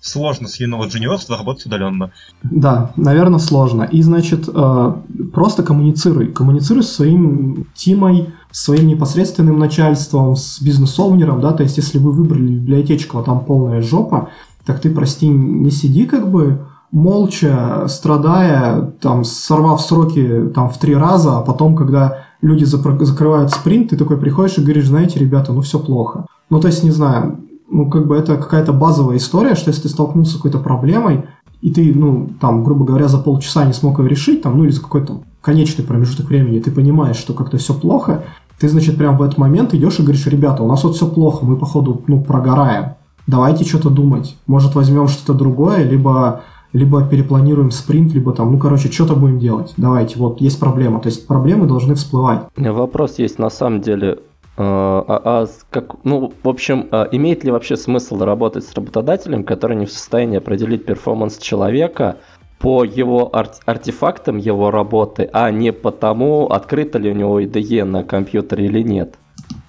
[0.00, 2.12] Сложно с юного джуниорства работать удаленно.
[2.42, 3.84] Да, наверное, сложно.
[3.84, 5.00] И, значит, а,
[5.32, 6.26] просто коммуницируй.
[6.26, 12.54] Коммуницируй с своим тимой, своим непосредственным начальством, с бизнес-овнером, да, то есть если вы выбрали
[12.54, 14.28] библиотечку, а там полная жопа,
[14.66, 20.94] так ты, прости, не сиди как бы молча, страдая, там, сорвав сроки там в три
[20.94, 25.62] раза, а потом, когда люди закрывают спринт, ты такой приходишь и говоришь, знаете, ребята, ну
[25.62, 26.26] все плохо.
[26.50, 27.40] Ну, то есть, не знаю,
[27.70, 31.24] ну, как бы это какая-то базовая история, что если ты столкнулся с какой-то проблемой,
[31.62, 34.70] и ты, ну, там, грубо говоря, за полчаса не смог ее решить, там, ну, или
[34.70, 38.24] за какой-то конечный промежуток времени, ты понимаешь, что как-то все плохо,
[38.60, 41.46] ты, значит, прям в этот момент идешь и говоришь, ребята, у нас вот все плохо,
[41.46, 42.94] мы, походу, ну, прогораем,
[43.26, 46.42] давайте что-то думать, может, возьмем что-то другое, либо
[46.74, 49.72] либо перепланируем спринт, либо там, ну, короче, что-то будем делать.
[49.76, 51.00] Давайте, вот есть проблема.
[51.00, 52.40] То есть проблемы должны всплывать.
[52.56, 54.18] Вопрос есть на самом деле.
[54.56, 59.44] А, а, а как, ну, в общем, а имеет ли вообще смысл работать с работодателем,
[59.44, 62.16] который не в состоянии определить перформанс человека
[62.58, 67.84] по его ар- артефактам его работы, а не по тому, открыто ли у него IDE
[67.84, 69.14] на компьютере или нет?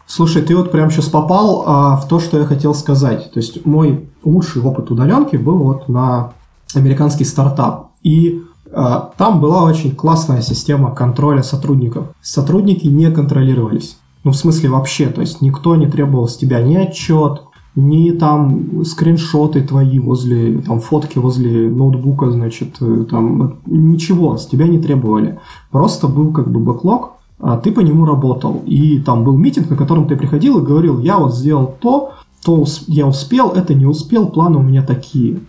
[0.08, 3.32] Слушай, ты вот прям сейчас попал а, в то, что я хотел сказать.
[3.32, 6.34] То есть мой лучший опыт удаленки был вот на
[6.78, 7.92] американский стартап.
[8.04, 8.42] И
[8.72, 12.08] э, там была очень классная система контроля сотрудников.
[12.22, 13.98] Сотрудники не контролировались.
[14.24, 17.42] Ну, в смысле вообще, то есть никто не требовал с тебя ни отчет,
[17.76, 24.68] ни там скриншоты твои возле, там фотки возле ноутбука, значит, э, там ничего с тебя
[24.68, 25.40] не требовали.
[25.72, 28.64] Просто был как бы бэклог, а ты по нему работал.
[28.66, 32.64] И там был митинг, на котором ты приходил и говорил, я вот сделал то, то
[32.88, 35.40] я успел, это не успел, планы у меня такие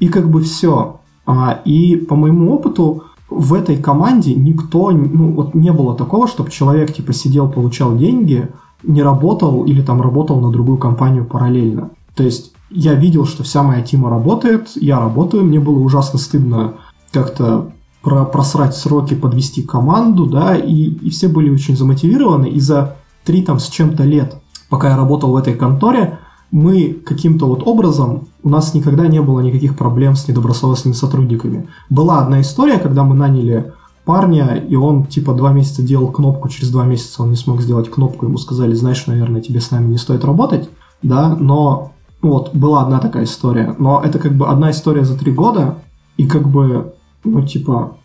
[0.00, 1.00] и как бы все.
[1.26, 6.50] А, и по моему опыту в этой команде никто, ну вот не было такого, чтобы
[6.50, 8.48] человек типа сидел, получал деньги,
[8.82, 11.90] не работал или там работал на другую компанию параллельно.
[12.16, 16.74] То есть я видел, что вся моя тима работает, я работаю, мне было ужасно стыдно
[17.12, 17.70] как-то
[18.02, 23.42] про просрать сроки, подвести команду, да, и, и все были очень замотивированы, и за три
[23.42, 24.40] там с чем-то лет,
[24.70, 26.18] пока я работал в этой конторе,
[26.50, 31.68] мы каким-то вот образом, у нас никогда не было никаких проблем с недобросовестными сотрудниками.
[31.88, 33.72] Была одна история, когда мы наняли
[34.04, 37.90] парня, и он типа два месяца делал кнопку, через два месяца он не смог сделать
[37.90, 40.68] кнопку, ему сказали, знаешь, наверное, тебе с нами не стоит работать,
[41.02, 45.32] да, но вот, была одна такая история, но это как бы одна история за три
[45.32, 45.76] года,
[46.16, 46.94] и как бы,
[47.24, 47.96] ну, типа,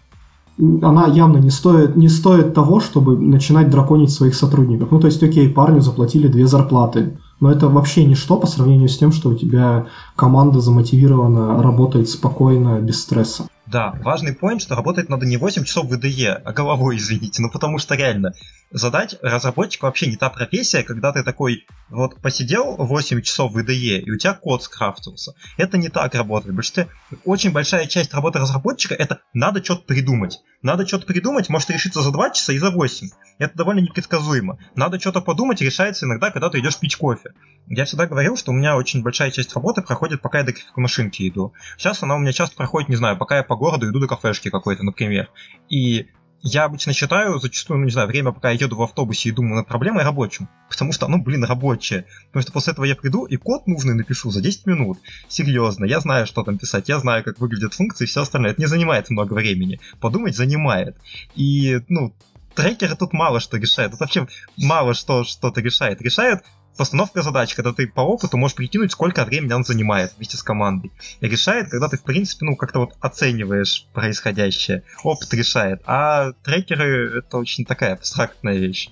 [0.58, 4.90] она явно не стоит, не стоит того, чтобы начинать драконить своих сотрудников.
[4.92, 8.98] Ну, то есть, окей, парню заплатили две зарплаты, но это вообще ничто по сравнению с
[8.98, 13.48] тем, что у тебя команда замотивирована, работает спокойно, без стресса.
[13.66, 17.50] Да, важный поинт, что работать надо не 8 часов в IDE, а головой, извините, ну
[17.52, 18.34] потому что реально,
[18.76, 24.00] задать разработчика вообще не та профессия, когда ты такой вот посидел 8 часов в IDE,
[24.02, 25.34] и у тебя код скрафтился.
[25.58, 26.56] Это не так работает.
[26.56, 26.88] Потому что
[27.24, 30.42] очень большая часть работы разработчика это надо что-то придумать.
[30.62, 33.08] Надо что-то придумать, может решиться за 2 часа и за 8.
[33.40, 34.60] Это довольно непредсказуемо.
[34.76, 37.32] Надо что-то подумать, решается иногда, когда ты идешь пить кофе.
[37.68, 41.28] Я всегда говорил, что у меня очень большая часть работы проходит, пока я до кофемашинки
[41.30, 41.54] иду.
[41.78, 44.50] Сейчас она у меня часто проходит, не знаю, пока я по городу иду до кафешки
[44.50, 45.30] какой-то, например.
[45.70, 46.08] И
[46.46, 49.56] я обычно считаю зачастую, ну не знаю, время, пока я еду в автобусе и думаю
[49.56, 50.48] над проблемой рабочим.
[50.70, 52.06] Потому что, ну, блин, рабочее.
[52.28, 55.00] Потому что после этого я приду и код нужный напишу за 10 минут.
[55.28, 58.52] Серьезно, я знаю, что там писать, я знаю, как выглядят функции и все остальное.
[58.52, 59.80] Это не занимает много времени.
[60.00, 60.96] Подумать занимает.
[61.34, 62.14] И, ну,
[62.54, 63.92] трекеры тут мало что решает.
[63.92, 66.00] Тут вообще мало что что-то решает.
[66.00, 66.44] Решает
[66.78, 70.92] постановка задач, когда ты по опыту можешь прикинуть, сколько времени он занимает вместе с командой.
[71.20, 74.84] И решает, когда ты, в принципе, ну, как-то вот оцениваешь происходящее.
[75.04, 75.82] Опыт решает.
[75.86, 78.90] А трекеры— это очень такая абстрактная вещь.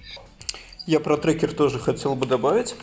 [0.86, 2.76] Я про трекер тоже хотел бы добавить.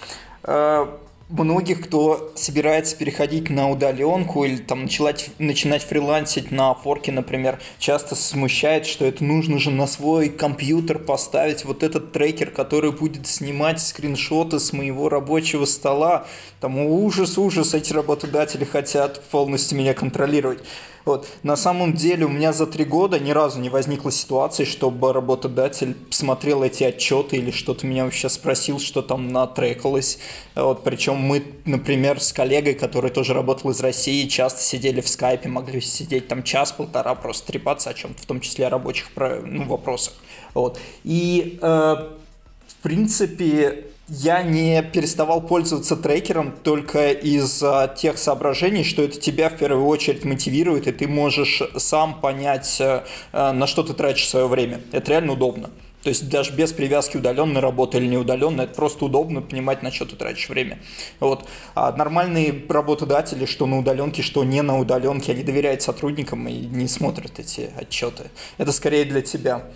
[1.31, 8.17] Многих, кто собирается переходить на удаленку или там начинать, начинать фрилансить на форке, например, часто
[8.17, 13.81] смущает, что это нужно же на свой компьютер поставить вот этот трекер, который будет снимать
[13.81, 16.27] скриншоты с моего рабочего стола.
[16.59, 20.59] Там ужас, ужас, эти работодатели хотят полностью меня контролировать.
[21.05, 21.27] Вот.
[21.43, 25.97] На самом деле у меня за три года ни разу не возникла ситуации, чтобы работодатель
[26.11, 30.19] смотрел эти отчеты или что-то меня вообще спросил, что там натрекалось.
[30.55, 30.85] Вот.
[30.85, 35.81] Причем мы, например, с коллегой, который тоже работал из России, часто сидели в скайпе, могли
[35.81, 40.15] сидеть там час-полтора, просто трепаться о чем-то, в том числе о рабочих ну, вопросах.
[40.55, 40.79] Вот.
[41.05, 49.19] И, э, в принципе, я не переставал пользоваться трекером только из-за тех соображений, что это
[49.21, 54.29] тебя в первую очередь мотивирует, и ты можешь сам понять, э, на что ты тратишь
[54.29, 54.81] свое время.
[54.93, 55.71] Это реально удобно.
[56.03, 60.07] То есть даже без привязки удаленной работы или неудаленной, это просто удобно понимать, на что
[60.07, 60.79] ты тратишь время.
[61.21, 61.47] Вот.
[61.75, 66.89] А нормальные работодатели, что на удаленке, что не на удаленке, они доверяют сотрудникам и не
[66.89, 68.25] смотрят эти отчеты.
[68.57, 69.67] Это скорее для тебя.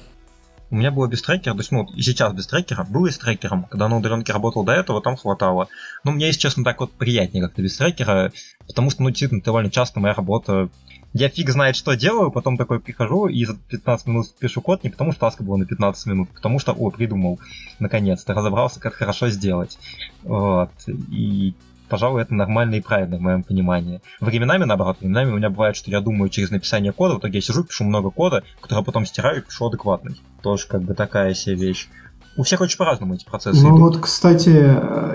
[0.75, 3.17] У меня было без трекера, то есть, ну, и сейчас без трекера, было и с
[3.17, 3.63] трекером.
[3.63, 5.69] Когда на удаленке работал до этого, там хватало.
[6.03, 8.33] Но мне, если честно, так вот приятнее как-то без трекера,
[8.67, 10.71] потому что, ну, действительно, довольно часто моя работа
[11.13, 14.91] я фиг знает, что делаю, потом такой прихожу и за 15 минут пишу код не
[14.91, 17.39] потому, что таска была на 15 минут, а потому что, о, придумал,
[17.79, 19.79] наконец-то, разобрался, как хорошо сделать.
[20.25, 20.73] Вот.
[20.89, 21.55] И
[21.89, 24.01] пожалуй, это нормально и правильно в моем понимании.
[24.21, 27.43] Временами, наоборот, временами у меня бывает, что я думаю через написание кода, в итоге я
[27.43, 30.21] сижу, пишу много кода, который потом стираю и пишу адекватный.
[30.43, 31.89] Тоже как бы такая себе вещь.
[32.37, 33.81] У всех очень по-разному эти процессы Ну идут.
[33.81, 34.49] вот, кстати,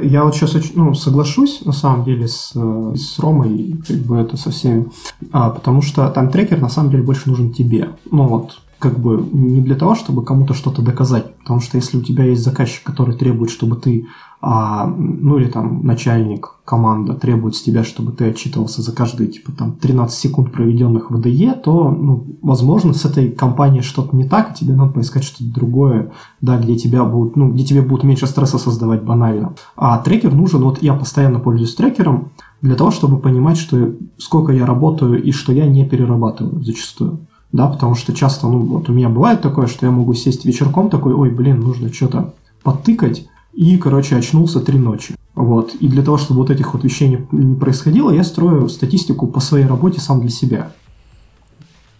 [0.06, 4.52] я вот сейчас ну, соглашусь, на самом деле, с, с Ромой, как бы это со
[4.52, 4.88] всеми,
[5.34, 7.90] а, потому что там трекер, на самом деле, больше нужен тебе.
[8.10, 12.02] Ну вот, как бы не для того, чтобы кому-то что-то доказать, потому что если у
[12.02, 14.08] тебя есть заказчик, который требует, чтобы ты
[14.42, 19.52] а, ну или там начальник, команда требует с тебя, чтобы ты отчитывался за каждые типа
[19.52, 24.52] там 13 секунд проведенных в ДЕ, то, ну, возможно, с этой компанией что-то не так,
[24.52, 26.12] и тебе надо поискать что-то другое,
[26.42, 29.56] да, где тебя будут, ну, где тебе будут меньше стресса создавать банально.
[29.76, 32.30] А трекер нужен, вот я постоянно пользуюсь трекером
[32.62, 37.20] для того, чтобы понимать, что сколько я работаю и что я не перерабатываю зачастую
[37.52, 40.90] да, потому что часто, ну, вот у меня бывает такое, что я могу сесть вечерком
[40.90, 42.34] такой, ой, блин, нужно что-то
[42.64, 45.16] подтыкать, и, короче, очнулся три ночи.
[45.36, 45.74] Вот.
[45.76, 49.40] И для того, чтобы вот этих вот вещей не, не происходило, я строю статистику по
[49.40, 50.72] своей работе сам для себя.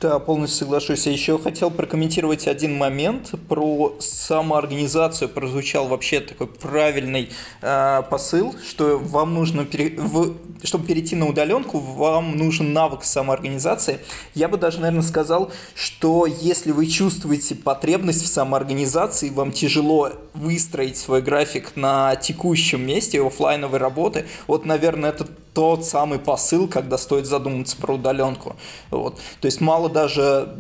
[0.02, 1.08] Да, полностью соглашусь.
[1.08, 5.28] Я еще хотел прокомментировать один момент про самоорганизацию.
[5.28, 7.32] Прозвучал вообще такой правильный
[7.62, 10.00] э, посыл, что вам нужно, пере...
[10.00, 10.38] в...
[10.64, 14.00] чтобы перейти на удаленку, вам нужен навык самоорганизации.
[14.36, 20.96] Я бы даже, наверное, сказал, что если вы чувствуете потребность в самоорганизации, вам тяжело выстроить
[20.96, 25.28] свой график на текущем месте офлайновой работы, вот, наверное, это
[25.60, 28.56] тот самый посыл, когда стоит задуматься про удаленку.
[28.92, 29.20] Вот.
[29.42, 30.56] То есть мало даже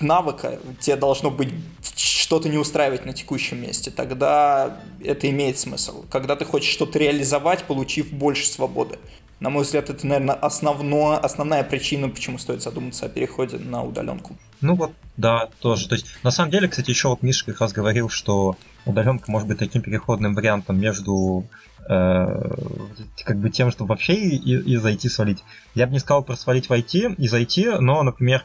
[0.00, 1.50] навыка, тебе должно быть
[1.94, 6.02] что-то не устраивать на текущем месте, тогда это имеет смысл.
[6.10, 8.98] Когда ты хочешь что-то реализовать, получив больше свободы.
[9.38, 14.34] На мой взгляд, это, наверное, основное, основная причина, почему стоит задуматься о переходе на удаленку.
[14.60, 15.88] Ну вот, да, тоже.
[15.88, 19.46] То есть, на самом деле, кстати, еще вот Миша как раз говорил, что удаленка может
[19.46, 21.44] быть таким переходным вариантом между
[21.86, 25.42] как бы тем, что вообще из IT свалить.
[25.74, 28.44] Я бы не сказал про свалить в IT, из IT, но, например,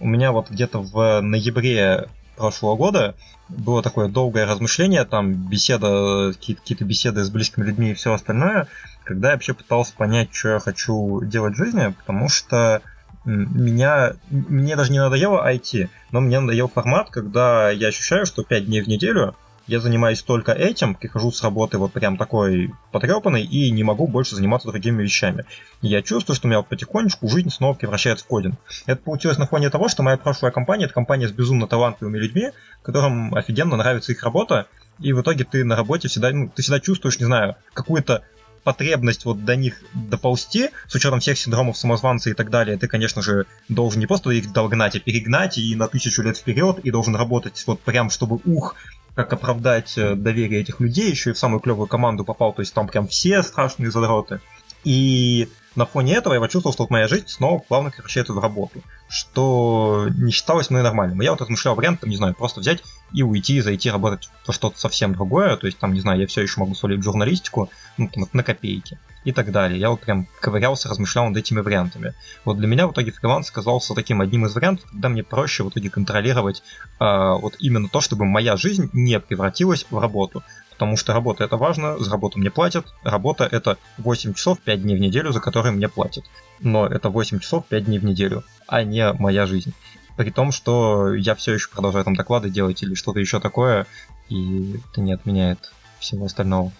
[0.00, 3.14] у меня вот где-то в ноябре прошлого года
[3.48, 8.66] было такое долгое размышление, там беседа, какие-то беседы с близкими людьми и все остальное,
[9.04, 12.82] когда я вообще пытался понять, что я хочу делать в жизни, потому что
[13.24, 18.66] меня, мне даже не надоело IT, но мне надоел формат, когда я ощущаю, что 5
[18.66, 19.34] дней в неделю
[19.66, 24.36] я занимаюсь только этим, прихожу с работы вот прям такой потрепанный и не могу больше
[24.36, 25.44] заниматься другими вещами.
[25.82, 28.56] Я чувствую, что у меня потихонечку жизнь снова превращается в кодинг.
[28.86, 32.50] Это получилось на фоне того, что моя прошлая компания, это компания с безумно талантливыми людьми,
[32.82, 34.66] которым офигенно нравится их работа,
[35.00, 38.22] и в итоге ты на работе всегда, ну, ты всегда чувствуешь, не знаю, какую-то
[38.66, 43.22] потребность вот до них доползти, с учетом всех синдромов самозванца и так далее, ты, конечно
[43.22, 47.14] же, должен не просто их догнать, а перегнать и на тысячу лет вперед, и должен
[47.14, 48.74] работать вот прям, чтобы ух,
[49.16, 52.74] как оправдать э, доверие этих людей, еще и в самую клевую команду попал, то есть
[52.74, 54.40] там прям все страшные задроты.
[54.84, 58.82] И на фоне этого я почувствовал, что вот моя жизнь снова плавно превращается в работу,
[59.08, 61.22] что не считалось мной нормальным.
[61.22, 62.82] Я вот размышлял вариант, там, не знаю, просто взять
[63.12, 66.42] и уйти, зайти работать во что-то совсем другое, то есть там, не знаю, я все
[66.42, 69.80] еще могу свалить в журналистику, ну, там, на копейки и так далее.
[69.80, 72.14] Я вот прям ковырялся, размышлял над этими вариантами.
[72.44, 75.68] Вот для меня в итоге фриланс оказался таким одним из вариантов, когда мне проще в
[75.68, 76.62] итоге контролировать
[77.00, 77.04] э,
[77.40, 80.44] вот именно то, чтобы моя жизнь не превратилась в работу.
[80.70, 82.86] Потому что работа это важно, за работу мне платят.
[83.02, 86.24] Работа это 8 часов 5 дней в неделю, за которые мне платят.
[86.60, 89.74] Но это 8 часов 5 дней в неделю, а не моя жизнь.
[90.16, 93.86] При том, что я все еще продолжаю там доклады делать или что-то еще такое,
[94.28, 96.70] и это не отменяет всего остального.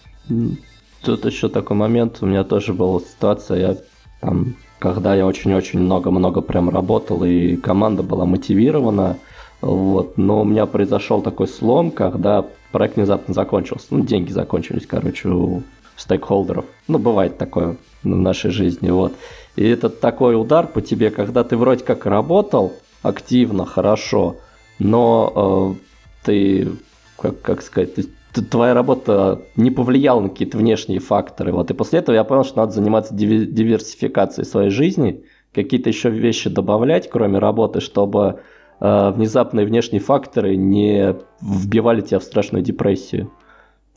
[1.03, 3.77] Тут еще такой момент, у меня тоже была ситуация, я
[4.19, 9.17] там, когда я очень-очень много-много прям работал, и команда была мотивирована,
[9.61, 13.87] вот, но у меня произошел такой слом, когда проект внезапно закончился.
[13.91, 15.63] Ну, деньги закончились, короче, у
[15.95, 16.65] стейкхолдеров.
[16.87, 19.13] Ну, бывает такое в нашей жизни, вот.
[19.55, 24.37] И это такой удар по тебе, когда ты вроде как работал активно, хорошо,
[24.79, 26.71] но э, ты,
[27.19, 28.05] как, как сказать, ты,
[28.41, 31.51] твоя работа не повлияла на какие-то внешние факторы.
[31.51, 31.71] Вот.
[31.71, 35.23] И после этого я понял, что надо заниматься диверсификацией своей жизни,
[35.53, 38.41] какие-то еще вещи добавлять, кроме работы, чтобы
[38.79, 43.31] э, внезапные внешние факторы не вбивали тебя в страшную депрессию.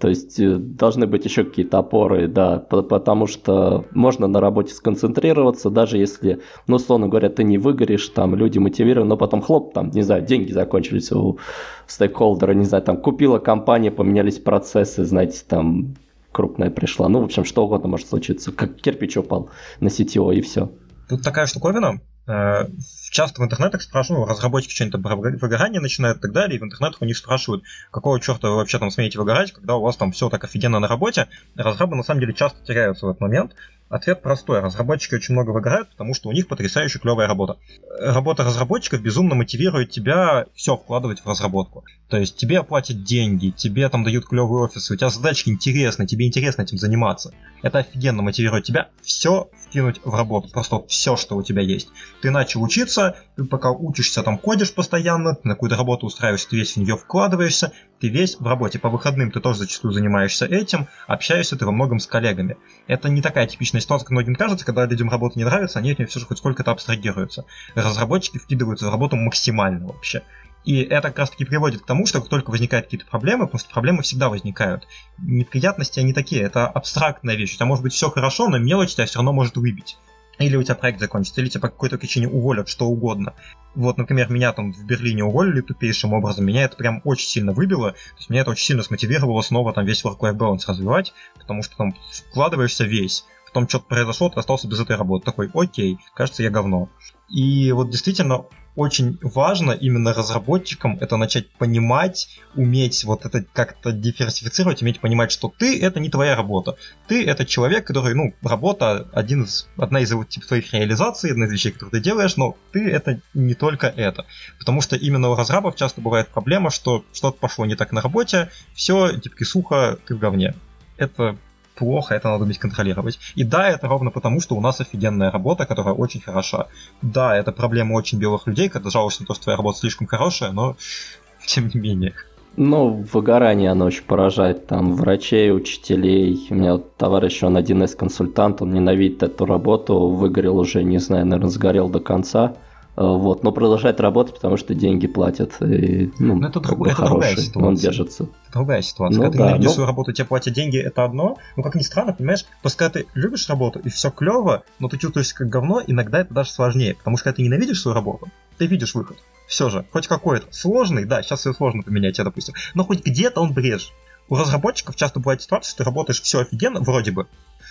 [0.00, 5.68] То есть э, должны быть еще какие-то опоры, да, потому что можно на работе сконцентрироваться,
[5.68, 9.90] даже если, ну, условно говоря, ты не выгоришь, там люди мотивированы, но потом хлоп, там,
[9.90, 11.38] не знаю, деньги закончились у
[11.86, 15.96] стейкхолдера, не знаю, там купила компания, поменялись процессы, знаете, там
[16.32, 17.08] крупная пришла.
[17.10, 19.50] Ну, в общем, что угодно может случиться, как кирпич упал
[19.80, 20.70] на CTO и все.
[21.10, 22.00] Тут такая штуковина,
[22.30, 22.66] Э,
[23.10, 26.64] часто в интернетах спрашивают, ну, разработчики что-нибудь про выгорание начинают и так далее, и в
[26.64, 30.12] интернетах у них спрашивают, какого черта вы вообще там смеете выгорать, когда у вас там
[30.12, 31.28] все так офигенно на работе.
[31.56, 33.54] Разрабы на самом деле часто теряются в этот момент,
[33.90, 34.60] Ответ простой.
[34.60, 37.58] Разработчики очень много выгорают, потому что у них потрясающе клевая работа.
[37.98, 41.84] Работа разработчиков безумно мотивирует тебя все вкладывать в разработку.
[42.08, 46.28] То есть тебе платят деньги, тебе там дают клевый офис, у тебя задачки интересные, тебе
[46.28, 47.34] интересно этим заниматься.
[47.62, 50.48] Это офигенно мотивирует тебя все вкинуть в работу.
[50.50, 51.88] Просто все, что у тебя есть.
[52.22, 52.99] Ты начал учиться,
[53.36, 56.96] ты пока учишься, там ходишь постоянно, ты на какую-то работу устраиваешься, ты весь в нее
[56.96, 58.78] вкладываешься, ты весь в работе.
[58.78, 62.56] По выходным ты тоже зачастую занимаешься этим, общаешься ты во многом с коллегами.
[62.86, 65.98] Это не такая типичная ситуация, как многим кажется, когда людям работа не нравится, они от
[65.98, 67.44] нее все же хоть сколько-то абстрагируются.
[67.74, 70.22] Разработчики вкидываются в работу максимально вообще.
[70.64, 73.60] И это как раз таки приводит к тому, что как только возникают какие-то проблемы, потому
[73.60, 74.86] что проблемы всегда возникают.
[75.18, 77.54] Неприятности они такие, это абстрактная вещь.
[77.54, 79.96] У тебя может быть все хорошо, но мелочь тебя все равно может выбить
[80.46, 83.34] или у тебя проект закончится, или тебя по какой-то причине уволят, что угодно.
[83.74, 87.92] Вот, например, меня там в Берлине уволили тупейшим образом, меня это прям очень сильно выбило,
[87.92, 91.76] то есть меня это очень сильно смотивировало снова там весь work-life balance развивать, потому что
[91.76, 95.24] там вкладываешься весь, потом что-то произошло, ты остался без этой работы.
[95.24, 96.88] Такой, окей, кажется, я говно.
[97.28, 98.44] И вот действительно
[98.76, 105.52] очень важно именно разработчикам это начать понимать, уметь вот это как-то диверсифицировать, уметь понимать, что
[105.56, 106.76] ты это не твоя работа.
[107.08, 111.52] Ты это человек, который, ну, работа один из, одна из типа, твоих реализаций, одна из
[111.52, 114.26] вещей, которые ты делаешь, но ты это не только это.
[114.58, 118.50] Потому что именно у разрабов часто бывает проблема, что что-то пошло не так на работе,
[118.74, 120.54] все, типа, сухо, ты в говне.
[120.96, 121.36] Это
[121.80, 123.18] плохо, это надо уметь контролировать.
[123.34, 126.66] И да, это ровно потому, что у нас офигенная работа, которая очень хороша.
[127.00, 130.52] Да, это проблема очень белых людей, когда жалуешься на то, что твоя работа слишком хорошая,
[130.52, 130.76] но
[131.46, 132.12] тем не менее.
[132.56, 134.66] Ну, выгорание оно очень поражает.
[134.66, 136.46] Там врачей, учителей.
[136.50, 140.98] У меня вот товарищ, он один из консультант, он ненавидит эту работу, выгорел уже, не
[140.98, 142.56] знаю, наверное, сгорел до конца.
[143.00, 145.54] Э, вот, но продолжает работать, потому что деньги платят.
[145.62, 147.68] И, ну, но это, друг, это хороший, другая ситуация.
[147.68, 148.24] Он держится.
[148.24, 149.16] Это другая ситуация.
[149.16, 149.74] Ну, когда да, ты ненавидишь но...
[149.74, 151.38] свою работу, тебе платят деньги, это одно.
[151.56, 154.98] Но как ни странно, понимаешь, просто когда ты любишь работу и все клево, но ты
[154.98, 156.94] чувствуешь как говно, иногда это даже сложнее.
[156.94, 158.28] Потому что когда ты ненавидишь свою работу,
[158.58, 159.16] ты видишь выход.
[159.46, 163.40] Все же, хоть какой-то сложный, да, сейчас все сложно поменять, я допустим, но хоть где-то
[163.40, 163.92] он брешь.
[164.28, 167.26] У разработчиков часто бывает ситуация, что ты работаешь все офигенно, вроде бы,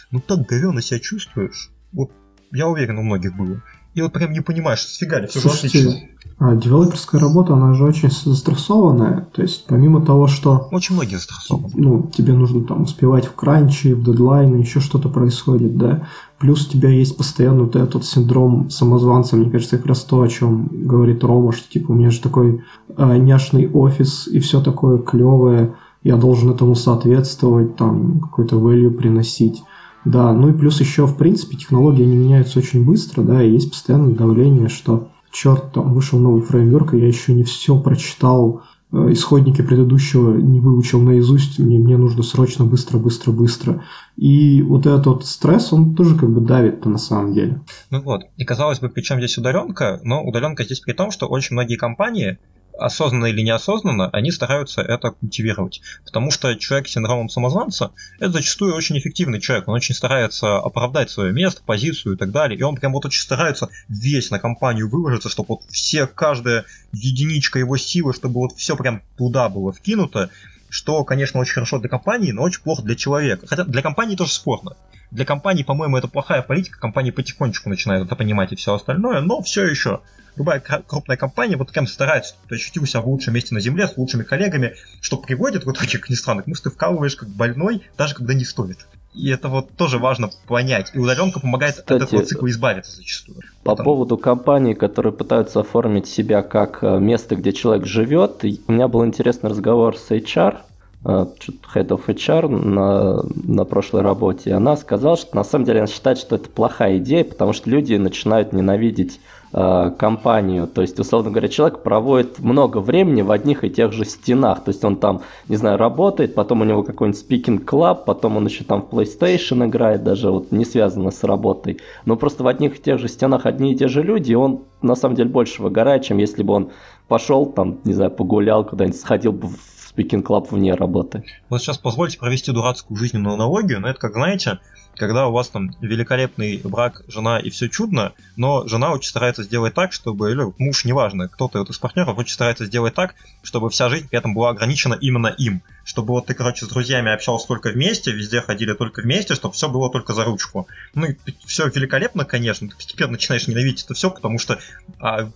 [0.09, 1.69] но так говенно себя чувствуешь.
[1.91, 2.11] Вот
[2.51, 3.61] я уверен, у многих было
[3.93, 8.09] и вот прям не понимаешь, сфига ли, все Слушайте, А девелоперская работа, она же очень
[8.11, 9.27] застрессованная.
[9.33, 10.69] То есть, помимо того, что...
[10.71, 11.69] Очень многие застрессованы.
[11.75, 16.07] Ну, тебе нужно там успевать в кранче, в дедлайны, еще что-то происходит, да.
[16.37, 20.27] Плюс у тебя есть постоянно вот этот синдром самозванца, мне кажется, как раз то, о
[20.29, 22.63] чем говорит Рома, что типа у меня же такой
[22.95, 29.61] э, няшный офис и все такое клевое, я должен этому соответствовать, там какой-то value приносить.
[30.09, 33.69] Да, ну и плюс еще, в принципе, технологии не меняются очень быстро, да, и есть
[33.69, 39.09] постоянное давление, что черт, там вышел новый фреймворк, и я еще не все прочитал, э,
[39.11, 43.83] исходники предыдущего не выучил наизусть, мне, мне нужно срочно, быстро, быстро, быстро.
[44.15, 47.61] И вот этот стресс, он тоже как бы давит-то на самом деле.
[47.91, 51.27] Ну вот, и казалось бы, при чем здесь удаленка, но удаленка здесь при том, что
[51.27, 52.39] очень многие компании
[52.79, 55.81] осознанно или неосознанно, они стараются это культивировать.
[56.05, 59.67] Потому что человек с синдромом самозванца– это зачастую очень эффективный человек.
[59.67, 62.59] Он очень старается оправдать свое место, позицию и так далее.
[62.59, 67.59] И он прям вот очень старается весь на компанию выложиться, чтобы вот все, каждая единичка
[67.59, 70.29] его силы, чтобы вот все прям туда было вкинуто,
[70.69, 73.47] что, конечно, очень хорошо для компании, но очень плохо для человека.
[73.47, 74.75] Хотя для компании тоже спорно.
[75.11, 79.41] Для компании, по-моему, это плохая политика, компании потихонечку начинают это понимать и все остальное, но
[79.41, 80.01] все еще
[80.35, 83.97] любая крупная компания вот прям старается, ты ощутил себя в лучшем месте на земле с
[83.97, 88.33] лучшими коллегами, что приводит в итоге, к тому, что ты вкалываешь как больной, даже когда
[88.33, 88.87] не стоит.
[89.13, 90.91] И это вот тоже важно понять.
[90.93, 93.39] И удаленка помогает Кстати, от этого цикла избавиться зачастую.
[93.63, 93.85] По Потому...
[93.85, 99.03] поводу компаний, которые пытаются оформить себя как э, место, где человек живет, у меня был
[99.03, 100.59] интересный разговор с HR,
[101.03, 104.53] Head of HR на, на прошлой работе.
[104.53, 107.95] Она сказала, что на самом деле она считает, что это плохая идея, потому что люди
[107.95, 109.19] начинают ненавидеть
[109.51, 110.67] Э, компанию.
[110.67, 114.63] То есть, условно говоря, человек проводит много времени в одних и тех же стенах.
[114.63, 118.45] То есть он там, не знаю, работает, потом у него какой-нибудь speaking club, потом он
[118.45, 121.79] еще там в PlayStation играет, даже вот не связано с работой.
[122.05, 124.65] Но просто в одних и тех же стенах одни и те же люди, и он
[124.83, 126.69] на самом деле больше выгорает, чем если бы он
[127.07, 131.23] пошел там, не знаю, погулял куда-нибудь, сходил бы в speaking club вне работы.
[131.49, 134.59] Вот сейчас позвольте провести дурацкую жизненную аналогию, но это как, знаете,
[134.95, 139.73] когда у вас там великолепный брак, жена и все чудно, но жена очень старается сделать
[139.73, 143.89] так, чтобы, или муж, неважно, кто-то вот из партнеров очень старается сделать так, чтобы вся
[143.89, 145.61] жизнь при этом была ограничена именно им.
[145.85, 149.69] Чтобы вот ты, короче, с друзьями общался только вместе, везде ходили только вместе, чтобы все
[149.69, 150.67] было только за ручку.
[150.93, 151.15] Ну и
[151.45, 154.59] все великолепно, конечно, ты постепенно начинаешь ненавидеть это все, потому что
[154.99, 155.29] а,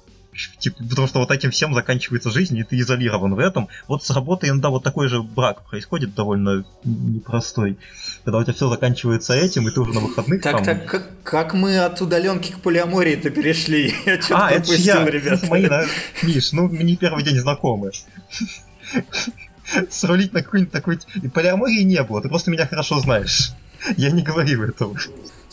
[0.60, 3.68] Типа, потому что вот этим всем заканчивается жизнь, и ты изолирован в этом.
[3.88, 7.78] Вот с работой иногда вот такой же брак происходит довольно непростой.
[8.24, 10.66] Когда у тебя все заканчивается этим, и ты уже на выходных Так, там...
[10.66, 13.94] так, как, как мы от удаленки к полиамории-то перешли?
[14.06, 15.12] Я что-то а, пропустил, это я.
[15.12, 15.46] ребята.
[15.48, 15.86] Мои, да?
[16.24, 17.92] Миш, ну мы не первый день знакомы.
[19.90, 21.00] Срулить на какой-нибудь такой...
[21.22, 23.52] И полиамории не было, ты просто меня хорошо знаешь.
[23.98, 24.98] Я не говорил этого.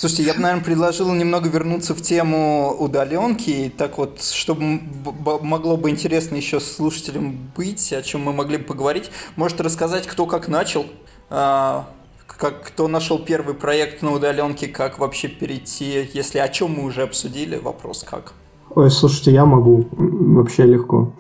[0.01, 3.51] Слушайте, я бы, наверное, предложил немного вернуться в тему удаленки.
[3.51, 4.81] И так вот, чтобы
[5.43, 9.11] могло бы интересно еще слушателям быть, о чем мы могли бы поговорить.
[9.37, 10.87] Может рассказать, кто как начал,
[11.29, 11.85] а,
[12.27, 17.03] как, кто нашел первый проект на удаленке, как вообще перейти, если о чем мы уже
[17.03, 18.33] обсудили, вопрос как.
[18.75, 21.13] Ой, слушайте, я могу, вообще легко.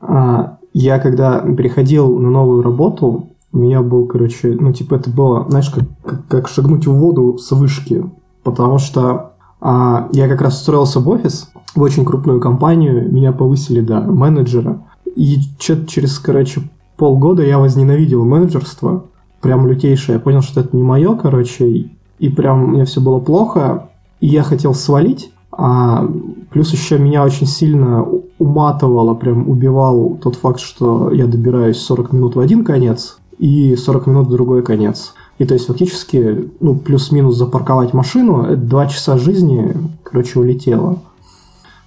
[0.00, 5.44] А, я когда переходил на новую работу, у меня был, короче, ну, типа, это было,
[5.48, 8.04] знаешь, как, как, как шагнуть в воду с вышки
[8.42, 13.80] потому что а, я как раз устроился в офис, в очень крупную компанию, меня повысили
[13.80, 14.80] до менеджера,
[15.14, 16.62] и что-то через, короче,
[16.96, 19.04] полгода я возненавидел менеджерство,
[19.40, 23.88] прям лютейшее, я понял, что это не мое, короче, и прям мне все было плохо,
[24.20, 26.08] и я хотел свалить, а
[26.50, 28.06] плюс еще меня очень сильно
[28.38, 34.06] уматывало, прям убивал тот факт, что я добираюсь 40 минут в один конец и 40
[34.06, 35.14] минут в другой конец.
[35.38, 40.98] И то есть фактически, ну, плюс-минус запарковать машину, два часа жизни, короче, улетело.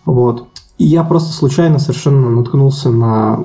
[0.06, 0.46] Вот.
[0.78, 3.44] И я просто случайно совершенно наткнулся на,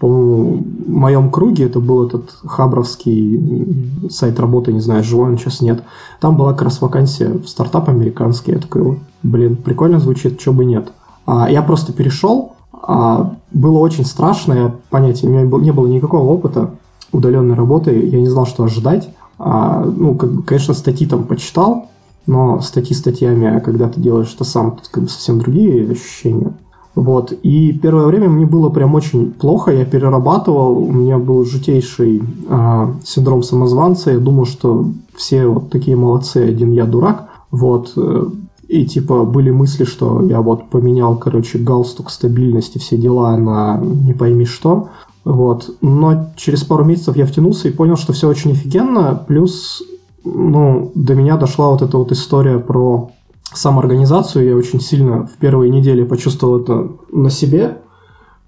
[0.00, 5.60] по-моему, в моем круге, это был этот хабровский сайт работы, не знаю, живой он сейчас
[5.60, 5.82] нет.
[6.20, 8.52] Там была как раз вакансия в стартап американский.
[8.52, 10.92] Я такой, блин, прикольно звучит, что бы нет.
[11.26, 16.30] А, я просто перешел, а, было очень страшно, я понятия, у меня не было никакого
[16.30, 16.70] опыта
[17.12, 19.08] удаленной работы, я не знал, что ожидать.
[19.38, 21.88] А, ну, как бы, конечно, статьи там почитал,
[22.26, 26.52] но статьи статьями, а когда ты делаешь это сам, тут как бы совсем другие ощущения.
[26.94, 27.32] Вот.
[27.42, 32.94] И первое время мне было прям очень плохо, я перерабатывал, у меня был жутейший а,
[33.04, 34.86] синдром самозванца, я думал, что
[35.16, 37.28] все вот такие молодцы, один я дурак.
[37.50, 37.92] Вот.
[37.96, 38.26] Э,
[38.68, 44.12] и типа были мысли, что я вот поменял, короче, галстук стабильности, все дела на не
[44.12, 44.88] пойми что.
[45.24, 45.70] Вот.
[45.80, 49.24] Но через пару месяцев я втянулся и понял, что все очень офигенно.
[49.26, 49.82] Плюс,
[50.24, 53.10] ну, до меня дошла вот эта вот история про
[53.52, 54.46] самоорганизацию.
[54.46, 57.78] Я очень сильно в первые недели почувствовал это на себе.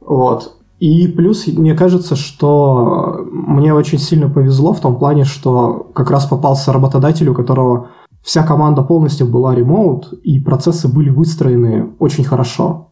[0.00, 0.52] Вот.
[0.78, 6.26] И плюс, мне кажется, что мне очень сильно повезло в том плане, что как раз
[6.26, 7.88] попался работодатель, у которого
[8.22, 12.85] вся команда полностью была ремоут, и процессы были выстроены очень хорошо.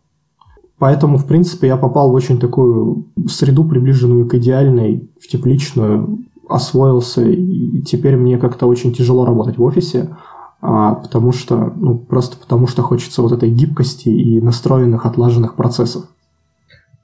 [0.79, 7.23] Поэтому, в принципе, я попал в очень такую среду, приближенную к идеальной, в тепличную, освоился,
[7.23, 10.17] и теперь мне как-то очень тяжело работать в офисе,
[10.61, 16.07] а, потому что, ну, просто потому что хочется вот этой гибкости и настроенных, отлаженных процессов.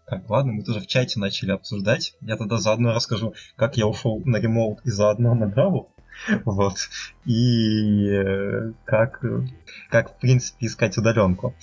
[0.06, 2.14] Так, ладно, мы тоже в чате начали обсуждать.
[2.20, 5.86] Я тогда заодно расскажу, как я ушел на ремоут и заодно на Java.
[6.44, 6.74] Вот.
[7.24, 9.24] И э, как,
[9.88, 11.54] как, в принципе, искать удаленку.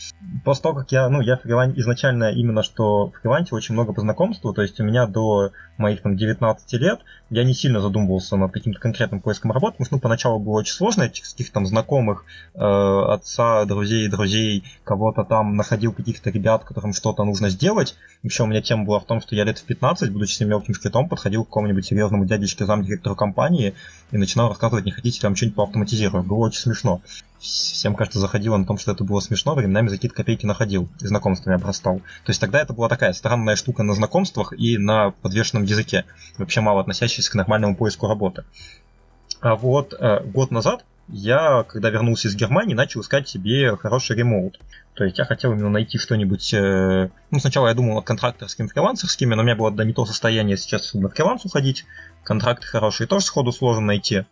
[0.43, 1.73] После того, как я, ну, я фрилан...
[1.77, 6.01] изначально именно что в фрилансе очень много по знакомству, то есть у меня до моих
[6.01, 9.99] там 19 лет я не сильно задумывался над каким-то конкретным поиском работы, потому что ну,
[9.99, 12.25] поначалу было очень сложно, этих каких-то там знакомых,
[12.55, 17.95] э, отца, друзей, друзей, кого-то там находил каких-то ребят, которым что-то нужно сделать.
[18.23, 21.09] Еще у меня тема была в том, что я лет в 15, будучи мелким шкетом,
[21.09, 23.73] подходил к какому-нибудь серьезному дядечке, замдиректору компании
[24.11, 26.25] и начинал рассказывать, не хотите вам что-нибудь поавтоматизировать.
[26.25, 27.01] Было очень смешно.
[27.39, 31.07] Всем, кажется, заходило на том, что это было смешно, временами за какие-то копейки находил и
[31.07, 31.99] знакомствами обрастал.
[31.99, 36.05] То есть тогда это была такая странная штука на знакомствах и на подвешенном языке,
[36.37, 38.43] вообще мало относящаяся к нормальному поиску работы.
[39.39, 44.59] А вот э, год назад я, когда вернулся из Германии, начал искать себе хороший ремоут.
[44.93, 46.53] То есть я хотел именно найти что-нибудь...
[46.53, 50.05] Э, ну, сначала я думал над контракторскими, фрилансерскими, но у меня было да, не то
[50.05, 51.85] состояние сейчас, на фриланс уходить.
[52.23, 54.25] Контракты хорошие тоже сходу сложно найти.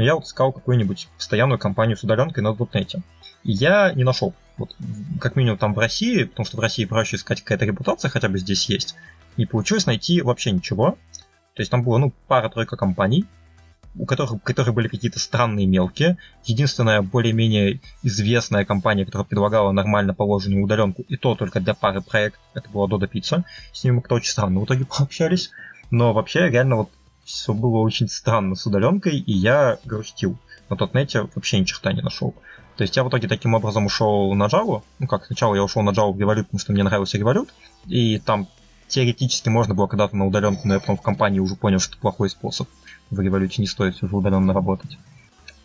[0.00, 3.02] Но я вот искал какую-нибудь постоянную компанию с удаленкой на .NET.
[3.44, 4.32] И я не нашел.
[4.56, 4.74] Вот,
[5.20, 8.38] как минимум там в России, потому что в России проще искать какая-то репутация, хотя бы
[8.38, 8.94] здесь есть.
[9.36, 10.96] Не получилось найти вообще ничего.
[11.52, 13.26] То есть там было, ну, пара-тройка компаний,
[13.94, 16.16] у которых, которые были какие-то странные мелкие.
[16.46, 22.40] Единственная более-менее известная компания, которая предлагала нормально положенную удаленку, и то только для пары проектов,
[22.54, 23.44] это была Dodo Pizza.
[23.74, 25.50] С ними мы как-то очень странно в итоге пообщались.
[25.90, 26.90] Но вообще, реально, вот
[27.30, 30.36] все было очень странно с удаленкой, и я грустил.
[30.68, 32.34] На тот нете вообще ни черта не нашел.
[32.76, 34.82] То есть я в итоге таким образом ушел на Java.
[34.98, 37.48] Ну как, сначала я ушел на Java в Revolut, потому что мне нравился Revolut.
[37.86, 38.48] И там
[38.88, 42.00] теоретически можно было когда-то на удаленку, но я потом в компании уже понял, что это
[42.00, 42.68] плохой способ
[43.10, 44.98] в революте не стоит уже удаленно работать.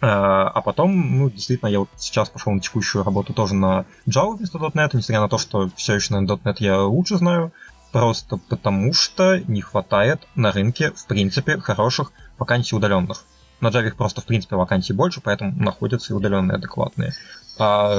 [0.02, 4.36] А, а потом, ну, действительно, я вот сейчас пошел на текущую работу тоже на Java
[4.36, 7.54] вместо .NET, несмотря на то, что все еще на .NET я лучше знаю,
[7.96, 13.24] просто потому что не хватает на рынке, в принципе, хороших вакансий удаленных.
[13.62, 17.14] На Java их просто, в принципе, вакансий больше, поэтому находятся и удаленные адекватные.
[17.58, 17.96] А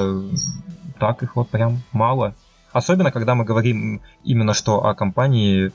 [0.99, 2.35] так их вот прям мало.
[2.71, 5.71] Особенно, когда мы говорим именно что о компании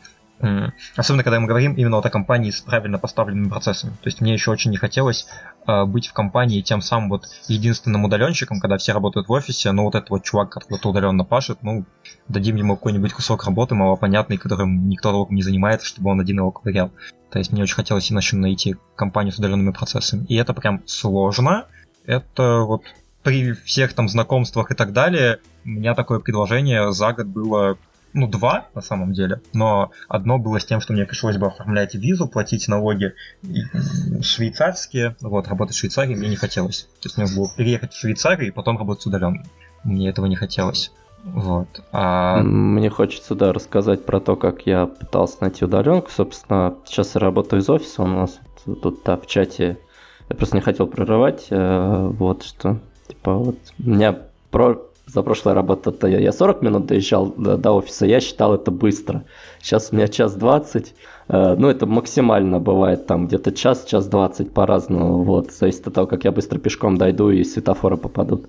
[0.97, 3.93] Особенно, когда мы говорим именно вот о компании с правильно поставленными процессами.
[3.93, 5.27] То есть мне еще очень не хотелось
[5.67, 9.85] э, быть в компании тем самым вот единственным удаленщиком, когда все работают в офисе, но
[9.85, 11.85] вот этот вот чувак, который удаленно пашет, ну,
[12.27, 16.51] дадим ему какой-нибудь кусок работы малопонятный, которым никто толком не занимается, чтобы он один его
[16.51, 16.91] ковырял.
[17.31, 20.27] То есть мне очень хотелось иначе найти компанию с удаленными процессами.
[20.27, 21.67] И это прям сложно.
[22.05, 22.83] Это вот
[23.23, 27.79] при всех там знакомствах и так далее, у меня такое предложение за год было
[28.13, 31.95] ну, два на самом деле, но одно было с тем, что мне пришлось бы оформлять
[31.95, 33.15] визу, платить налоги
[34.21, 36.89] швейцарские, вот, работать в Швейцарии мне не хотелось.
[37.01, 39.43] То есть мне было переехать в Швейцарию и потом работать удаленно.
[39.85, 40.93] Мне этого не хотелось.
[41.25, 41.69] Вот.
[41.93, 42.43] А...
[42.43, 46.11] Мне хочется, да, рассказать про то, как я пытался найти удаленку.
[46.11, 49.79] Собственно, сейчас я работаю из офиса, у нас тут да, в чате
[50.29, 52.79] я просто не хотел прерывать, э, вот что,
[53.09, 54.19] типа, вот, у меня
[54.51, 54.81] про
[55.13, 59.25] за прошлая работа я, я 40 минут доезжал до, до офиса, я считал это быстро.
[59.61, 60.95] Сейчас у меня час 20,
[61.29, 66.07] э, ну это максимально бывает там где-то час, час 20 по-разному, вот, зависит от того,
[66.07, 68.47] как я быстро пешком дойду и светофоры попадут.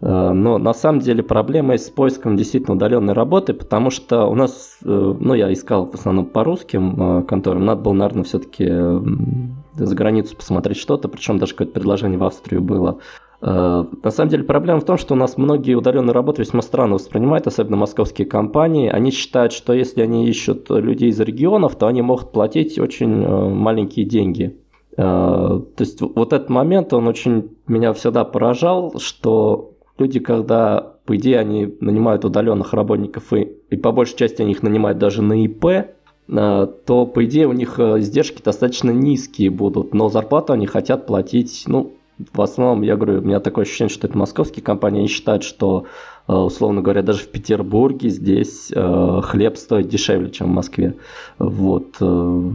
[0.00, 4.78] Э, но на самом деле проблема с поиском действительно удаленной работы, потому что у нас,
[4.84, 9.94] э, ну я искал в основном по русским э, конторам, надо было, наверное, все-таки за
[9.94, 12.98] границу посмотреть что-то, причем даже какое-то предложение в Австрию было.
[13.42, 16.94] Э, на самом деле проблема в том, что у нас многие удаленные работы весьма странно
[16.94, 18.88] воспринимают, особенно московские компании.
[18.88, 23.48] Они считают, что если они ищут людей из регионов, то они могут платить очень э,
[23.48, 24.56] маленькие деньги.
[24.96, 31.16] Э, то есть вот этот момент, он очень меня всегда поражал, что люди, когда, по
[31.16, 35.44] идее, они нанимают удаленных работников, и, и по большей части они их нанимают даже на
[35.44, 35.90] ИП,
[36.28, 41.92] то, по идее, у них издержки достаточно низкие будут, но зарплату они хотят платить, ну,
[42.32, 45.84] в основном, я говорю, у меня такое ощущение, что это московские компании, они считают, что,
[46.28, 50.94] э, условно говоря, даже в Петербурге здесь э, хлеб стоит дешевле, чем в Москве.
[51.38, 51.96] Вот.
[52.00, 52.50] Э,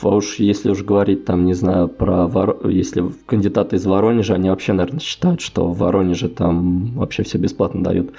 [0.00, 2.68] а уж если уж говорить там, не знаю, про Вор...
[2.68, 7.82] если кандидаты из Воронежа, они вообще, наверное, считают, что в Воронеже там вообще все бесплатно
[7.82, 8.12] дают.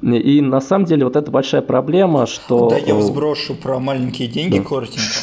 [0.00, 2.70] И на самом деле вот это большая проблема, что...
[2.70, 4.64] Да, я сброшу про маленькие деньги да.
[4.64, 5.18] коротенько.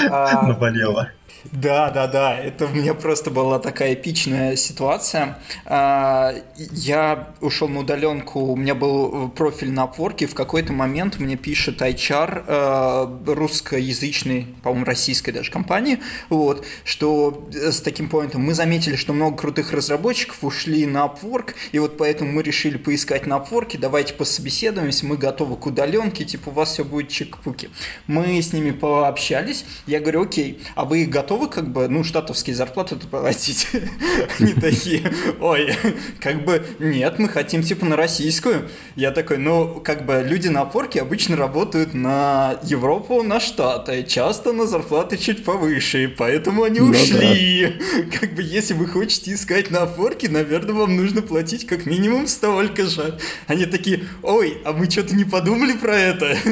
[0.46, 1.08] Наболело.
[1.52, 5.38] Да, да, да, это у меня просто была такая эпичная ситуация.
[5.66, 11.36] А, я ушел на удаленку, у меня был профиль на Upwork, в какой-то момент мне
[11.36, 16.00] пишет HR а, русскоязычной, по-моему, российской даже компании,
[16.30, 21.78] вот, что с таким поинтом мы заметили, что много крутых разработчиков ушли на Upwork, и
[21.78, 26.52] вот поэтому мы решили поискать на Upwork, давайте пособеседуемся, мы готовы к удаленке, типа у
[26.52, 27.68] вас все будет чик-пуки.
[28.06, 32.54] Мы с ними пообщались, я говорю, окей, а вы готовы готовы как бы, ну, штатовские
[32.54, 33.68] зарплаты платить?
[34.38, 35.02] Они такие,
[35.40, 35.74] ой,
[36.20, 38.68] как бы, нет, мы хотим типа на российскую.
[38.96, 44.52] Я такой, ну, как бы люди на опорке обычно работают на Европу, на Штаты, часто
[44.52, 47.80] на зарплаты чуть повыше, поэтому они ну, ушли.
[48.20, 52.86] Как бы, если вы хотите искать на опорке, наверное, вам нужно платить как минимум столько
[52.86, 53.18] же.
[53.46, 56.36] Они такие, ой, а мы что-то не подумали про это?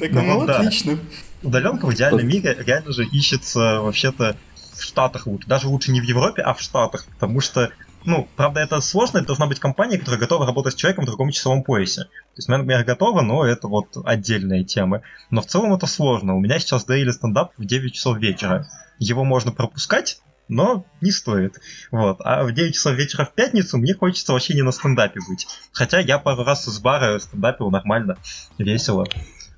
[0.00, 0.98] Так, ну, ну отлично
[1.42, 4.36] удаленка в идеальном мире реально же ищется вообще-то
[4.76, 5.48] в Штатах лучше.
[5.48, 7.06] Даже лучше не в Европе, а в Штатах.
[7.06, 7.70] Потому что,
[8.04, 11.30] ну, правда, это сложно, это должна быть компания, которая готова работать с человеком в другом
[11.30, 12.04] часовом поясе.
[12.04, 15.02] То есть, например, готова, но это вот отдельная тема.
[15.30, 16.36] Но в целом это сложно.
[16.36, 18.68] У меня сейчас daily стендап в 9 часов вечера.
[18.98, 21.60] Его можно пропускать, но не стоит.
[21.90, 22.18] Вот.
[22.20, 25.46] А в 9 часов вечера в пятницу мне хочется вообще не на стендапе быть.
[25.72, 28.18] Хотя я пару раз из бара стендапил нормально,
[28.58, 29.06] весело.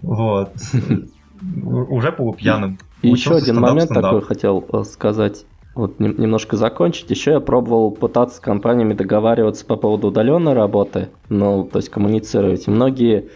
[0.01, 0.55] Вот
[1.65, 2.79] уже полупьяным.
[3.03, 5.45] И еще один момент такой хотел э, сказать.
[5.75, 7.11] Вот немножко закончить.
[7.11, 12.67] Еще я пробовал пытаться с компаниями договариваться по поводу удаленной работы, ну, то есть коммуницировать.
[12.67, 13.29] Многие,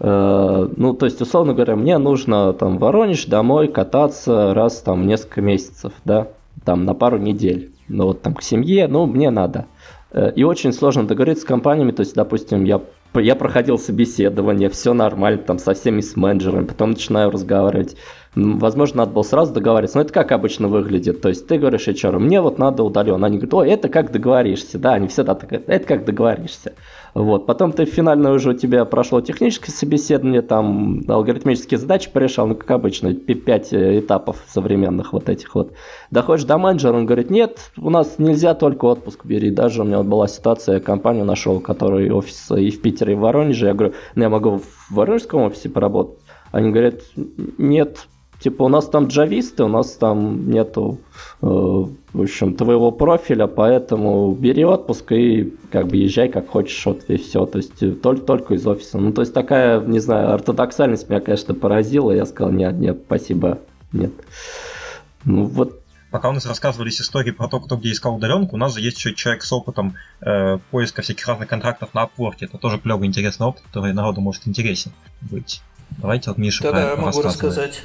[0.00, 5.06] э, ну, то есть, условно говоря, мне нужно там в Воронеж домой кататься раз там
[5.06, 6.28] несколько месяцев, да,
[6.64, 7.70] там на пару недель.
[7.86, 9.66] Ну, вот там к семье, ну, мне надо.
[10.10, 12.80] Э, и очень сложно договориться с компаниями, то есть, допустим, я
[13.14, 17.96] я проходил собеседование, все нормально, там со всеми с менеджерами, потом начинаю разговаривать.
[18.34, 21.20] Возможно, надо было сразу договариваться, но это как обычно выглядит.
[21.20, 23.26] То есть ты говоришь HR, мне вот надо удаленно.
[23.26, 24.78] Они говорят, ой, это как договоришься.
[24.78, 26.74] Да, они всегда так говорят, это как договоришься.
[27.14, 27.46] Вот.
[27.46, 32.70] Потом ты финально уже у тебя прошло техническое собеседование, там алгоритмические задачи порешал, ну, как
[32.70, 35.72] обычно, 5 э, этапов современных вот этих вот.
[36.10, 39.50] Доходишь до менеджера, он говорит, нет, у нас нельзя только отпуск бери.
[39.50, 43.16] Даже у меня вот была ситуация, я компанию нашел, который офис и в Питере, и
[43.16, 43.66] в Воронеже.
[43.66, 46.18] Я говорю, ну, я могу в Воронежском офисе поработать.
[46.50, 47.02] Они говорят,
[47.58, 48.06] нет,
[48.40, 51.00] Типа у нас там джависты, у нас там нету,
[51.42, 57.02] э, в общем, твоего профиля, поэтому бери отпуск и как бы езжай как хочешь, вот
[57.08, 57.46] и все.
[57.46, 58.98] То есть э, только, только из офиса.
[58.98, 62.12] Ну, то есть такая, не знаю, ортодоксальность меня, конечно, поразила.
[62.12, 63.58] Я сказал, нет, нет, спасибо,
[63.92, 64.12] нет.
[65.24, 65.80] Ну вот
[66.12, 68.98] пока у нас рассказывались истории про то, кто где искал удаленку, у нас же есть
[68.98, 72.36] еще человек с опытом э, поиска всяких разных контрактов на Upwork.
[72.40, 74.92] Это тоже клевый интересный опыт, который народу может интересен
[75.22, 75.60] быть.
[75.90, 77.82] Давайте вот Миша Да-да, могу рассказать.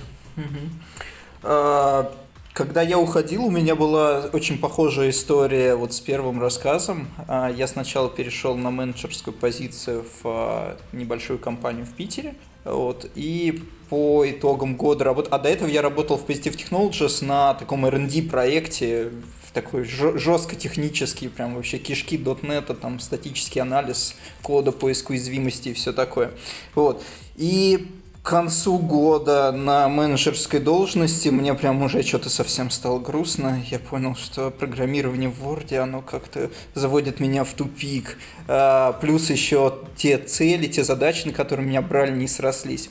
[1.43, 2.13] А,
[2.53, 7.07] когда я уходил, у меня была очень похожая история вот с первым рассказом.
[7.27, 12.35] А, я сначала перешел на менеджерскую позицию в а, небольшую компанию в Питере.
[12.63, 15.29] Вот, и по итогам года работы...
[15.31, 19.09] А до этого я работал в Positive Technologies на таком R&D проекте,
[19.45, 25.73] в такой жестко технический, прям вообще кишки .NET, там статический анализ кода, поиск уязвимости и
[25.73, 26.31] все такое.
[26.73, 27.03] Вот.
[27.35, 27.87] И
[28.23, 33.61] концу года на менеджерской должности мне прям уже что-то совсем стало грустно.
[33.69, 38.17] Я понял, что программирование в Word, оно как-то заводит меня в тупик.
[38.47, 42.89] А, плюс еще те цели, те задачи, на которые меня брали, не срослись.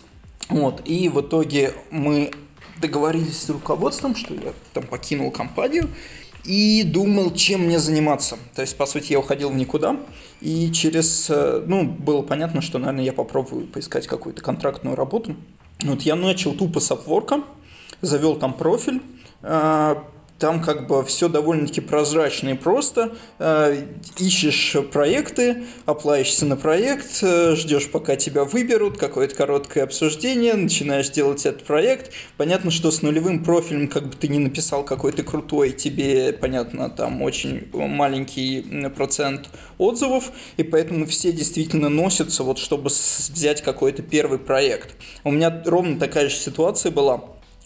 [0.50, 0.82] Вот.
[0.84, 2.30] И в итоге мы
[2.78, 5.88] договорились с руководством, что я там покинул компанию
[6.44, 8.36] и думал, чем мне заниматься.
[8.55, 9.97] То есть, по сути, я уходил в никуда,
[10.40, 15.36] и через, э, ну, было понятно, что, наверное, я попробую поискать какую-то контрактную работу.
[15.82, 17.44] Вот я начал тупо с Upwork,
[18.01, 19.02] завел там профиль,
[19.43, 19.97] э,
[20.43, 23.12] там как бы все довольно-таки прозрачно и просто.
[23.39, 23.81] Э,
[24.19, 31.47] ищешь проекты, оплаешься на проект, э, ждешь, пока тебя выберут, какое-то короткое обсуждение, начинаешь делать
[31.47, 32.10] этот проект.
[32.39, 37.23] Понятно, что с нулевым профилем как бы ты не написал какой-то крутой, тебе, понятно, там
[37.23, 38.66] очень маленький
[38.97, 39.48] процент
[39.78, 44.97] отзывов, и поэтому все действительно носятся, вот чтобы взять какой-то первый проект.
[45.23, 47.23] У меня ровно такая же ситуация была.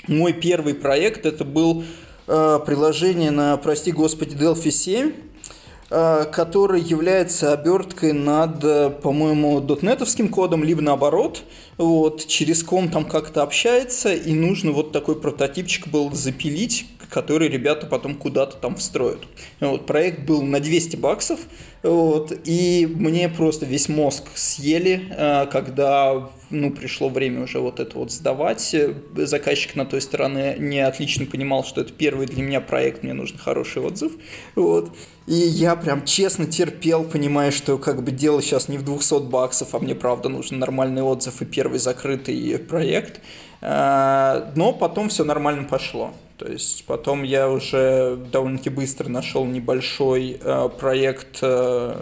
[0.08, 1.82] Мой первый проект это был
[2.26, 5.12] приложение на, прости господи, Delphi 7,
[5.90, 11.42] э, который является оберткой над, э, по-моему, дотнетовским кодом, либо наоборот.
[11.76, 17.86] Вот, через ком там как-то общается, и нужно вот такой прототипчик был запилить, который ребята
[17.86, 19.20] потом куда-то там встроят.
[19.60, 21.40] Вот, проект был на 200 баксов,
[21.82, 27.98] вот, и мне просто весь мозг съели, э, когда ну, пришло время уже вот это
[27.98, 28.74] вот сдавать.
[29.14, 33.38] Заказчик на той стороне не отлично понимал, что это первый для меня проект, мне нужен
[33.38, 34.12] хороший отзыв.
[34.54, 34.90] Вот.
[35.26, 39.74] И я прям честно терпел, понимая, что как бы дело сейчас не в 200 баксов,
[39.74, 43.20] а мне правда нужен нормальный отзыв и первый закрытый проект.
[43.60, 46.12] Э, но потом все нормально пошло.
[46.38, 51.96] То есть потом я уже довольно-таки быстро нашел небольшой э, проект э,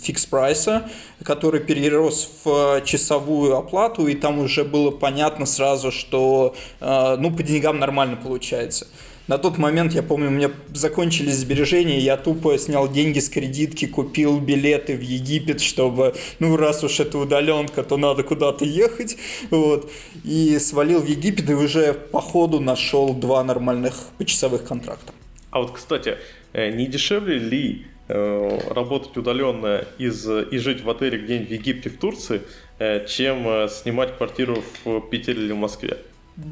[0.00, 0.88] фикс прайса,
[1.24, 7.42] который перерос в часовую оплату, и там уже было понятно сразу, что э, ну по
[7.42, 8.86] деньгам нормально получается.
[9.30, 13.86] На тот момент, я помню, у меня закончились сбережения, я тупо снял деньги с кредитки,
[13.86, 19.16] купил билеты в Египет, чтобы, ну, раз уж это удаленка, то надо куда-то ехать,
[19.50, 19.88] вот,
[20.24, 25.12] и свалил в Египет, и уже по ходу нашел два нормальных почасовых контракта.
[25.52, 26.16] А вот, кстати,
[26.52, 31.88] э, не дешевле ли э, работать удаленно из, и жить в отеле где-нибудь в Египте,
[31.88, 32.42] в Турции,
[32.80, 35.98] э, чем снимать квартиру в Питере или в Москве?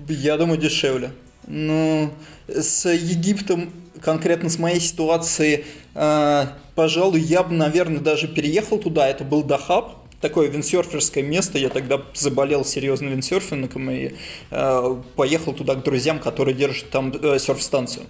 [0.09, 1.11] Я думаю, дешевле.
[1.49, 2.11] Ну,
[2.47, 3.71] с Египтом,
[4.03, 5.65] конкретно с моей ситуацией,
[5.95, 9.09] э, пожалуй, я бы, наверное, даже переехал туда.
[9.09, 11.59] Это был Дахаб, такое виндсерферское место.
[11.59, 14.13] Я тогда заболел серьезно виндсерфингом и
[14.51, 18.05] э, поехал туда к друзьям, которые держат там э, серф-станцию.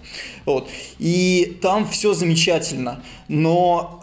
[0.45, 0.69] Вот.
[0.97, 4.01] И там все замечательно, но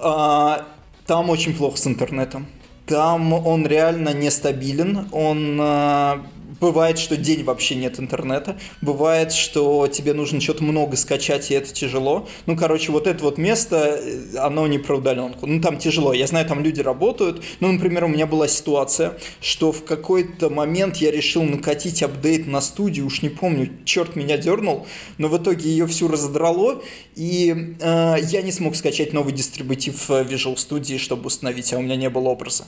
[0.59, 0.65] э,
[1.07, 2.47] там очень плохо с интернетом.
[2.87, 6.19] Там он реально нестабилен, он э,
[6.61, 8.59] Бывает, что день вообще нет интернета.
[8.81, 12.27] Бывает, что тебе нужно что-то много скачать, и это тяжело.
[12.47, 15.47] Ну, короче, вот это вот место, э, оно не про удаленку.
[15.47, 16.15] Ну, там тяжело.
[16.15, 17.43] Я знаю, там люди работают.
[17.61, 22.63] Ну, например, у меня была ситуация, что в какой-то момент я решил накатить апдейт на
[22.63, 23.07] студию.
[23.07, 24.87] Уж не помню, черт меня дернул.
[25.19, 26.83] Но в итоге ее всю раздрало.
[27.17, 31.83] И э, я не смог скачать новый дистрибутив э, Visual Studio, чтобы установить, а у
[31.83, 32.65] меня не было образа.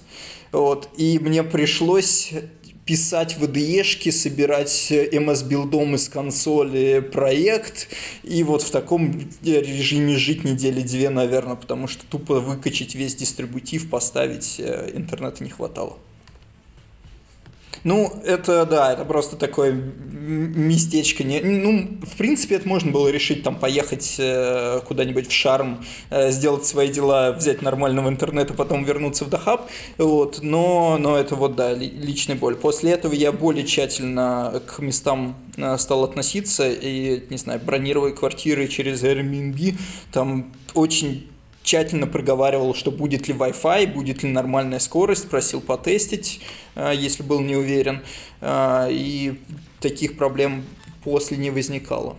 [0.52, 0.90] Вот.
[0.98, 2.32] И мне пришлось
[2.88, 7.88] писать VDE-шки, собирать MS-билдом из консоли проект,
[8.22, 9.12] и вот в таком
[9.44, 15.50] режиме жить недели две, наверное, потому что тупо выкачать весь дистрибутив, поставить э, интернета не
[15.50, 15.98] хватало.
[17.84, 21.24] Ну, это, да, это просто такое местечко.
[21.24, 26.30] Не, ну, в принципе, это можно было решить, там, поехать э, куда-нибудь в Шарм, э,
[26.30, 31.56] сделать свои дела, взять нормального интернета, потом вернуться в Дахаб, вот, но, но это вот,
[31.56, 32.56] да, личная боль.
[32.56, 38.68] После этого я более тщательно к местам э, стал относиться и, не знаю, бронировать квартиры
[38.68, 39.76] через Airbnb,
[40.12, 41.28] там очень
[41.68, 46.40] тщательно проговаривал, что будет ли Wi-Fi, будет ли нормальная скорость, просил потестить,
[46.74, 48.00] э, если был не уверен,
[48.40, 49.38] э, и
[49.78, 50.64] таких проблем
[51.04, 52.16] после не возникало.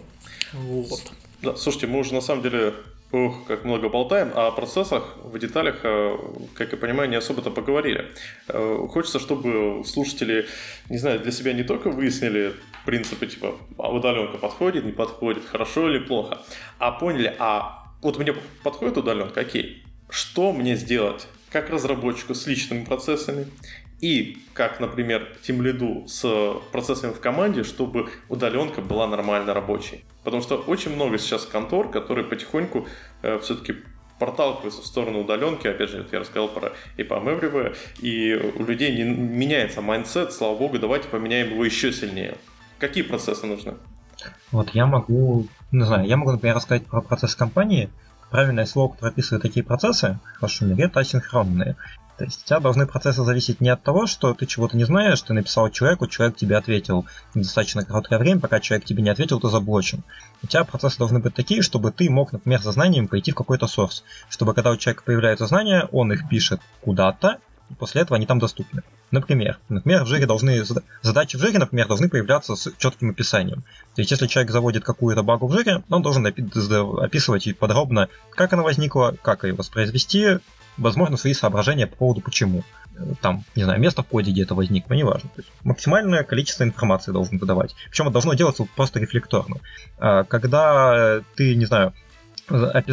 [0.53, 1.11] Вот.
[1.41, 2.73] Да, слушайте, мы уже на самом деле
[3.11, 6.15] Ух, как много болтаем, а о процессах в деталях, э,
[6.53, 8.05] как я понимаю, не особо-то поговорили.
[8.47, 10.45] Хочется, чтобы слушатели,
[10.89, 12.53] не знаю, для себя не только выяснили
[12.85, 16.37] принципы, типа, а удаленка подходит, не подходит, хорошо или плохо,
[16.77, 22.85] а поняли, а вот мне подходит удаленка, окей, что мне сделать как разработчику с личными
[22.85, 23.47] процессами
[24.01, 30.05] и как, например, тимлиду с процессами в команде, чтобы удаленка была нормально рабочей.
[30.23, 32.87] Потому что очень много сейчас контор, которые потихоньку
[33.23, 33.75] э, все-таки
[34.19, 35.67] проталкиваются в сторону удаленки.
[35.67, 37.75] Опять же, я рассказал про EPAM Everywhere.
[37.99, 40.33] И у людей не меняется mindset.
[40.33, 42.37] Слава богу, давайте поменяем его еще сильнее.
[42.77, 43.75] Какие процессы нужны?
[44.51, 47.89] Вот я могу, не знаю, я могу, например, рассказать про процесс компании.
[48.31, 51.75] Правильное слово, которое описывает такие процессы, в вашем мире, это асинхронные.
[52.17, 55.21] То есть у тебя должны процессы зависеть не от того, что ты чего-то не знаешь,
[55.21, 59.47] ты написал человеку, человек тебе ответил достаточно короткое время, пока человек тебе не ответил, ты
[59.47, 60.03] заблочен.
[60.43, 63.67] У тебя процессы должны быть такие, чтобы ты мог, например, за знанием пойти в какой-то
[63.67, 64.03] сорс.
[64.29, 67.39] Чтобы когда у человека появляются знания, он их пишет куда-то,
[67.69, 68.83] и после этого они там доступны.
[69.11, 70.63] Например, например, в жире должны,
[71.01, 73.63] задачи в жире, например, должны появляться с четким описанием.
[73.95, 78.61] То есть, если человек заводит какую-то багу в жире, он должен описывать подробно, как она
[78.61, 80.37] возникла, как ее воспроизвести,
[80.77, 82.63] возможно, свои соображения по поводу почему.
[83.21, 85.29] Там, не знаю, место в коде, где это возникло, неважно.
[85.35, 87.75] То есть, максимальное количество информации должен выдавать.
[87.89, 89.57] Причем это должно делаться просто рефлекторно.
[89.97, 91.93] А, когда ты, не знаю,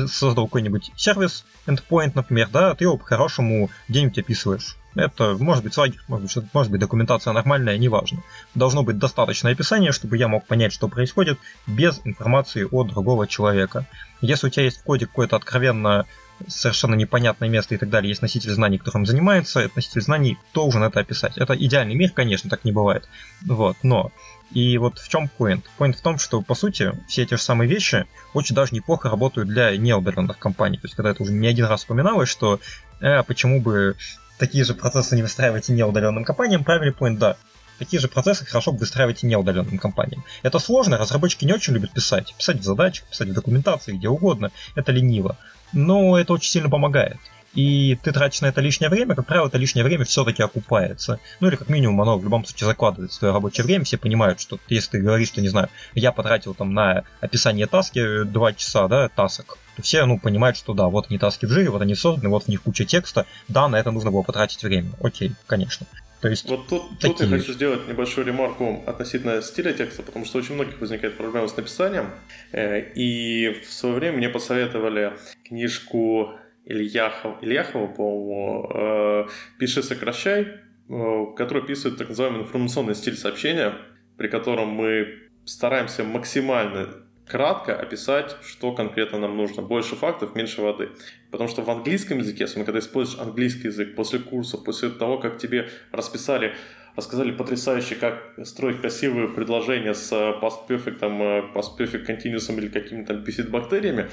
[0.09, 4.77] создал какой-нибудь сервис, endpoint, например, да, ты его по-хорошему где-нибудь описываешь.
[4.95, 8.23] Это может быть свагер, может быть, может быть документация нормальная, неважно.
[8.55, 13.87] Должно быть достаточное описание, чтобы я мог понять, что происходит, без информации от другого человека.
[14.23, 16.07] Если у тебя есть в коде какое-то откровенно
[16.49, 21.01] совершенно непонятное место и так далее, есть носитель знаний, которым занимается, носитель знаний должен это
[21.01, 21.37] описать.
[21.37, 23.09] Это идеальный мир, конечно, так не бывает.
[23.43, 24.12] Вот, но
[24.52, 25.62] и вот в чем point?
[25.78, 29.48] Point в том, что, по сути, все эти же самые вещи очень даже неплохо работают
[29.48, 30.78] для неудаленных компаний.
[30.78, 32.60] То есть, когда это уже не один раз вспоминалось, что
[33.01, 33.97] э, почему бы
[34.39, 37.36] такие же процессы не выстраивать и неудаленным компаниям, правильный point, да.
[37.78, 40.24] Такие же процессы хорошо бы выстраивать и неудаленным компаниям.
[40.43, 42.35] Это сложно, разработчики не очень любят писать.
[42.39, 44.51] Писать в задачах, писать в документации, где угодно.
[44.74, 45.36] Это лениво.
[45.74, 47.18] Но это очень сильно помогает
[47.57, 51.19] и ты тратишь на это лишнее время, как правило, это лишнее время все-таки окупается.
[51.41, 54.41] Ну или как минимум оно в любом случае закладывается в твое рабочее время, все понимают,
[54.41, 58.87] что если ты говоришь, что, не знаю, я потратил там на описание таски 2 часа,
[58.89, 61.95] да, тасок, то все, ну, понимают, что да, вот они таски в жире, вот они
[61.95, 64.91] созданы, вот в них куча текста, да, на это нужно было потратить время.
[65.01, 65.87] Окей, конечно.
[66.20, 67.15] То есть вот тут, такие...
[67.15, 71.47] тут я хочу сделать небольшую ремарку относительно стиля текста, потому что очень многих возникает проблема
[71.47, 72.11] с написанием.
[72.53, 75.12] Э, и в свое время мне посоветовали
[75.47, 76.35] книжку
[76.67, 79.27] Ильяхов, Ильяхова, по-моему, э,
[79.59, 80.49] «Пиши, сокращай»,
[80.89, 83.75] э, который описывает так называемый информационный стиль сообщения,
[84.17, 85.07] при котором мы
[85.45, 86.89] стараемся максимально
[87.27, 89.63] кратко описать, что конкретно нам нужно.
[89.63, 90.91] Больше фактов, меньше воды.
[91.31, 95.39] Потому что в английском языке, особенно когда используешь английский язык, после курса, после того, как
[95.39, 96.55] тебе расписали,
[96.97, 102.69] рассказали потрясающе, как строить красивые предложения с past perfect, там, э, past perfect continuous или
[102.69, 104.09] какими-то бифид-бактериями,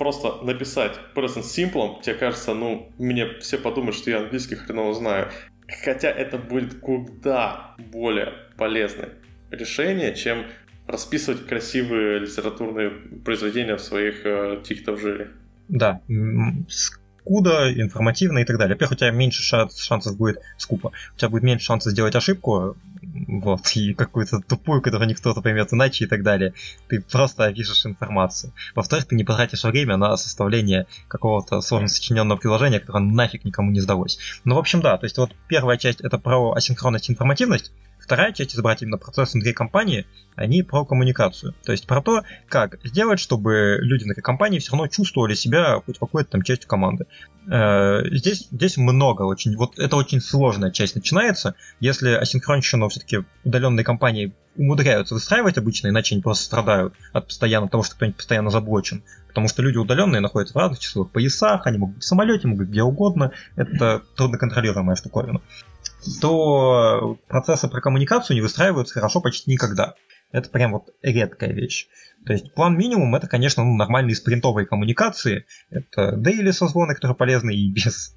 [0.00, 5.28] просто написать present simple, тебе кажется, ну, мне все подумают, что я английский хреново знаю.
[5.84, 9.10] Хотя это будет куда более полезное
[9.50, 10.46] решение, чем
[10.86, 12.90] расписывать красивые литературные
[13.24, 15.32] произведения в своих э, тихтов жире.
[15.68, 16.00] Да,
[16.68, 18.76] скуда, информативно и так далее.
[18.76, 20.92] Во-первых, у тебя меньше шансов будет скупо.
[21.14, 22.74] У тебя будет меньше шансов сделать ошибку,
[23.12, 26.54] вот, и какую-то тупую, которую никто поймет иначе и так далее.
[26.88, 28.52] Ты просто опишешь информацию.
[28.74, 33.80] Во-вторых, ты не потратишь время на составление какого-то сложно сочиненного приложения, которое нафиг никому не
[33.80, 34.18] сдалось.
[34.44, 38.32] Ну, в общем, да, то есть вот первая часть это про асинхронность и информативность, вторая
[38.32, 41.54] часть избрать именно процесс внутри компании, они про коммуникацию.
[41.64, 45.98] То есть про то, как сделать, чтобы люди внутри компании все равно чувствовали себя хоть
[45.98, 47.06] какой-то там частью команды.
[47.50, 53.84] Э, здесь, здесь много очень, вот это очень сложная часть начинается, если асинхронщину все-таки удаленные
[53.84, 59.02] компании умудряются выстраивать обычно, иначе они просто страдают от постоянно того, что кто-нибудь постоянно заблочен.
[59.28, 62.64] Потому что люди удаленные находятся в разных часовых поясах, они могут быть в самолете, могут
[62.64, 63.30] быть где угодно.
[63.56, 65.40] Это трудно контролируемая штуковина
[66.20, 69.94] то процессы про коммуникацию не выстраиваются хорошо почти никогда.
[70.32, 71.88] Это прям вот редкая вещь.
[72.24, 75.46] То есть план минимум это, конечно, ну, нормальные спринтовые коммуникации.
[75.70, 78.14] Это дейли созвоны, которые полезны и без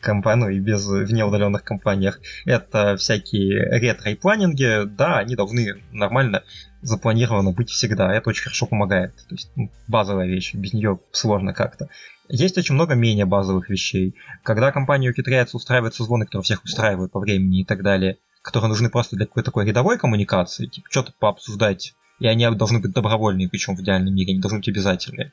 [0.00, 2.20] компании, ну, и без в неудаленных компаниях.
[2.44, 4.84] Это всякие ретро и планинги.
[4.84, 6.42] Да, они должны нормально
[6.82, 8.12] запланировано быть всегда.
[8.12, 9.14] Это очень хорошо помогает.
[9.28, 11.88] То есть ну, базовая вещь, без нее сложно как-то.
[12.28, 14.14] Есть очень много менее базовых вещей.
[14.42, 18.90] Когда компания ухитряется устраивать созвоны, которые всех устраивают по времени и так далее, которые нужны
[18.90, 23.76] просто для какой-то такой рядовой коммуникации, типа что-то пообсуждать, и они должны быть добровольные, причем
[23.76, 25.32] в идеальном мире, они должны быть обязательные.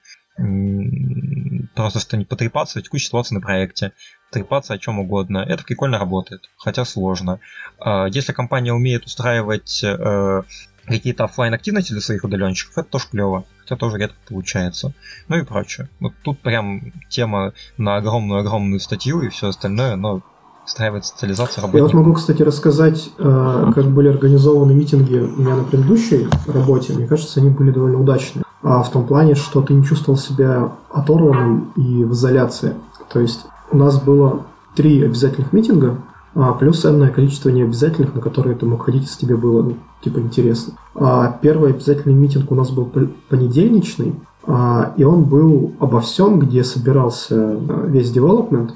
[1.75, 3.93] Просто что не потрепаться о текущей ситуации на проекте,
[4.31, 5.39] трепаться о чем угодно.
[5.39, 7.39] Это прикольно работает, хотя сложно.
[7.79, 10.43] А, если компания умеет устраивать э,
[10.85, 14.93] какие-то офлайн активности для своих удаленщиков, это тоже клево, хотя тоже редко получается.
[15.27, 15.89] Ну и прочее.
[15.99, 20.21] Вот тут прям тема на огромную-огромную статью и все остальное, но
[20.65, 21.91] устраивает социализацию работников.
[21.91, 26.93] Я вот могу, кстати, рассказать, э, как были организованы митинги у меня на предыдущей работе.
[26.93, 28.43] Мне кажется, они были довольно удачные.
[28.63, 32.75] А в том плане, что ты не чувствовал себя оторванным и в изоляции.
[33.11, 33.41] То есть
[33.71, 34.45] у нас было
[34.75, 35.97] три обязательных митинга,
[36.33, 40.19] а, плюс энное количество необязательных, на которые ты мог ходить, если тебе было ну, типа
[40.19, 40.73] интересно.
[40.95, 42.89] А, первый обязательный митинг у нас был
[43.29, 48.71] понедельничный, а, и он был обо всем, где собирался а, весь development,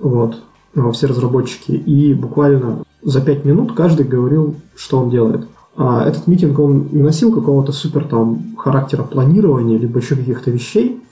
[0.00, 0.36] вот,
[0.74, 5.46] а, все разработчики, и буквально за пять минут каждый говорил, что он делает.
[5.76, 11.02] А этот митинг, он не носил какого-то супер там характера планирования, либо еще каких-то вещей,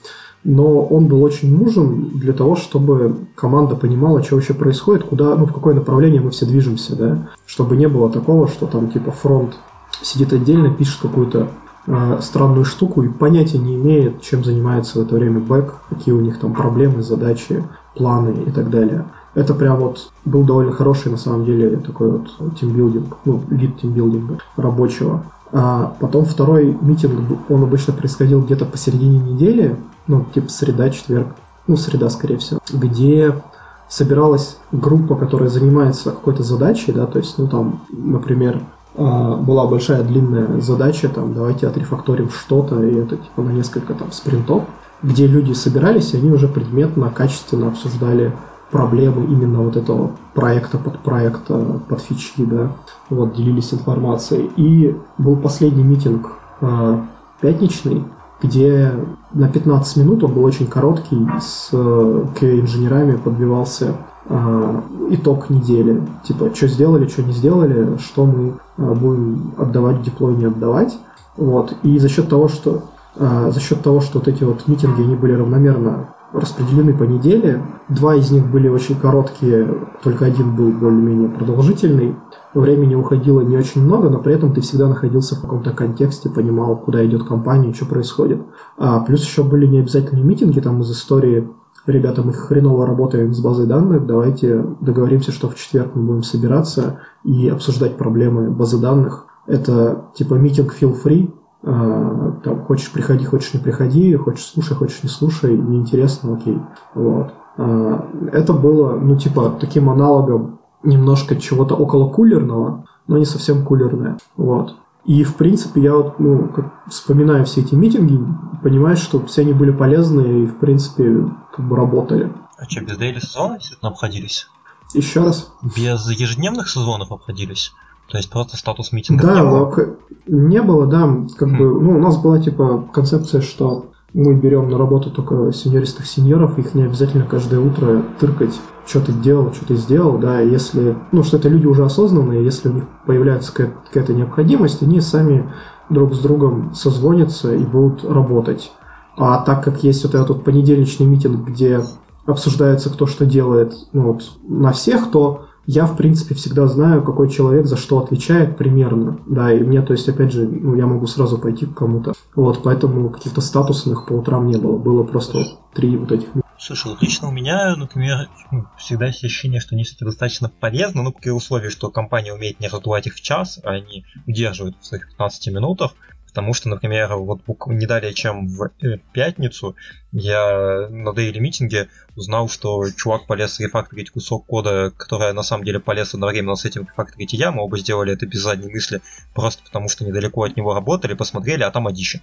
[0.43, 5.45] но он был очень нужен для того, чтобы команда понимала, что вообще происходит, куда, ну,
[5.45, 9.55] в какое направление мы все движемся, да, чтобы не было такого, что там типа фронт
[10.01, 11.47] сидит отдельно, пишет какую-то
[11.87, 16.21] э, странную штуку и понятия не имеет, чем занимается в это время бэк, какие у
[16.21, 17.63] них там проблемы, задачи,
[17.95, 19.05] планы и так далее.
[19.35, 22.27] Это прям вот был довольно хороший, на самом деле, такой вот
[22.59, 25.23] тимбилдинг, ну, вид тимбилдинга рабочего.
[25.51, 27.13] А потом второй митинг,
[27.49, 29.75] он обычно происходил где-то посередине недели,
[30.07, 31.27] ну, типа среда, четверг,
[31.67, 33.41] ну, среда, скорее всего, где
[33.87, 38.61] собиралась группа, которая занимается какой-то задачей, да, то есть, ну, там, например,
[38.95, 44.11] а, была большая длинная задача, там, давайте отрефакторим что-то, и это, типа, на несколько, там,
[44.11, 44.63] спринтов,
[45.01, 48.33] где люди собирались, и они уже предметно, качественно обсуждали
[48.71, 52.71] проблемы именно вот этого проекта под проекта, под фичи, да,
[53.09, 54.49] вот, делились информацией.
[54.55, 56.31] И был последний митинг
[56.61, 56.99] э,
[57.39, 58.03] пятничный,
[58.43, 58.91] где
[59.33, 63.95] на 15 минут, он был очень короткий, с QA-инженерами подбивался
[64.27, 66.01] э, итог недели.
[66.23, 70.97] Типа, что сделали, что не сделали, что мы э, будем отдавать диплой, не отдавать.
[71.37, 71.75] Вот.
[71.83, 72.83] И за счет того, что
[73.15, 77.63] э, за счет того, что вот эти вот митинги, они были равномерно распределены по неделе.
[77.89, 79.67] Два из них были очень короткие,
[80.03, 82.15] только один был более-менее продолжительный.
[82.53, 86.77] Времени уходило не очень много, но при этом ты всегда находился в каком-то контексте, понимал,
[86.77, 88.41] куда идет компания, что происходит.
[88.77, 91.47] А, плюс еще были необязательные митинги там из истории
[91.85, 96.99] ребята, мы хреново работаем с базой данных, давайте договоримся, что в четверг мы будем собираться
[97.23, 99.25] и обсуждать проблемы базы данных.
[99.45, 101.33] Это типа митинг feel free,
[101.63, 106.59] там, хочешь приходи, хочешь не приходи, хочешь слушай, хочешь не слушай, неинтересно, окей.
[106.93, 107.33] Вот.
[107.57, 114.17] А, это было, ну, типа, таким аналогом немножко чего-то около кулерного, но не совсем кулерное.
[114.35, 114.75] Вот.
[115.05, 118.19] И, в принципе, я вот, ну, как вспоминаю все эти митинги,
[118.61, 122.31] понимаю, что все они были полезны и, в принципе, как бы работали.
[122.57, 124.47] А что, без дейли сезона действительно обходились?
[124.93, 125.53] Еще раз?
[125.75, 127.73] Без ежедневных сезонов обходились?
[128.09, 129.95] То есть просто статус митинга да, не было?
[130.27, 131.09] Не было, да.
[131.37, 131.57] Как хм.
[131.57, 136.59] бы, ну, у нас была типа концепция, что мы берем на работу только сеньористых сеньоров,
[136.59, 141.23] их не обязательно каждое утро тыркать, что ты делал, что ты сделал, да, если, ну,
[141.23, 145.51] что это люди уже осознанные, если у них появляется какая-то необходимость, они сами
[145.89, 148.71] друг с другом созвонятся и будут работать.
[149.17, 151.81] А так как есть вот этот понедельничный митинг, где
[152.25, 157.29] обсуждается, кто что делает ну, вот, на всех, то я, в принципе, всегда знаю, какой
[157.29, 159.19] человек за что отвечает примерно.
[159.27, 162.13] Да, и мне, то есть, опять же, ну, я могу сразу пойти к кому-то.
[162.35, 164.77] Вот, поэтому каких-то статусных по утрам не было.
[164.77, 166.27] Было просто три вот этих
[166.57, 171.01] Слушай, вот лично у меня, например, ну, всегда есть ощущение, что они все-таки достаточно полезны,
[171.01, 174.85] ну, при условии, что компания умеет не раздувать их в час, а они удерживают в
[174.85, 175.93] своих 15 минутах.
[176.33, 179.75] Потому что, например, вот не далее, чем в э, пятницу,
[180.11, 185.79] я на daily митинге узнал, что чувак полез рефакторить кусок кода, который на самом деле
[185.79, 187.51] полез одновременно с этим рефакторить я.
[187.51, 189.01] Мы оба сделали это без задней мысли,
[189.35, 192.21] просто потому что недалеко от него работали, посмотрели, а там одище.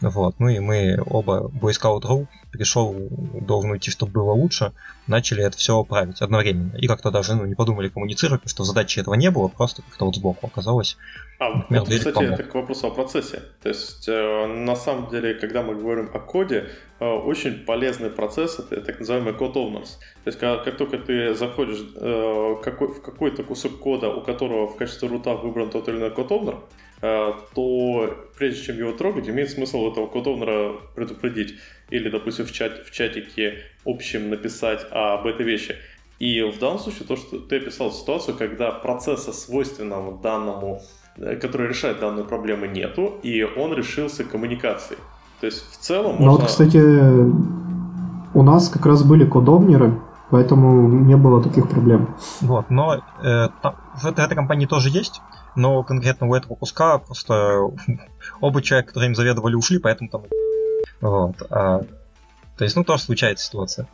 [0.00, 0.38] Вот.
[0.38, 2.94] Ну и мы оба Boy Scout.ru пришел,
[3.40, 4.72] должен уйти, чтобы было лучше,
[5.08, 6.76] начали это все править одновременно.
[6.76, 10.04] И как-то даже ну, не подумали коммуницировать, потому что задачи этого не было, просто как-то
[10.04, 10.96] вот сбоку оказалось.
[11.40, 13.42] А, вот, кстати, это к вопросу о процессе.
[13.62, 18.58] То есть, э, на самом деле, когда мы говорим о коде, э, очень полезный процесс
[18.58, 19.98] это так называемый code owners.
[20.24, 24.66] То есть, как, как только ты заходишь э, какой, в какой-то кусок кода, у которого
[24.66, 26.58] в качестве рута выбран тот или иной code owner,
[27.02, 31.54] э, то прежде чем его трогать, имеет смысл этого code owner предупредить.
[31.90, 35.76] Или, допустим, в, чат, в чатике общем написать об этой вещи.
[36.18, 40.82] И в данном случае то, что ты описал ситуацию, когда процесса свойственного данному
[41.18, 44.98] который решает данную проблему, нету, и он решился коммуникацией.
[45.40, 46.26] То есть в целом можно...
[46.26, 46.78] Ну вот, кстати,
[48.34, 50.00] у нас как раз были кодовнеры,
[50.30, 52.14] поэтому не было таких проблем.
[52.40, 55.20] Вот, но э, там, в этой, этой компании тоже есть,
[55.54, 57.60] но конкретно у этого куска просто
[58.40, 60.22] оба человека, которые им заведовали, ушли, поэтому там...
[61.00, 61.36] Вот.
[61.50, 61.82] А,
[62.56, 63.86] то есть, ну, тоже случается ситуация.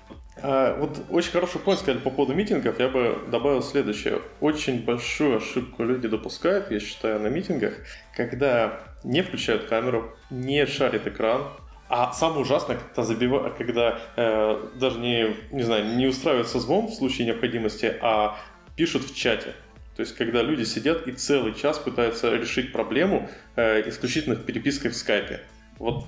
[0.47, 2.79] А, вот очень хороший point сказали по поводу митингов.
[2.79, 4.21] Я бы добавил следующее.
[4.43, 7.73] Очень большую ошибку люди допускают, я считаю, на митингах,
[8.15, 11.45] когда не включают камеру, не шарит экран,
[11.89, 13.55] а самое ужасное, когда, забива...
[13.57, 18.37] когда э, даже не, не знаю, не устраивается звон в случае необходимости, а
[18.77, 19.55] пишут в чате.
[19.97, 24.91] То есть, когда люди сидят и целый час пытаются решить проблему э, исключительно в переписке
[24.91, 25.41] в скайпе.
[25.79, 26.05] Вот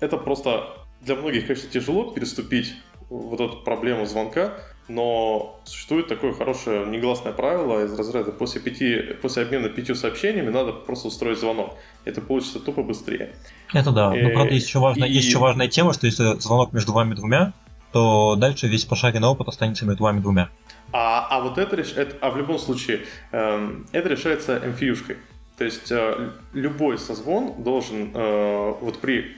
[0.00, 0.66] это просто
[1.00, 2.74] для многих, конечно, тяжело переступить
[3.10, 4.54] вот эту проблему звонка,
[4.88, 10.72] но существует такое хорошее негласное правило из разряда после, пяти, после обмена пятью сообщениями надо
[10.72, 11.76] просто устроить звонок.
[12.04, 13.34] Это получится тупо быстрее.
[13.74, 14.10] Это да.
[14.10, 15.12] Но правда есть еще, важная, и...
[15.12, 17.52] есть еще важная тема, что если звонок между вами двумя,
[17.92, 20.48] то дальше весь пошаренный опыт останется между вами двумя.
[20.92, 23.00] А, а вот это, это, а в любом случае,
[23.32, 25.16] эм, это решается MFU-шкой.
[25.56, 29.36] То есть э, любой созвон должен э, вот при,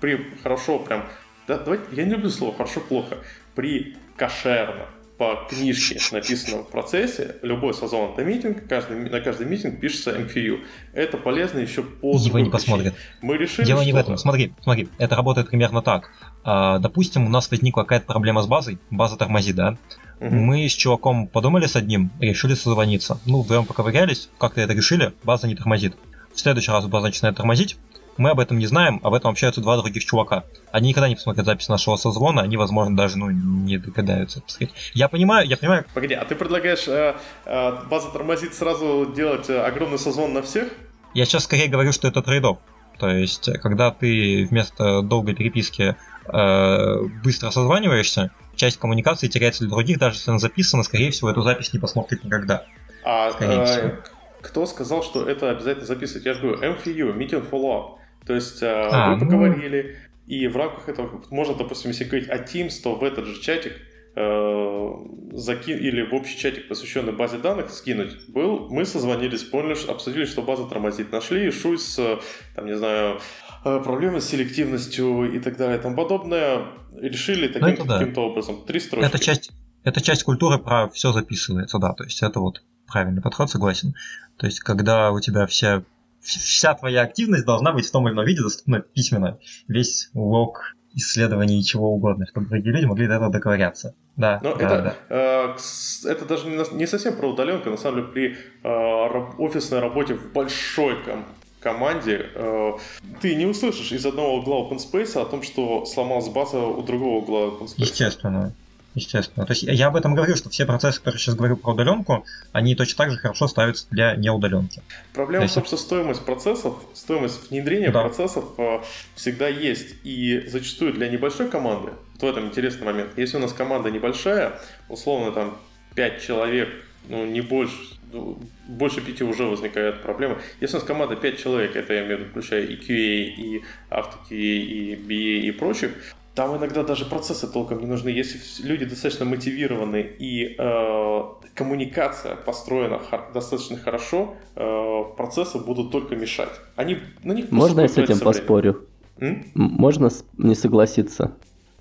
[0.00, 1.04] при хорошо прям
[1.46, 3.18] да, давайте, я не люблю слово хорошо-плохо.
[3.54, 4.86] При кошерно,
[5.18, 10.60] по книжке, написанном в процессе, любой созвон митинг, каждый, на каждый митинг пишется MQU.
[10.92, 12.94] Это полезно еще по Его не посмотрят.
[13.22, 14.16] Мы решили, Дело не в этом.
[14.18, 16.10] Смотри, смотри, это работает примерно так.
[16.42, 19.76] А, допустим, у нас возникла какая-то проблема с базой, база тормозит, да?
[20.20, 20.34] Угу.
[20.34, 23.18] Мы с чуваком подумали с одним, решили созвониться.
[23.24, 25.94] Ну, вдвоем поковырялись, как-то это решили, база не тормозит.
[26.34, 27.76] В следующий раз база начинает тормозить,
[28.16, 30.44] мы об этом не знаем, об этом общаются два других чувака.
[30.72, 34.74] Они никогда не посмотрят запись нашего созвона, они, возможно, даже ну, не догадаются посмотреть.
[34.92, 35.84] Я понимаю, я понимаю.
[35.94, 37.14] Погоди, а ты предлагаешь э,
[37.44, 40.68] э, база тормозит сразу делать э, огромный созвон на всех?
[41.14, 42.58] Я сейчас скорее говорю, что это трейдов.
[42.98, 45.96] То есть, когда ты вместо долгой переписки
[46.26, 51.42] э, быстро созваниваешься, часть коммуникации теряется для других, даже если она записана, скорее всего, эту
[51.42, 52.64] запись не посмотрит никогда.
[53.04, 53.96] А э,
[54.40, 56.24] кто сказал, что это обязательно записывать?
[56.24, 57.98] Я же говорю, MFU, Meeting Follow-up.
[58.26, 59.30] То есть э, а, вы ну.
[59.30, 59.96] поговорили,
[60.26, 63.74] и в рамках этого можно, допустим, если говорить о Teams, то в этот же чатик
[64.16, 64.90] э,
[65.32, 68.68] закин или в общий чатик, посвященный базе данных, скинуть был.
[68.70, 71.12] Мы созвонились, поняли, обсудили, что база тормозит.
[71.12, 72.20] Нашли issue с,
[72.54, 73.20] там, не знаю,
[73.64, 76.66] э, проблемы с селективностью и так далее и тому подобное.
[76.96, 77.98] Решили ну, таким да.
[77.98, 78.64] каким-то образом.
[78.64, 79.06] Три строчки.
[79.06, 79.50] Это часть,
[79.82, 81.92] это часть культуры про все записывается, да.
[81.92, 83.94] То есть это вот правильный подход, согласен.
[84.38, 85.84] То есть когда у тебя вся
[86.24, 89.38] вся твоя активность должна быть в том или ином виде доступна письменно.
[89.68, 93.94] Весь лог исследований и чего угодно, чтобы другие люди могли до этого договоряться.
[94.16, 94.96] Да, Но да, это, да.
[95.08, 100.14] Э, это даже не, не совсем про удаленку, на самом деле при э, офисной работе
[100.14, 101.24] в большой ком
[101.60, 102.72] команде э,
[103.20, 107.18] ты не услышишь из одного угла open space о том, что сломалась база у другого
[107.18, 107.74] угла open space.
[107.78, 108.52] Естественно.
[108.94, 109.44] Естественно.
[109.44, 112.76] То есть я об этом говорю, что все процессы, которые сейчас говорю про удаленку, они
[112.76, 114.82] точно так же хорошо ставятся для неудаленки.
[115.12, 118.02] Проблема в том, что стоимость процессов, стоимость внедрения да.
[118.02, 118.80] процессов э,
[119.16, 119.96] всегда есть.
[120.04, 124.60] И зачастую для небольшой команды, вот в этом интересный момент, если у нас команда небольшая,
[124.88, 125.58] условно там
[125.96, 126.68] 5 человек,
[127.08, 127.76] ну не больше,
[128.12, 128.38] ну,
[128.68, 130.38] больше пяти уже возникает проблема.
[130.60, 133.62] Если у нас команда 5 человек, это я имею в виду, включая и QA, и
[133.90, 135.90] AutoQA, и BA и прочих,
[136.34, 138.08] там иногда даже процессы толком не нужны.
[138.08, 141.20] Если люди достаточно мотивированы и э,
[141.54, 143.00] коммуникация построена
[143.32, 146.60] достаточно хорошо, э, процессы будут только мешать.
[146.74, 148.86] Они, на них Можно я с этим поспорю?
[149.20, 149.46] М?
[149.54, 151.32] Можно не согласиться?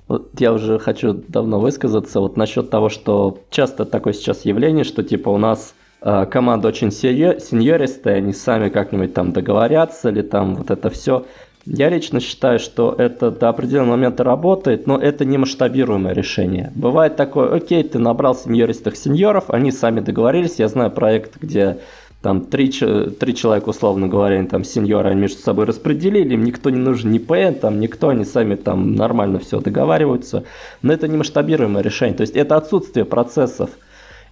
[0.08, 5.02] Вот я уже хочу давно высказаться вот насчет того, что часто такое сейчас явление, что
[5.02, 10.70] типа у нас э, команда очень сеньористая, они сами как-нибудь там договорятся или там вот
[10.70, 11.26] это все.
[11.66, 16.74] Я лично считаю, что это до определенного момента работает, но это не масштабируемое решение.
[16.76, 20.60] Бывает такое, окей, ты набрал сеньористых сеньоров, они сами договорились.
[20.60, 21.78] Я знаю проект, где
[22.22, 26.70] там три, три человека, условно говоря, они, там сеньоры, они между собой распределили, им никто
[26.70, 30.44] не нужен, ни PM, там никто, они сами там нормально все договариваются.
[30.82, 32.16] Но это не масштабируемое решение.
[32.16, 33.70] То есть это отсутствие процессов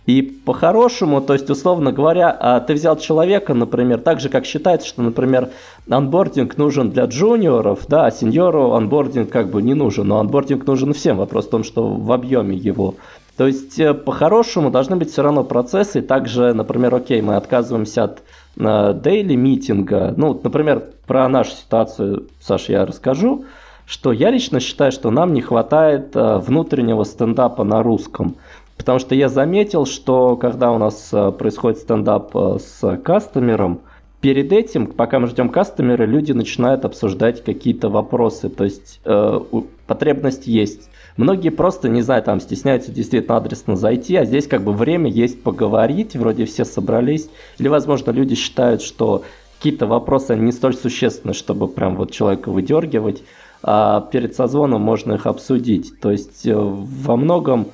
[0.05, 4.87] и по-хорошему, то есть, условно говоря, а, ты взял человека, например, так же, как считается,
[4.87, 5.49] что, например,
[5.89, 10.93] onboarding нужен для джуниоров, да, а сеньору onboarding как бы не нужен, но onboarding нужен
[10.93, 12.95] всем, вопрос в том, что в объеме его.
[13.37, 18.23] То есть, э, по-хорошему, должны быть все равно процессы, также, например, окей, мы отказываемся от
[18.57, 23.45] дейли митинга, ну, например, про нашу ситуацию, Саша, я расскажу,
[23.85, 28.35] что я лично считаю, что нам не хватает э, внутреннего стендапа на русском.
[28.81, 33.81] Потому что я заметил, что когда у нас э, происходит стендап э, с кастомером,
[34.21, 38.49] перед этим, пока мы ждем кастомера, люди начинают обсуждать какие-то вопросы.
[38.49, 39.39] То есть э,
[39.85, 40.89] потребность есть.
[41.15, 45.43] Многие просто, не знаю, там стесняются действительно адресно зайти, а здесь как бы время есть
[45.43, 47.29] поговорить, вроде все собрались.
[47.59, 49.21] Или, возможно, люди считают, что
[49.59, 53.21] какие-то вопросы не столь существенны, чтобы прям вот человека выдергивать,
[53.61, 55.99] а перед созвоном можно их обсудить.
[55.99, 57.67] То есть э, во многом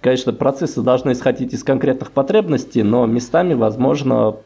[0.00, 4.36] Конечно, процессы должны исходить из конкретных потребностей, но местами, возможно,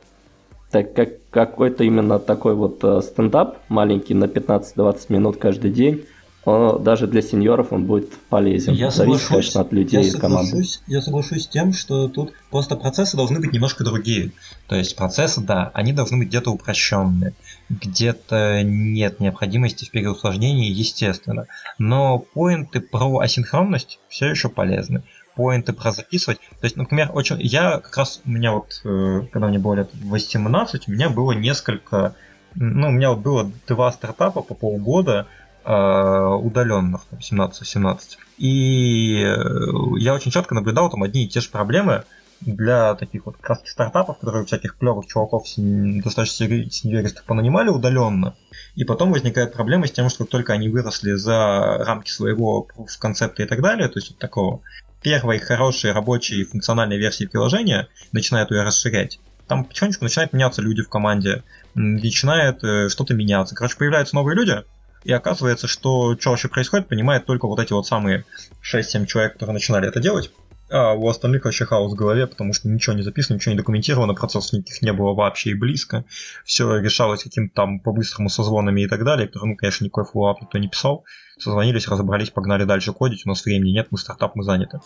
[0.71, 6.05] так как какой-то именно такой вот э, стендап маленький на 15-20 минут каждый день,
[6.45, 8.75] он, даже для сеньоров он будет полезен.
[8.75, 10.63] Я Зависит, соглашусь, конечно, от людей я и команды.
[10.89, 14.33] Я соглашусь с тем, что тут просто процессы должны быть немножко другие.
[14.67, 17.35] То есть процессы, да, они должны быть где-то упрощенные,
[17.71, 21.47] где-то нет необходимости в переусложнении, естественно.
[21.79, 25.03] Но поинты про асинхронность все еще полезны
[25.35, 26.39] поинты про записывать.
[26.39, 27.41] То есть, например, очень...
[27.41, 31.33] Я как раз, у меня вот, э, когда мне было лет 18, у меня было
[31.33, 32.15] несколько...
[32.55, 35.27] Ну, у меня вот было два стартапа по полгода
[35.65, 37.99] э, удаленных, там, 17-17.
[38.39, 42.05] И э, я очень четко наблюдал там одни и те же проблемы
[42.41, 48.35] для таких вот краски стартапов, которые всяких клевых чуваков достаточно сеньористых понанимали удаленно.
[48.75, 53.43] И потом возникает проблема с тем, что только они выросли за рамки своего в концепта
[53.43, 54.61] и так далее, то есть вот такого
[55.05, 60.89] первой хорошей рабочей функциональной версии приложения, начинает ее расширять, там потихонечку начинают меняться люди в
[60.89, 61.45] команде,
[61.75, 63.55] начинает э, что-то меняться.
[63.55, 64.63] Короче, появляются новые люди,
[65.05, 68.25] и оказывается, что что вообще происходит, понимает только вот эти вот самые
[68.63, 70.31] 6-7 человек, которые начинали это делать.
[70.71, 74.15] А у остальных вообще хаос в голове, потому что ничего не записано, ничего не документировано,
[74.15, 76.07] процессов никаких не было вообще и близко.
[76.47, 80.57] Все решалось каким-то там по-быстрому созвонами и так далее, которые, ну, конечно, никакой follow-up никто
[80.57, 81.05] не писал.
[81.39, 84.81] Созвонились, разобрались, погнали дальше кодить, у нас времени нет, мы стартап, мы заняты.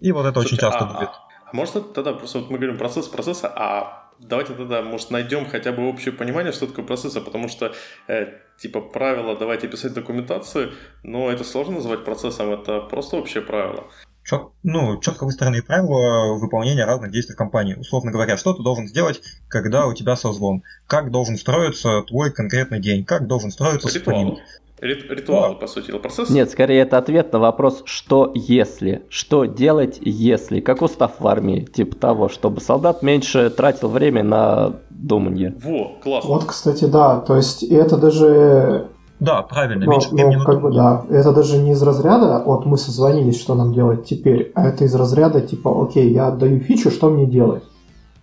[0.00, 1.10] И вот это Слушайте, очень часто а, будет.
[1.10, 5.72] А может тогда просто вот мы говорим процесс процесса, а давайте тогда, может, найдем хотя
[5.72, 7.72] бы общее понимание, что такое процесса, потому что,
[8.08, 8.26] э,
[8.58, 13.84] типа, правила, давайте писать документацию, но это сложно называть процессом, это просто общее правило.
[14.24, 17.74] Чет, ну, четко выстроенные правила выполнения разных действий компании.
[17.74, 22.80] Условно говоря, что ты должен сделать, когда у тебя созвон, как должен строиться твой конкретный
[22.80, 24.16] день, как должен строиться Ритуал.
[24.16, 24.38] спринт.
[24.84, 26.28] Ритуал, по сути, процесс.
[26.30, 31.60] Нет, скорее это ответ на вопрос, что если, что делать если, как устав в армии,
[31.60, 35.54] типа того, чтобы солдат меньше тратил время на думание.
[35.62, 36.30] Во, классно.
[36.30, 38.88] Вот, кстати, да, то есть это даже
[39.20, 41.06] да, правильно, ну, меньше ну, времени как бы, да.
[41.08, 44.94] Это даже не из разряда, вот мы созвонились, что нам делать теперь, а это из
[44.94, 47.62] разряда типа, окей, я отдаю фичу, что мне делать?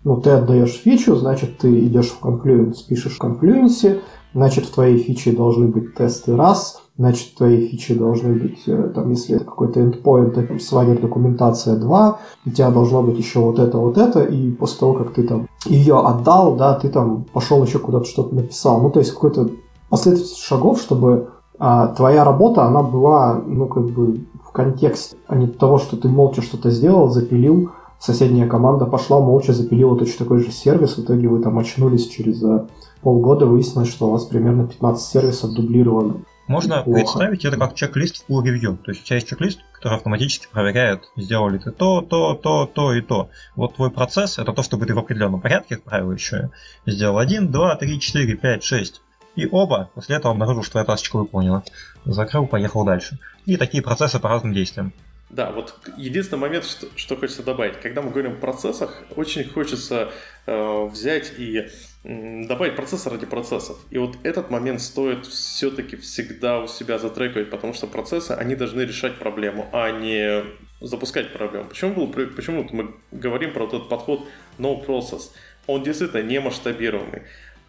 [0.04, 4.00] Ну, ты отдаешь фичу, значит, ты идешь в Confluence, пишешь в Confluence,
[4.34, 8.90] значит, в твоей фиче должны быть тесты раз, значит, в твоей фиче должны быть, э,
[8.94, 13.78] там, если это какой-то endpoint, свагер документация 2, у тебя должно быть еще вот это,
[13.78, 17.78] вот это, и после того, как ты там ее отдал, да, ты там пошел еще
[17.78, 18.80] куда-то что-то написал.
[18.80, 19.50] Ну, то есть какой-то
[19.88, 21.28] последовательность шагов, чтобы
[21.58, 26.08] а, твоя работа, она была, ну, как бы в контексте, а не того, что ты
[26.08, 31.28] молча что-то сделал, запилил, соседняя команда пошла, молча запилила точно такой же сервис, в итоге
[31.28, 32.66] вы там очнулись через а,
[33.02, 36.24] полгода, выяснилось, что у вас примерно 15 сервисов дублированы.
[36.48, 36.98] Можно Плохо.
[36.98, 38.76] представить это как чек-лист в full review.
[38.76, 42.92] То есть у тебя есть чек-лист, который автоматически проверяет, сделали ты то, то, то, то
[42.92, 43.30] и то.
[43.54, 46.50] Вот твой процесс это то, чтобы ты в определенном порядке, как правило, еще
[46.84, 49.02] сделал 1, 2, 3, 4, 5, 6.
[49.36, 51.62] И оба после этого обнаружил, что я тасочку выполнила.
[52.04, 53.18] Закрыл, поехал дальше.
[53.46, 54.92] И такие процессы по разным действиям.
[55.30, 57.80] Да, вот единственный момент, что, что хочется добавить.
[57.80, 60.10] Когда мы говорим о процессах, очень хочется
[60.44, 61.68] э, взять и
[62.04, 63.78] добавить процессы ради процессов.
[63.90, 68.82] И вот этот момент стоит все-таки всегда у себя затрекивать, потому что процессы, они должны
[68.82, 70.42] решать проблему, а не
[70.80, 71.68] запускать проблему.
[71.68, 74.26] Почему, был, почему мы говорим про вот этот подход
[74.58, 75.30] no process?
[75.66, 77.22] Он действительно не масштабируемый.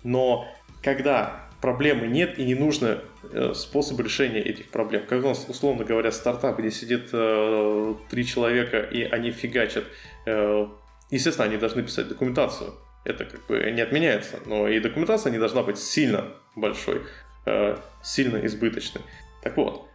[0.03, 0.47] Но
[0.81, 2.99] когда проблемы нет и не нужно
[3.31, 5.03] э, способ решения этих проблем.
[5.07, 9.85] Когда у нас, условно говоря, стартап, где сидит э, три человека и они фигачат,
[10.25, 10.67] э,
[11.09, 12.73] естественно, они должны писать документацию.
[13.03, 16.25] Это как бы не отменяется, но и документация не должна быть сильно
[16.55, 17.01] большой,
[17.45, 19.01] э, сильно избыточной.
[19.41, 19.87] Так вот,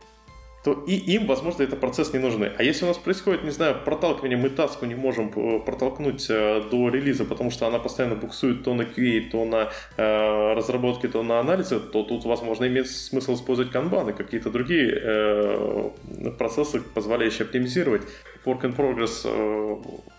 [0.65, 2.51] то и им, возможно, этот процесс не нужны.
[2.59, 6.63] А если у нас происходит, не знаю, проталкивание, мы таску не можем э, протолкнуть э,
[6.71, 11.23] до релиза, потому что она постоянно буксует то на QA, то на э, разработке, то
[11.23, 15.91] на анализе, то тут, возможно, имеет смысл использовать канбаны, какие-то другие э,
[16.39, 18.03] процессы, позволяющие оптимизировать
[18.45, 19.77] work in progress э,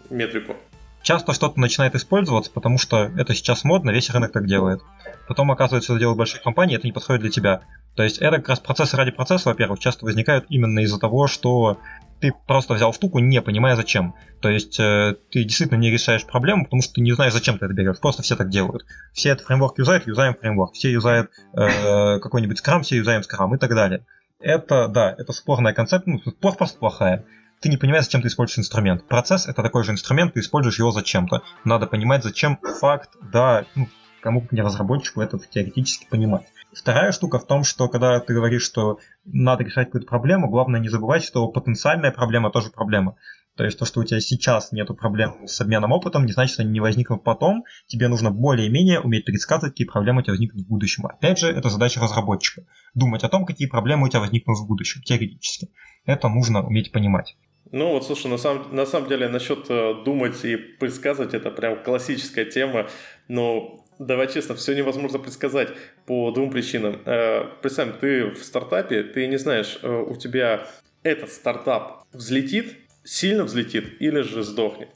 [0.09, 0.55] метрику.
[1.01, 4.81] Часто что-то начинает использоваться, потому что это сейчас модно, весь рынок так делает.
[5.27, 7.61] Потом оказывается, это делают большие компании, это не подходит для тебя.
[7.95, 11.79] То есть это как раз процессы ради процесса, во-первых, часто возникают именно из-за того, что
[12.19, 14.13] ты просто взял штуку, не понимая зачем.
[14.41, 17.65] То есть э, ты действительно не решаешь проблему, потому что ты не знаешь, зачем ты
[17.65, 17.99] это берешь.
[17.99, 18.85] Просто все так делают.
[19.13, 20.73] Все этот фреймворк юзают, юзаем фреймворк.
[20.73, 24.05] Все юзают э, какой-нибудь скрам, все юзаем скрам и так далее.
[24.39, 27.25] Это, да, это спорная концепция, ну, спор просто плохая.
[27.61, 29.05] Ты не понимаешь, зачем ты используешь инструмент.
[29.07, 31.43] Процесс— это такой же инструмент, ты используешь его зачем-то.
[31.65, 33.89] Надо понимать, зачем факт, да, ну,
[34.21, 36.45] кому не разработчику это теоретически понимать.
[36.71, 40.87] Вторая штука в том, что когда ты говоришь, что надо решать какую-то проблему, главное не
[40.87, 43.15] забывать, что потенциальная проблема тоже проблема.
[43.57, 46.61] То есть то, что у тебя сейчас нет проблем с обменом опытом, не значит, что
[46.61, 47.65] они не возникнут потом.
[47.87, 51.07] Тебе нужно более-менее уметь предсказывать, какие проблемы у тебя возникнут в будущем.
[51.07, 52.61] Опять же, это задача разработчика.
[52.93, 55.71] Думать о том, какие проблемы у тебя возникнут в будущем, теоретически.
[56.05, 57.35] Это нужно уметь понимать.
[57.71, 61.83] Ну вот, слушай, на самом, на самом деле насчет э, думать и предсказывать, это прям
[61.83, 62.87] классическая тема.
[63.27, 65.69] Но давай честно, все невозможно предсказать
[66.05, 66.97] по двум причинам.
[67.05, 70.67] Э, представь, ты в стартапе, ты не знаешь, э, у тебя
[71.03, 74.89] этот стартап взлетит, сильно взлетит или же сдохнет.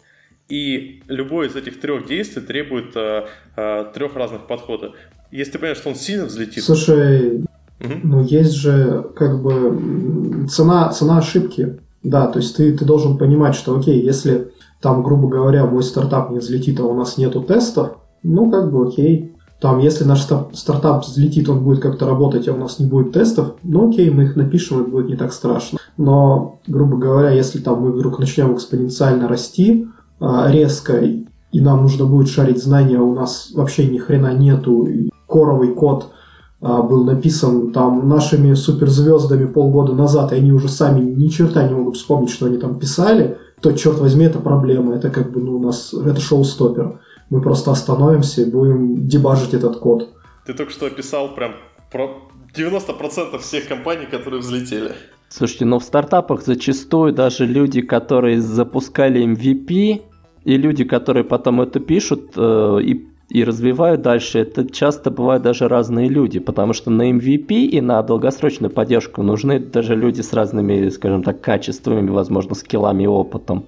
[0.49, 4.95] И любое из этих трех действий требует э, э, трех разных подходов.
[5.31, 6.63] Если ты понимаешь, что он сильно взлетит...
[6.63, 7.37] Слушай,
[7.79, 7.93] угу.
[8.03, 11.79] ну есть же как бы цена, цена ошибки.
[12.03, 14.51] Да, то есть ты, ты должен понимать, что окей, если
[14.81, 18.87] там, грубо говоря, мой стартап не взлетит, а у нас нету тестов, ну, как бы
[18.87, 19.33] окей.
[19.61, 23.53] Там, если наш стартап взлетит, он будет как-то работать, а у нас не будет тестов,
[23.63, 25.79] ну окей, мы их напишем, это будет не так страшно.
[25.95, 29.87] Но, грубо говоря, если там мы вдруг начнем экспоненциально расти,
[30.19, 35.09] а, резко, и нам нужно будет шарить знания, у нас вообще ни хрена нету, и
[35.27, 36.22] коровый код а,
[36.63, 41.97] был написан там нашими суперзвездами полгода назад, и они уже сами ни черта не могут
[41.97, 44.95] вспомнить, что они там писали, то, черт возьми, это проблема.
[44.95, 46.99] Это как бы, ну, у нас, это шоу-стопер.
[47.29, 50.09] Мы просто остановимся и будем дебажить этот код.
[50.45, 51.53] Ты только что описал прям
[51.91, 52.09] про
[52.55, 54.91] 90% всех компаний, которые взлетели.
[55.29, 60.01] Слушайте, но в стартапах зачастую даже люди, которые запускали MVP,
[60.43, 65.67] и люди, которые потом это пишут э, и и развивают дальше, это часто бывают даже
[65.67, 70.89] разные люди, потому что на MVP и на долгосрочную поддержку нужны даже люди с разными,
[70.89, 73.65] скажем так, качествами, возможно, скиллами и опытом.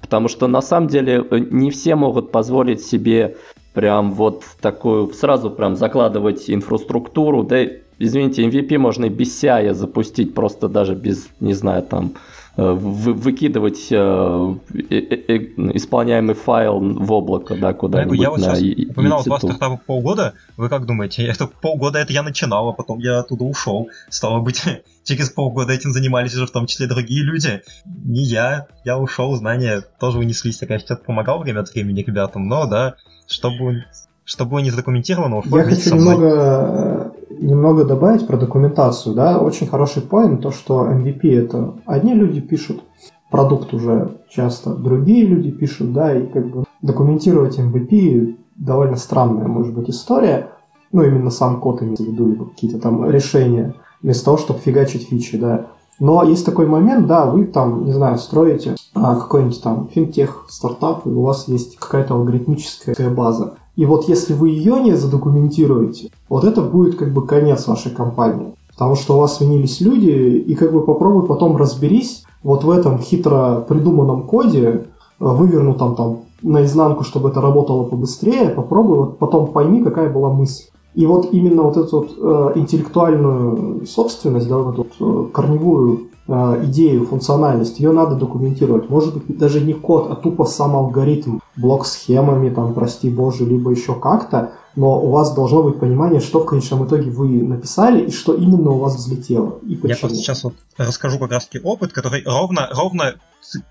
[0.00, 3.36] Потому что на самом деле э, не все могут позволить себе
[3.74, 7.64] прям вот такую, сразу прям закладывать инфраструктуру, да,
[7.98, 12.14] извините, MVP можно и без CI запустить, просто даже без, не знаю, там,
[12.56, 14.54] выкидывать э,
[14.90, 15.36] э,
[15.74, 18.18] исполняемый файл в облако, да, куда-нибудь.
[18.18, 18.60] Я вот сейчас
[18.90, 20.34] упоминал два стартапа полгода.
[20.56, 21.26] Вы как думаете?
[21.26, 23.88] Это полгода это я начинал, а потом я оттуда ушел.
[24.08, 24.62] Стало быть,
[25.04, 27.62] через полгода этим занимались уже в том числе другие люди.
[27.84, 30.62] Не я, я ушел, знания тоже унеслись.
[30.62, 32.96] Я, конечно, помогал время от времени ребятам, но да,
[33.26, 33.84] чтобы
[34.26, 40.50] чтобы не задокументировано, Я хочу немного немного добавить про документацию, да, очень хороший поинт, то,
[40.50, 42.82] что MVP это одни люди пишут,
[43.30, 49.74] продукт уже часто другие люди пишут, да, и как бы документировать MVP довольно странная, может
[49.74, 50.48] быть, история,
[50.92, 55.08] ну, именно сам код имеется в виду, либо какие-то там решения, вместо того, чтобы фигачить
[55.08, 55.66] фичи, да.
[55.98, 61.06] Но есть такой момент, да, вы там, не знаю, строите а, какой-нибудь там финтех, стартап,
[61.06, 63.54] и у вас есть какая-то алгоритмическая база.
[63.76, 68.54] И вот если вы ее не задокументируете, вот это будет как бы конец вашей компании.
[68.72, 72.98] Потому что у вас сменились люди, и как бы попробуй потом разберись вот в этом
[72.98, 74.80] хитро придуманном коде, э,
[75.18, 80.64] вывернутом там наизнанку, чтобы это работало побыстрее, попробуй вот потом пойми, какая была мысль.
[80.94, 86.08] И вот именно вот эту вот, э, интеллектуальную собственность, да, вот эту вот, э, корневую
[86.28, 88.90] идею, функциональность, ее надо документировать.
[88.90, 93.70] Может быть, даже не код, а тупо сам алгоритм, блок схемами, там, прости боже, либо
[93.70, 98.10] еще как-то, но у вас должно быть понимание, что в конечном итоге вы написали и
[98.10, 99.58] что именно у вас взлетело.
[99.62, 99.88] И почему.
[99.88, 103.14] Я просто сейчас вот расскажу как раз таки опыт, который ровно, ровно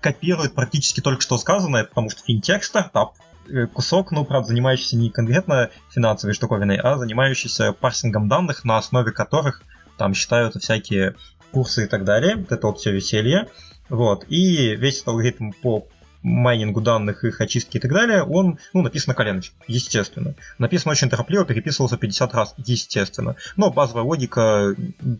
[0.00, 3.12] копирует практически только что сказанное, потому что финтех стартап,
[3.48, 9.12] э, кусок, ну, правда, занимающийся не конкретно финансовой штуковиной, а занимающийся парсингом данных, на основе
[9.12, 9.62] которых
[9.96, 11.14] там считаются всякие
[11.52, 12.36] курсы и так далее.
[12.36, 13.48] Вот это вот все веселье.
[13.88, 14.24] Вот.
[14.28, 15.86] И весь этот алгоритм по
[16.26, 20.34] майнингу данных, их очистки и так далее, он, ну, написан на коленочке, естественно.
[20.58, 23.36] Написано очень торопливо, переписывался 50 раз, естественно.
[23.56, 24.74] Но базовая логика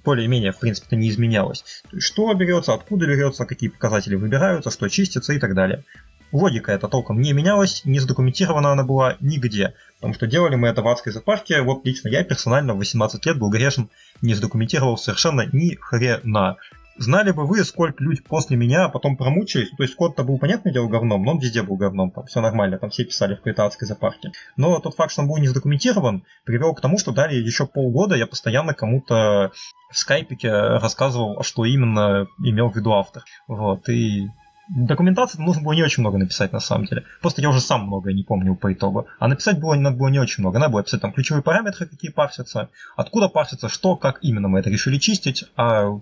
[0.04, 1.64] более-менее, в принципе не изменялась.
[1.98, 5.84] Что берется, откуда берется, какие показатели выбираются, что чистится и так далее.
[6.32, 9.74] Логика эта толком не менялась, не задокументирована она была нигде.
[9.96, 11.62] Потому что делали мы это в адской запарке.
[11.62, 13.88] Вот лично я персонально в 18 лет был грешен,
[14.22, 16.56] не задокументировал совершенно ни хрена.
[16.98, 20.88] Знали бы вы, сколько люди после меня потом промучились, то есть код-то был, понятное дело,
[20.88, 23.86] говном, но он везде был говном, там все нормально, там все писали в какой-то адской
[23.86, 24.32] запарке.
[24.56, 28.14] Но тот факт, что он был не задокументирован, привел к тому, что далее еще полгода
[28.14, 29.52] я постоянно кому-то
[29.90, 33.24] в скайпике рассказывал, что именно имел в виду автор.
[33.46, 34.28] Вот, и
[34.68, 37.04] Документации нужно было не очень много написать на самом деле.
[37.20, 39.06] Просто я уже сам многое не помнил по итогу.
[39.18, 40.58] А написать было, надо было не очень много.
[40.58, 44.70] Надо было описать там ключевые параметры, какие парсятся, откуда парсятся, что, как именно мы это
[44.70, 46.00] решили чистить, а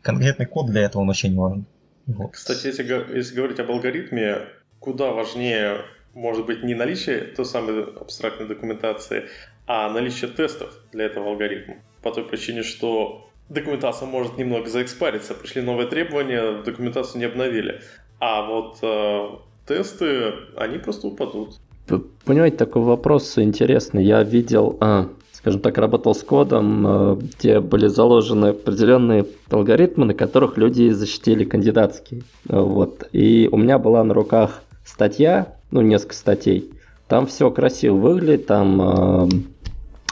[0.00, 1.66] конкретный код для этого он вообще не важен.
[2.06, 2.32] Вот.
[2.32, 2.82] Кстати, если,
[3.16, 4.38] если говорить об алгоритме,
[4.80, 5.82] куда важнее
[6.14, 9.28] может быть не наличие той самой абстрактной документации,
[9.66, 11.76] а наличие тестов для этого алгоритма.
[12.02, 17.80] По той причине, что документация может немного заэкспариться, пришли новые требования, документацию не обновили.
[18.18, 19.28] А вот э,
[19.66, 21.56] тесты, они просто упадут.
[22.24, 24.04] Понимаете, такой вопрос интересный.
[24.04, 30.14] Я видел, а, скажем так, работал с кодом, э, где были заложены определенные алгоритмы, на
[30.14, 32.22] которых люди защитили кандидатские.
[32.48, 33.08] Вот.
[33.12, 36.70] И у меня была на руках статья, ну, несколько статей.
[37.08, 39.28] Там все красиво выглядит, там э,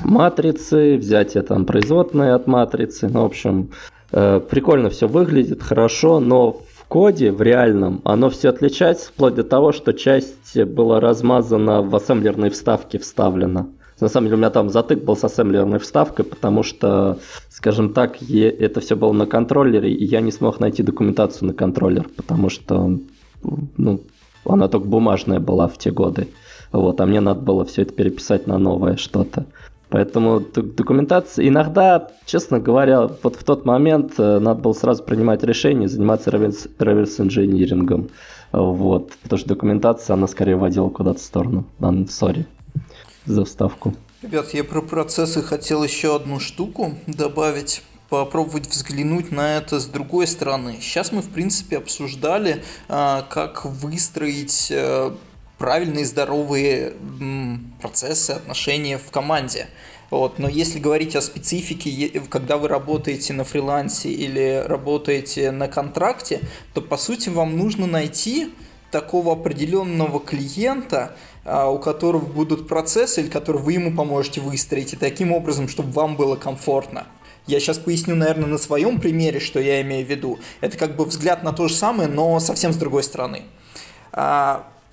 [0.03, 3.09] матрицы, взятие там производные от матрицы.
[3.09, 3.71] Ну, в общем,
[4.13, 9.45] э, прикольно все выглядит, хорошо, но в коде, в реальном, оно все отличается, вплоть до
[9.45, 13.69] того, что часть была размазана в ассемблерные вставки вставлена.
[14.01, 17.19] На самом деле у меня там затык был с ассемблерной вставкой, потому что,
[17.51, 22.09] скажем так, это все было на контроллере, и я не смог найти документацию на контроллер,
[22.17, 22.99] потому что
[23.77, 24.01] ну,
[24.45, 26.29] она только бумажная была в те годы.
[26.73, 29.47] Вот, а мне надо было все это переписать на новое что-то.
[29.91, 35.89] Поэтому документация иногда, честно говоря, вот в тот момент э, надо было сразу принимать решение
[35.89, 38.09] заниматься реверс-инжинирингом.
[38.53, 41.65] Вот, потому что документация, она скорее водила куда-то в сторону.
[42.09, 42.47] Сори
[43.27, 43.95] за вставку.
[44.23, 50.27] Ребят, я про процессы хотел еще одну штуку добавить попробовать взглянуть на это с другой
[50.27, 50.79] стороны.
[50.81, 55.13] Сейчас мы, в принципе, обсуждали, а, как выстроить э,
[55.61, 56.95] правильные, здоровые
[57.83, 59.69] процессы, отношения в команде.
[60.11, 60.39] Вот.
[60.39, 66.41] Но если говорить о специфике, когда вы работаете на фрилансе или работаете на контракте,
[66.73, 68.53] то по сути вам нужно найти
[68.91, 71.15] такого определенного клиента,
[71.45, 75.93] а, у которого будут процессы, или который вы ему поможете выстроить, и таким образом, чтобы
[75.93, 77.07] вам было комфортно.
[77.47, 80.39] Я сейчас поясню, наверное, на своем примере, что я имею в виду.
[80.61, 83.43] Это как бы взгляд на то же самое, но совсем с другой стороны.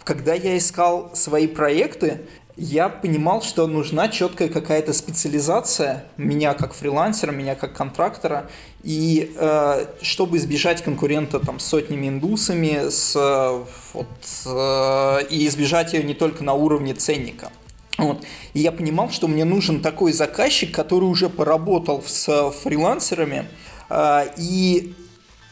[0.08, 2.22] Когда я искал свои проекты,
[2.56, 8.50] я понимал, что нужна четкая какая-то специализация меня как фрилансера, меня как контрактора,
[8.84, 13.16] и э, чтобы избежать конкурента там, с сотнями индусами, с,
[13.94, 14.08] вот,
[14.46, 17.52] э, и избежать ее не только на уровне ценника.
[17.98, 18.24] Вот.
[18.54, 23.44] И я понимал, что мне нужен такой заказчик, который уже поработал с фрилансерами,
[23.90, 24.96] э, и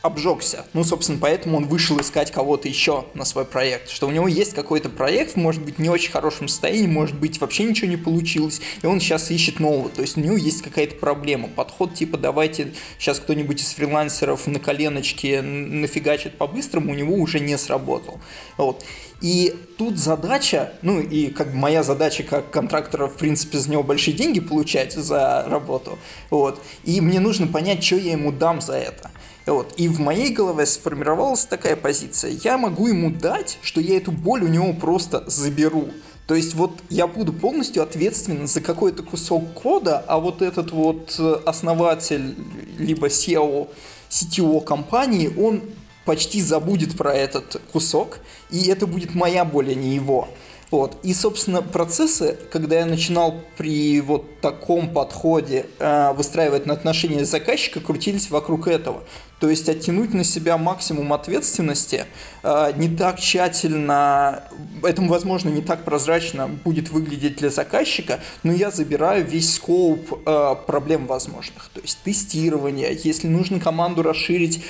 [0.05, 0.65] обжегся.
[0.73, 3.89] Ну, собственно, поэтому он вышел искать кого-то еще на свой проект.
[3.89, 7.63] Что у него есть какой-то проект, может быть, не очень хорошем состоянии, может быть, вообще
[7.63, 9.89] ничего не получилось, и он сейчас ищет нового.
[9.89, 11.47] То есть у него есть какая-то проблема.
[11.47, 17.57] Подход типа давайте сейчас кто-нибудь из фрилансеров на коленочке нафигачит по-быстрому, у него уже не
[17.57, 18.19] сработал.
[18.57, 18.85] Вот.
[19.21, 24.15] И тут задача, ну и как моя задача как контрактора, в принципе, за него большие
[24.15, 25.97] деньги получать за работу.
[26.29, 26.61] Вот.
[26.83, 29.09] И мне нужно понять, что я ему дам за это.
[29.45, 29.73] Вот.
[29.77, 32.31] И в моей голове сформировалась такая позиция.
[32.43, 35.89] Я могу ему дать, что я эту боль у него просто заберу.
[36.27, 41.15] То есть вот я буду полностью ответственен за какой-то кусок кода, а вот этот вот
[41.19, 42.35] э, основатель,
[42.79, 43.69] либо SEO,
[44.09, 45.61] CTO компании, он
[46.03, 48.19] почти забудет про этот кусок,
[48.49, 50.27] и это будет моя боль, а не его.
[50.71, 50.97] Вот.
[51.03, 57.83] И, собственно, процессы, когда я начинал при вот таком подходе э, выстраивать отношения с заказчиком,
[57.83, 59.03] крутились вокруг этого.
[59.45, 62.05] То есть оттянуть на себя максимум ответственности,
[62.41, 64.41] э, не так тщательно,
[64.81, 70.55] это, возможно, не так прозрачно будет выглядеть для заказчика, но я забираю весь скоуп э,
[70.65, 71.69] проблем возможных.
[71.75, 74.63] То есть тестирование, если нужно команду расширить,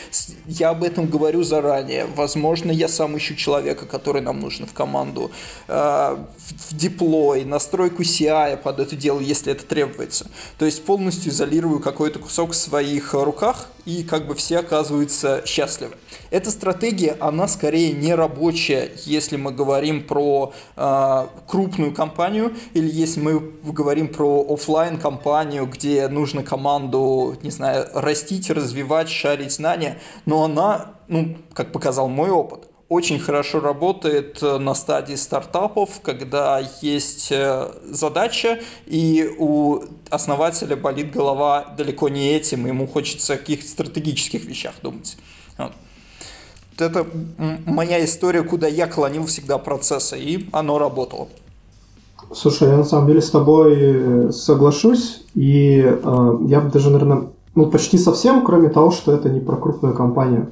[0.45, 2.05] я об этом говорю заранее.
[2.13, 5.31] Возможно, я сам ищу человека, который нам нужен в команду,
[5.69, 10.29] э, в деплой, настройку CI под это дело, если это требуется.
[10.57, 15.95] То есть полностью изолирую какой-то кусок в своих руках, и как бы все оказываются счастливы.
[16.31, 23.19] Эта стратегия, она скорее не рабочая, если мы говорим про э, крупную компанию или если
[23.21, 30.43] мы говорим про офлайн компанию, где нужно команду, не знаю, растить, развивать, шарить знания, но
[30.43, 37.31] она, ну, как показал мой опыт, очень хорошо работает э, на стадии стартапов, когда есть
[37.31, 44.45] э, задача, и у основателя болит голова далеко не этим, ему хочется о каких-то стратегических
[44.45, 45.17] вещах думать.
[45.57, 45.71] Вот.
[46.77, 47.07] Это
[47.65, 51.29] моя история, куда я клонил всегда процесса, и оно работало.
[52.33, 57.29] Слушай, я на самом деле с тобой э, соглашусь, и э, я бы даже, наверное,
[57.55, 60.51] ну почти совсем, кроме того, что это не про крупную компанию.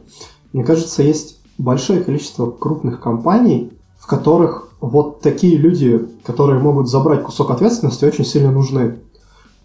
[0.54, 7.24] Мне кажется, есть большое количество крупных компаний, в которых вот такие люди, которые могут забрать
[7.24, 8.98] кусок ответственности, очень сильно нужны.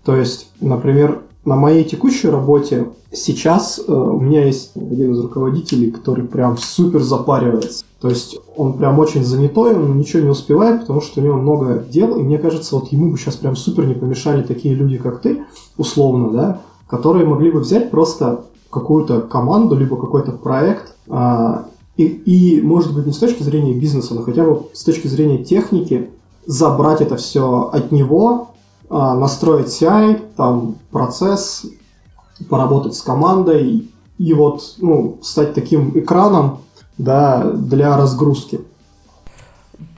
[0.05, 5.91] То есть, например, на моей текущей работе сейчас э, у меня есть один из руководителей,
[5.91, 7.85] который прям супер запаривается.
[8.01, 11.85] То есть он прям очень занятой, он ничего не успевает, потому что у него много
[11.91, 15.21] дел, и мне кажется, вот ему бы сейчас прям супер не помешали такие люди, как
[15.21, 15.45] ты,
[15.77, 21.67] условно, да, которые могли бы взять просто какую-то команду, либо какой-то проект а,
[21.99, 25.45] и, и, может быть, не с точки зрения бизнеса, но хотя бы с точки зрения
[25.45, 26.09] техники,
[26.47, 28.53] забрать это все от него,
[28.89, 31.67] а, настроить CI, там, процесс,
[32.49, 36.61] поработать с командой и вот, ну, стать таким экраном,
[36.99, 38.61] да, для разгрузки.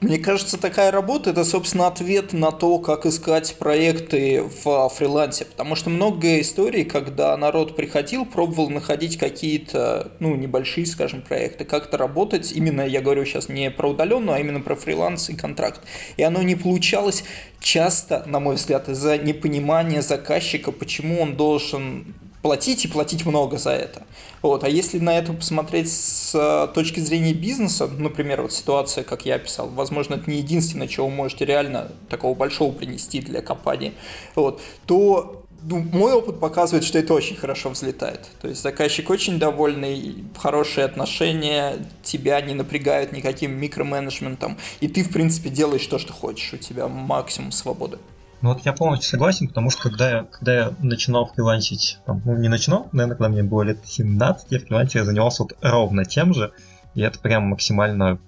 [0.01, 5.45] Мне кажется, такая работа– это, собственно, ответ на то, как искать проекты в фрилансе.
[5.45, 11.97] Потому что много историй, когда народ приходил, пробовал находить какие-то, ну, небольшие, скажем, проекты, как-то
[11.97, 12.51] работать.
[12.51, 15.81] Именно, я говорю сейчас не про удаленную, а именно про фриланс и контракт.
[16.17, 17.23] И оно не получалось
[17.59, 23.71] часто, на мой взгляд, из-за непонимания заказчика, почему он должен платить и платить много за
[23.71, 24.03] это.
[24.41, 24.63] Вот.
[24.63, 29.35] А если на это посмотреть с э, точки зрения бизнеса, например, вот ситуация, как я
[29.35, 33.93] описал, возможно, это не единственное, чего вы можете реально такого большого принести для компании,
[34.35, 38.27] вот, то ну, мой опыт показывает, что это очень хорошо взлетает.
[38.41, 45.11] То есть заказчик очень довольный, хорошие отношения, тебя не напрягают никаким микроменеджментом, и ты, в
[45.11, 47.99] принципе, делаешь то, что хочешь, у тебя максимум свободы.
[48.41, 52.35] Ну вот я полностью согласен, потому что когда я, когда я начинал фрилансить, там, ну
[52.35, 56.33] не начинал, наверное, когда мне было лет 17, я фрилансе я занимался вот ровно тем
[56.33, 56.51] же,
[56.95, 58.19] и это прям максимально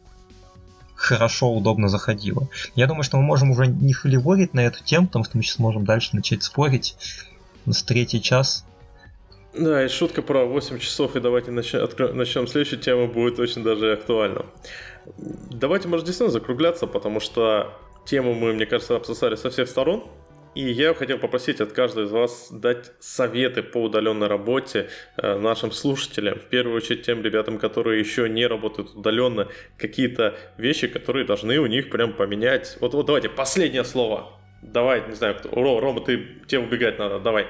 [0.95, 2.48] хорошо, удобно заходило.
[2.75, 5.59] Я думаю, что мы можем уже не холиворить на эту тему, потому что мы сейчас
[5.59, 6.95] можем дальше начать спорить
[7.66, 8.66] с третий час.
[9.53, 13.93] Да, и шутка про 8 часов, и давайте начнем, начнем следующую тему, будет очень даже
[13.93, 14.45] актуальна.
[15.51, 17.72] Давайте, может, действительно закругляться, потому что
[18.06, 20.03] Тему мы, мне кажется, обсосали со всех сторон.
[20.56, 25.72] И я хотел попросить от каждого из вас дать советы по удаленной работе э, нашим
[25.72, 26.38] слушателям.
[26.38, 31.65] В первую очередь тем ребятам, которые еще не работают удаленно, какие-то вещи, которые должны у
[31.65, 32.77] них прям поменять.
[32.82, 34.40] Вот, вот давайте, последнее слово.
[34.61, 35.49] Давай, не знаю, кто.
[35.49, 37.48] Рома, ты, тебе убегать надо, давай.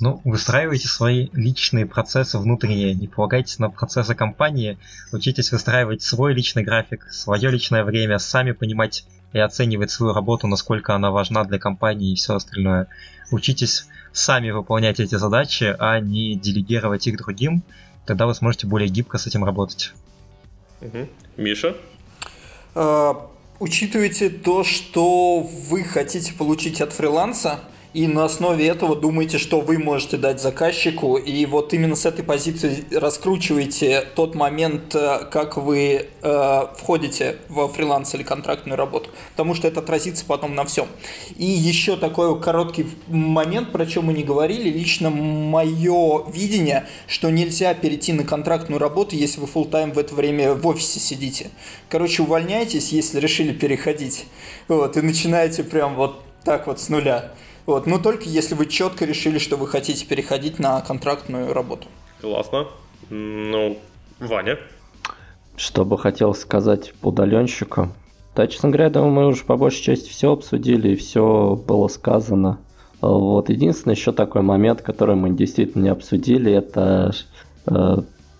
[0.00, 4.78] Ну, выстраивайте свои личные процессы внутренние, не полагайтесь на процессы компании,
[5.12, 10.94] учитесь выстраивать свой личный график, свое личное время, сами понимать и оценивать свою работу, насколько
[10.94, 12.88] она важна для компании и все остальное.
[13.30, 17.62] Учитесь сами выполнять эти задачи, а не делегировать их другим,
[18.06, 19.92] тогда вы сможете более гибко с этим работать.
[20.80, 21.08] Угу.
[21.36, 21.76] Миша?
[22.74, 27.60] А, учитывайте то, что вы хотите получить от фриланса,
[27.94, 32.24] и на основе этого думаете, что вы можете дать заказчику, и вот именно с этой
[32.24, 39.54] позиции раскручиваете тот момент, э, как вы э, входите во фриланс или контрактную работу, потому
[39.54, 40.86] что это отразится потом на всем.
[41.36, 47.74] И еще такой короткий момент, про что мы не говорили, лично мое видение, что нельзя
[47.74, 51.50] перейти на контрактную работу, если вы full тайм в это время в офисе сидите.
[51.90, 54.24] Короче, увольняйтесь, если решили переходить,
[54.68, 57.32] вот, и начинаете прям вот так вот с нуля.
[57.66, 61.86] Вот, но только если вы четко решили, что вы хотите переходить на контрактную работу.
[62.20, 62.66] Классно.
[63.10, 63.78] Ну,
[64.18, 64.58] Ваня?
[65.56, 67.88] Что бы хотел сказать по удаленщику?
[68.34, 72.58] Да, честно говоря, думаю, мы уже по большей части все обсудили, и все было сказано.
[73.00, 77.12] Вот, единственный еще такой момент, который мы действительно не обсудили, это
[77.66, 77.96] э,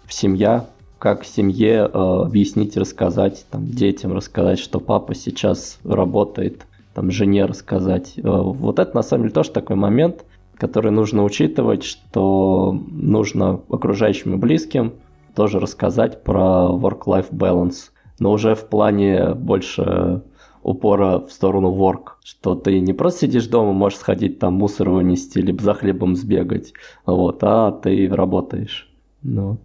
[0.09, 0.67] семья,
[0.99, 6.65] как семье э, объяснить, рассказать, там, детям рассказать, что папа сейчас работает
[6.95, 8.15] там, жене рассказать.
[8.17, 10.25] Э, вот это на самом деле тоже такой момент,
[10.57, 14.95] который нужно учитывать, что нужно окружающим и близким
[15.35, 20.23] тоже рассказать про work-life balance, но уже в плане больше
[20.63, 25.39] упора в сторону work, что ты не просто сидишь дома, можешь сходить там мусор вынести,
[25.39, 26.73] либо за хлебом сбегать,
[27.07, 28.92] вот, а ты работаешь.
[29.25, 29.59] Ну,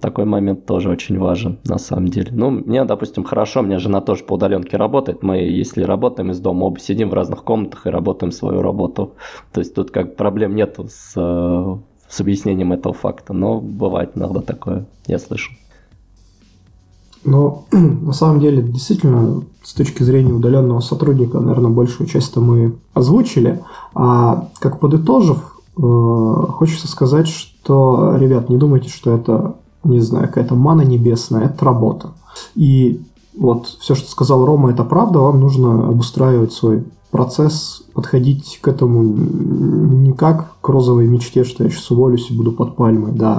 [0.00, 2.30] такой момент тоже очень важен, на самом деле.
[2.32, 5.22] Ну, мне, допустим, хорошо, у жена тоже по удаленке работает.
[5.22, 9.12] Мы, если работаем из дома, оба сидим в разных комнатах и работаем свою работу.
[9.52, 11.12] То есть тут как проблем нету с,
[12.08, 13.34] с объяснением этого факта.
[13.34, 15.52] Но бывает иногда такое, я слышу.
[17.24, 23.62] Но на самом деле, действительно, с точки зрения удаленного сотрудника, наверное, большую часть мы озвучили.
[23.94, 30.54] А как подытожив, Э, хочется сказать, что, ребят, не думайте, что это, не знаю, какая-то
[30.54, 32.08] мана небесная, это работа.
[32.54, 33.00] И
[33.36, 39.04] вот все, что сказал Рома, это правда, вам нужно обустраивать свой процесс, подходить к этому
[39.04, 43.36] не как к розовой мечте, что я сейчас уволюсь и буду под пальмой, да,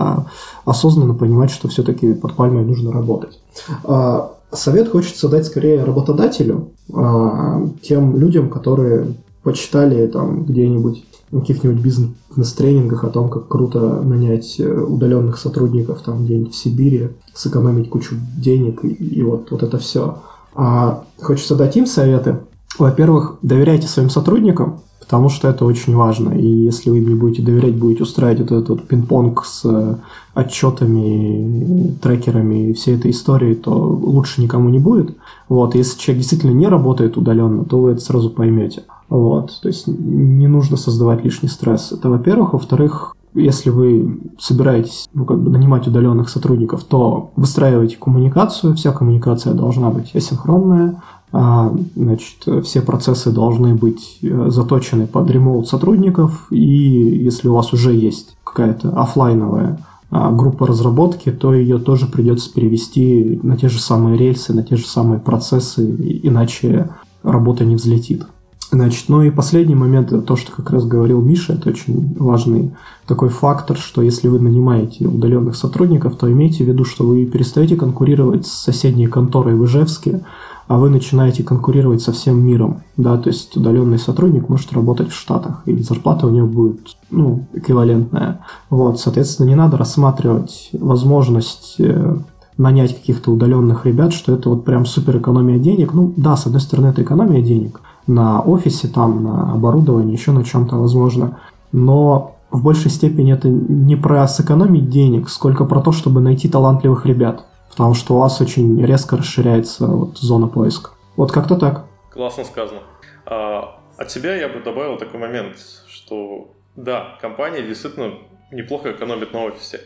[0.64, 3.38] а осознанно понимать, что все-таки под пальмой нужно работать.
[3.84, 9.14] А, совет хочется дать скорее работодателю, а, тем людям, которые
[9.44, 16.54] почитали там где-нибудь каких-нибудь бизнес-тренингах о том, как круто нанять э, удаленных сотрудников там где-нибудь
[16.54, 20.20] в Сибири, сэкономить кучу денег и, и вот, вот это все.
[20.54, 22.40] А хочется дать им советы.
[22.78, 26.34] Во-первых, доверяйте своим сотрудникам, потому что это очень важно.
[26.34, 29.96] И если вы не будете доверять, будете устраивать вот этот вот пинг-понг с э,
[30.34, 35.16] отчетами, трекерами и всей этой историей, то лучше никому не будет.
[35.48, 38.84] Вот, если человек действительно не работает удаленно, то вы это сразу поймете.
[39.10, 41.92] Вот, то есть не нужно создавать лишний стресс.
[41.92, 42.54] Это во-первых.
[42.54, 48.76] Во-вторых, если вы собираетесь ну, как бы нанимать удаленных сотрудников, то выстраивайте коммуникацию.
[48.76, 51.02] Вся коммуникация должна быть асинхронная.
[51.32, 56.48] А, значит, все процессы должны быть э, заточены под ремоут сотрудников.
[56.50, 62.54] И если у вас уже есть какая-то офлайновая а, группа разработки, то ее тоже придется
[62.54, 65.84] перевести на те же самые рельсы, на те же самые процессы,
[66.24, 66.90] иначе
[67.24, 68.26] работа не взлетит.
[68.72, 72.74] Значит, ну и последний момент, это то, что как раз говорил Миша, это очень важный
[73.08, 77.76] такой фактор, что если вы нанимаете удаленных сотрудников, то имейте в виду, что вы перестаете
[77.76, 80.26] конкурировать с соседней конторой в Ижевске,
[80.68, 85.16] а вы начинаете конкурировать со всем миром, да, то есть удаленный сотрудник может работать в
[85.16, 86.80] Штатах, и зарплата у него будет,
[87.12, 88.40] ну, эквивалентная.
[88.70, 92.18] Вот, соответственно, не надо рассматривать возможность э,
[92.58, 95.94] нанять каких-то удаленных ребят, что это вот прям супер экономия денег.
[95.94, 100.44] Ну, да, с одной стороны, это экономия денег на офисе, там, на оборудовании, еще на
[100.44, 101.38] чем-то, возможно,
[101.72, 107.06] но в большей степени это не про сэкономить денег, сколько про то, чтобы найти талантливых
[107.06, 107.46] ребят
[107.76, 110.92] потому что у вас очень резко расширяется вот, зона поиска.
[111.18, 111.86] Вот как-то так.
[112.10, 112.80] Классно сказано.
[113.26, 115.58] А, от себя я бы добавил такой момент,
[115.90, 118.14] что да, компания действительно
[118.50, 119.82] неплохо экономит на офисе,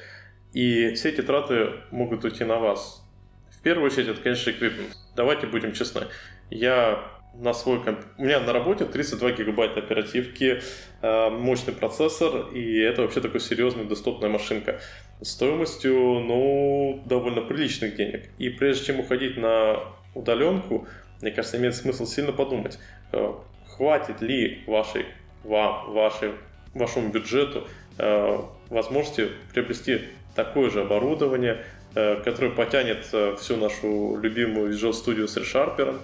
[0.53, 3.03] и все эти траты могут уйти на вас.
[3.50, 4.95] В первую очередь, это, конечно, эквипмент.
[5.16, 6.03] Давайте будем честны.
[6.51, 7.03] Я
[7.34, 8.01] на свой комп...
[8.19, 10.61] У меня на работе 32 гигабайта оперативки,
[11.01, 14.80] э, мощный процессор, и это вообще такой серьезная доступная машинка
[15.22, 18.30] стоимостью, ну, довольно приличных денег.
[18.38, 19.80] И прежде чем уходить на
[20.15, 20.88] удаленку,
[21.22, 22.80] мне кажется, имеет смысл сильно подумать,
[23.11, 23.33] э,
[23.67, 25.06] хватит ли вашей,
[25.43, 26.31] вам, вашей,
[26.73, 27.67] вашему бюджету
[27.98, 28.39] э,
[28.69, 30.01] возможности приобрести
[30.35, 31.65] такое же оборудование,
[31.95, 33.03] которое потянет
[33.39, 35.99] всю нашу любимую Visual Studio с ReSharper,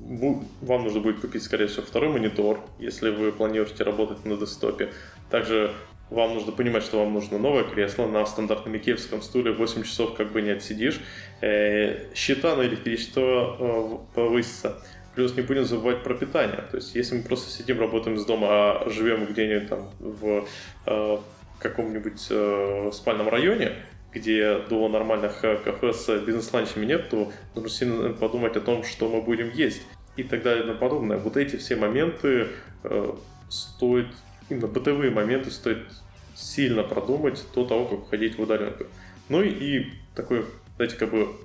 [0.00, 4.92] вам нужно будет купить, скорее всего, второй монитор, если вы планируете работать на десктопе.
[5.30, 5.72] Также
[6.10, 8.06] вам нужно понимать, что вам нужно новое кресло.
[8.06, 11.00] На стандартном икеевском стуле 8 часов как бы не отсидишь.
[11.40, 14.82] Э, счета на электричество э, повысятся.
[15.14, 16.64] Плюс не будем забывать про питание.
[16.70, 20.46] То есть, если мы просто сидим, работаем из дома, а живем где-нибудь там в
[20.86, 21.18] э,
[21.60, 23.72] каком-нибудь э, спальном районе,
[24.12, 29.08] где до нормальных э, кафе с бизнес-ланчами нет, то нужно сильно подумать о том, что
[29.08, 29.82] мы будем есть
[30.16, 31.16] и так далее и тому подобное.
[31.16, 32.48] Вот эти все моменты
[32.84, 33.14] э,
[33.48, 34.08] стоит,
[34.48, 35.86] именно бытовые моменты стоит
[36.34, 38.84] сильно продумать до того, как уходить в удаленку.
[39.28, 40.44] Ну и, и такой,
[40.76, 41.36] знаете, как бы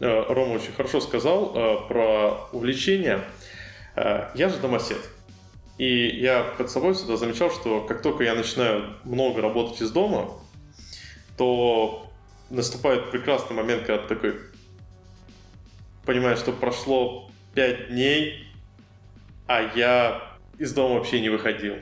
[0.00, 3.24] э, Рома очень хорошо сказал э, про увлечение.
[3.94, 4.98] Э, я же домосед.
[5.78, 10.30] И я под собой всегда замечал, что как только я начинаю много работать из дома,
[11.36, 12.10] то
[12.48, 14.36] наступает прекрасный момент, когда ты такой
[16.06, 18.46] понимаешь, что прошло 5 дней,
[19.46, 21.74] а я из дома вообще не выходил.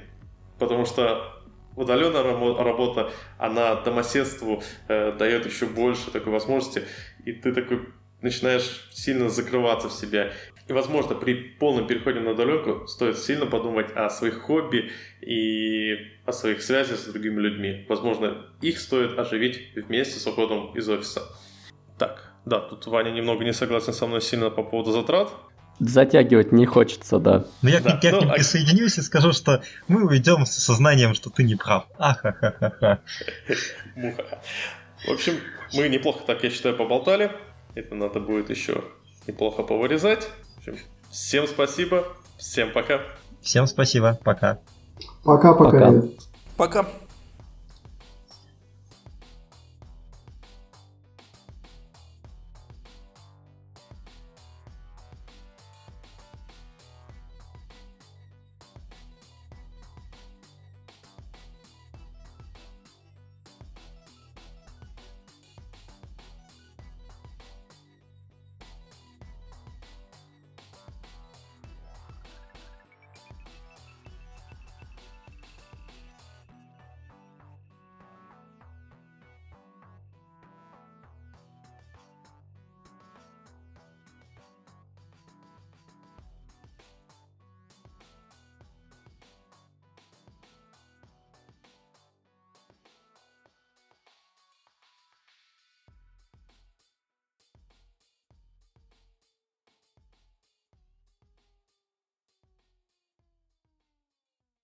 [0.58, 1.34] Потому что
[1.76, 6.82] удаленная работа, она домоседству э, дает еще больше такой возможности,
[7.24, 7.88] и ты такой
[8.22, 10.32] начинаешь сильно закрываться в себя.
[10.66, 16.32] И, возможно, при полном переходе на удаленку стоит сильно подумать о своих хобби и о
[16.32, 17.84] своих связях с другими людьми.
[17.86, 21.22] Возможно, их стоит оживить вместе с уходом из офиса.
[21.98, 25.30] Так, да, тут Ваня немного не согласен со мной сильно по поводу затрат.
[25.80, 27.38] Затягивать не хочется, да.
[27.38, 28.34] Но ну, я, да, я ну, к ним а...
[28.34, 31.86] присоединюсь и скажу, что мы уйдем с сознанием, что ты не прав.
[31.98, 33.00] Ахахахаха.
[33.96, 34.24] Муха.
[35.06, 35.34] В общем,
[35.72, 37.32] мы неплохо так, я считаю, поболтали.
[37.74, 38.84] Это надо будет еще
[39.26, 40.28] неплохо повырезать
[40.66, 42.04] общем, всем спасибо,
[42.38, 43.00] всем пока.
[43.42, 44.58] Всем спасибо, пока.
[45.24, 45.92] Пока-пока.
[46.56, 46.86] Пока.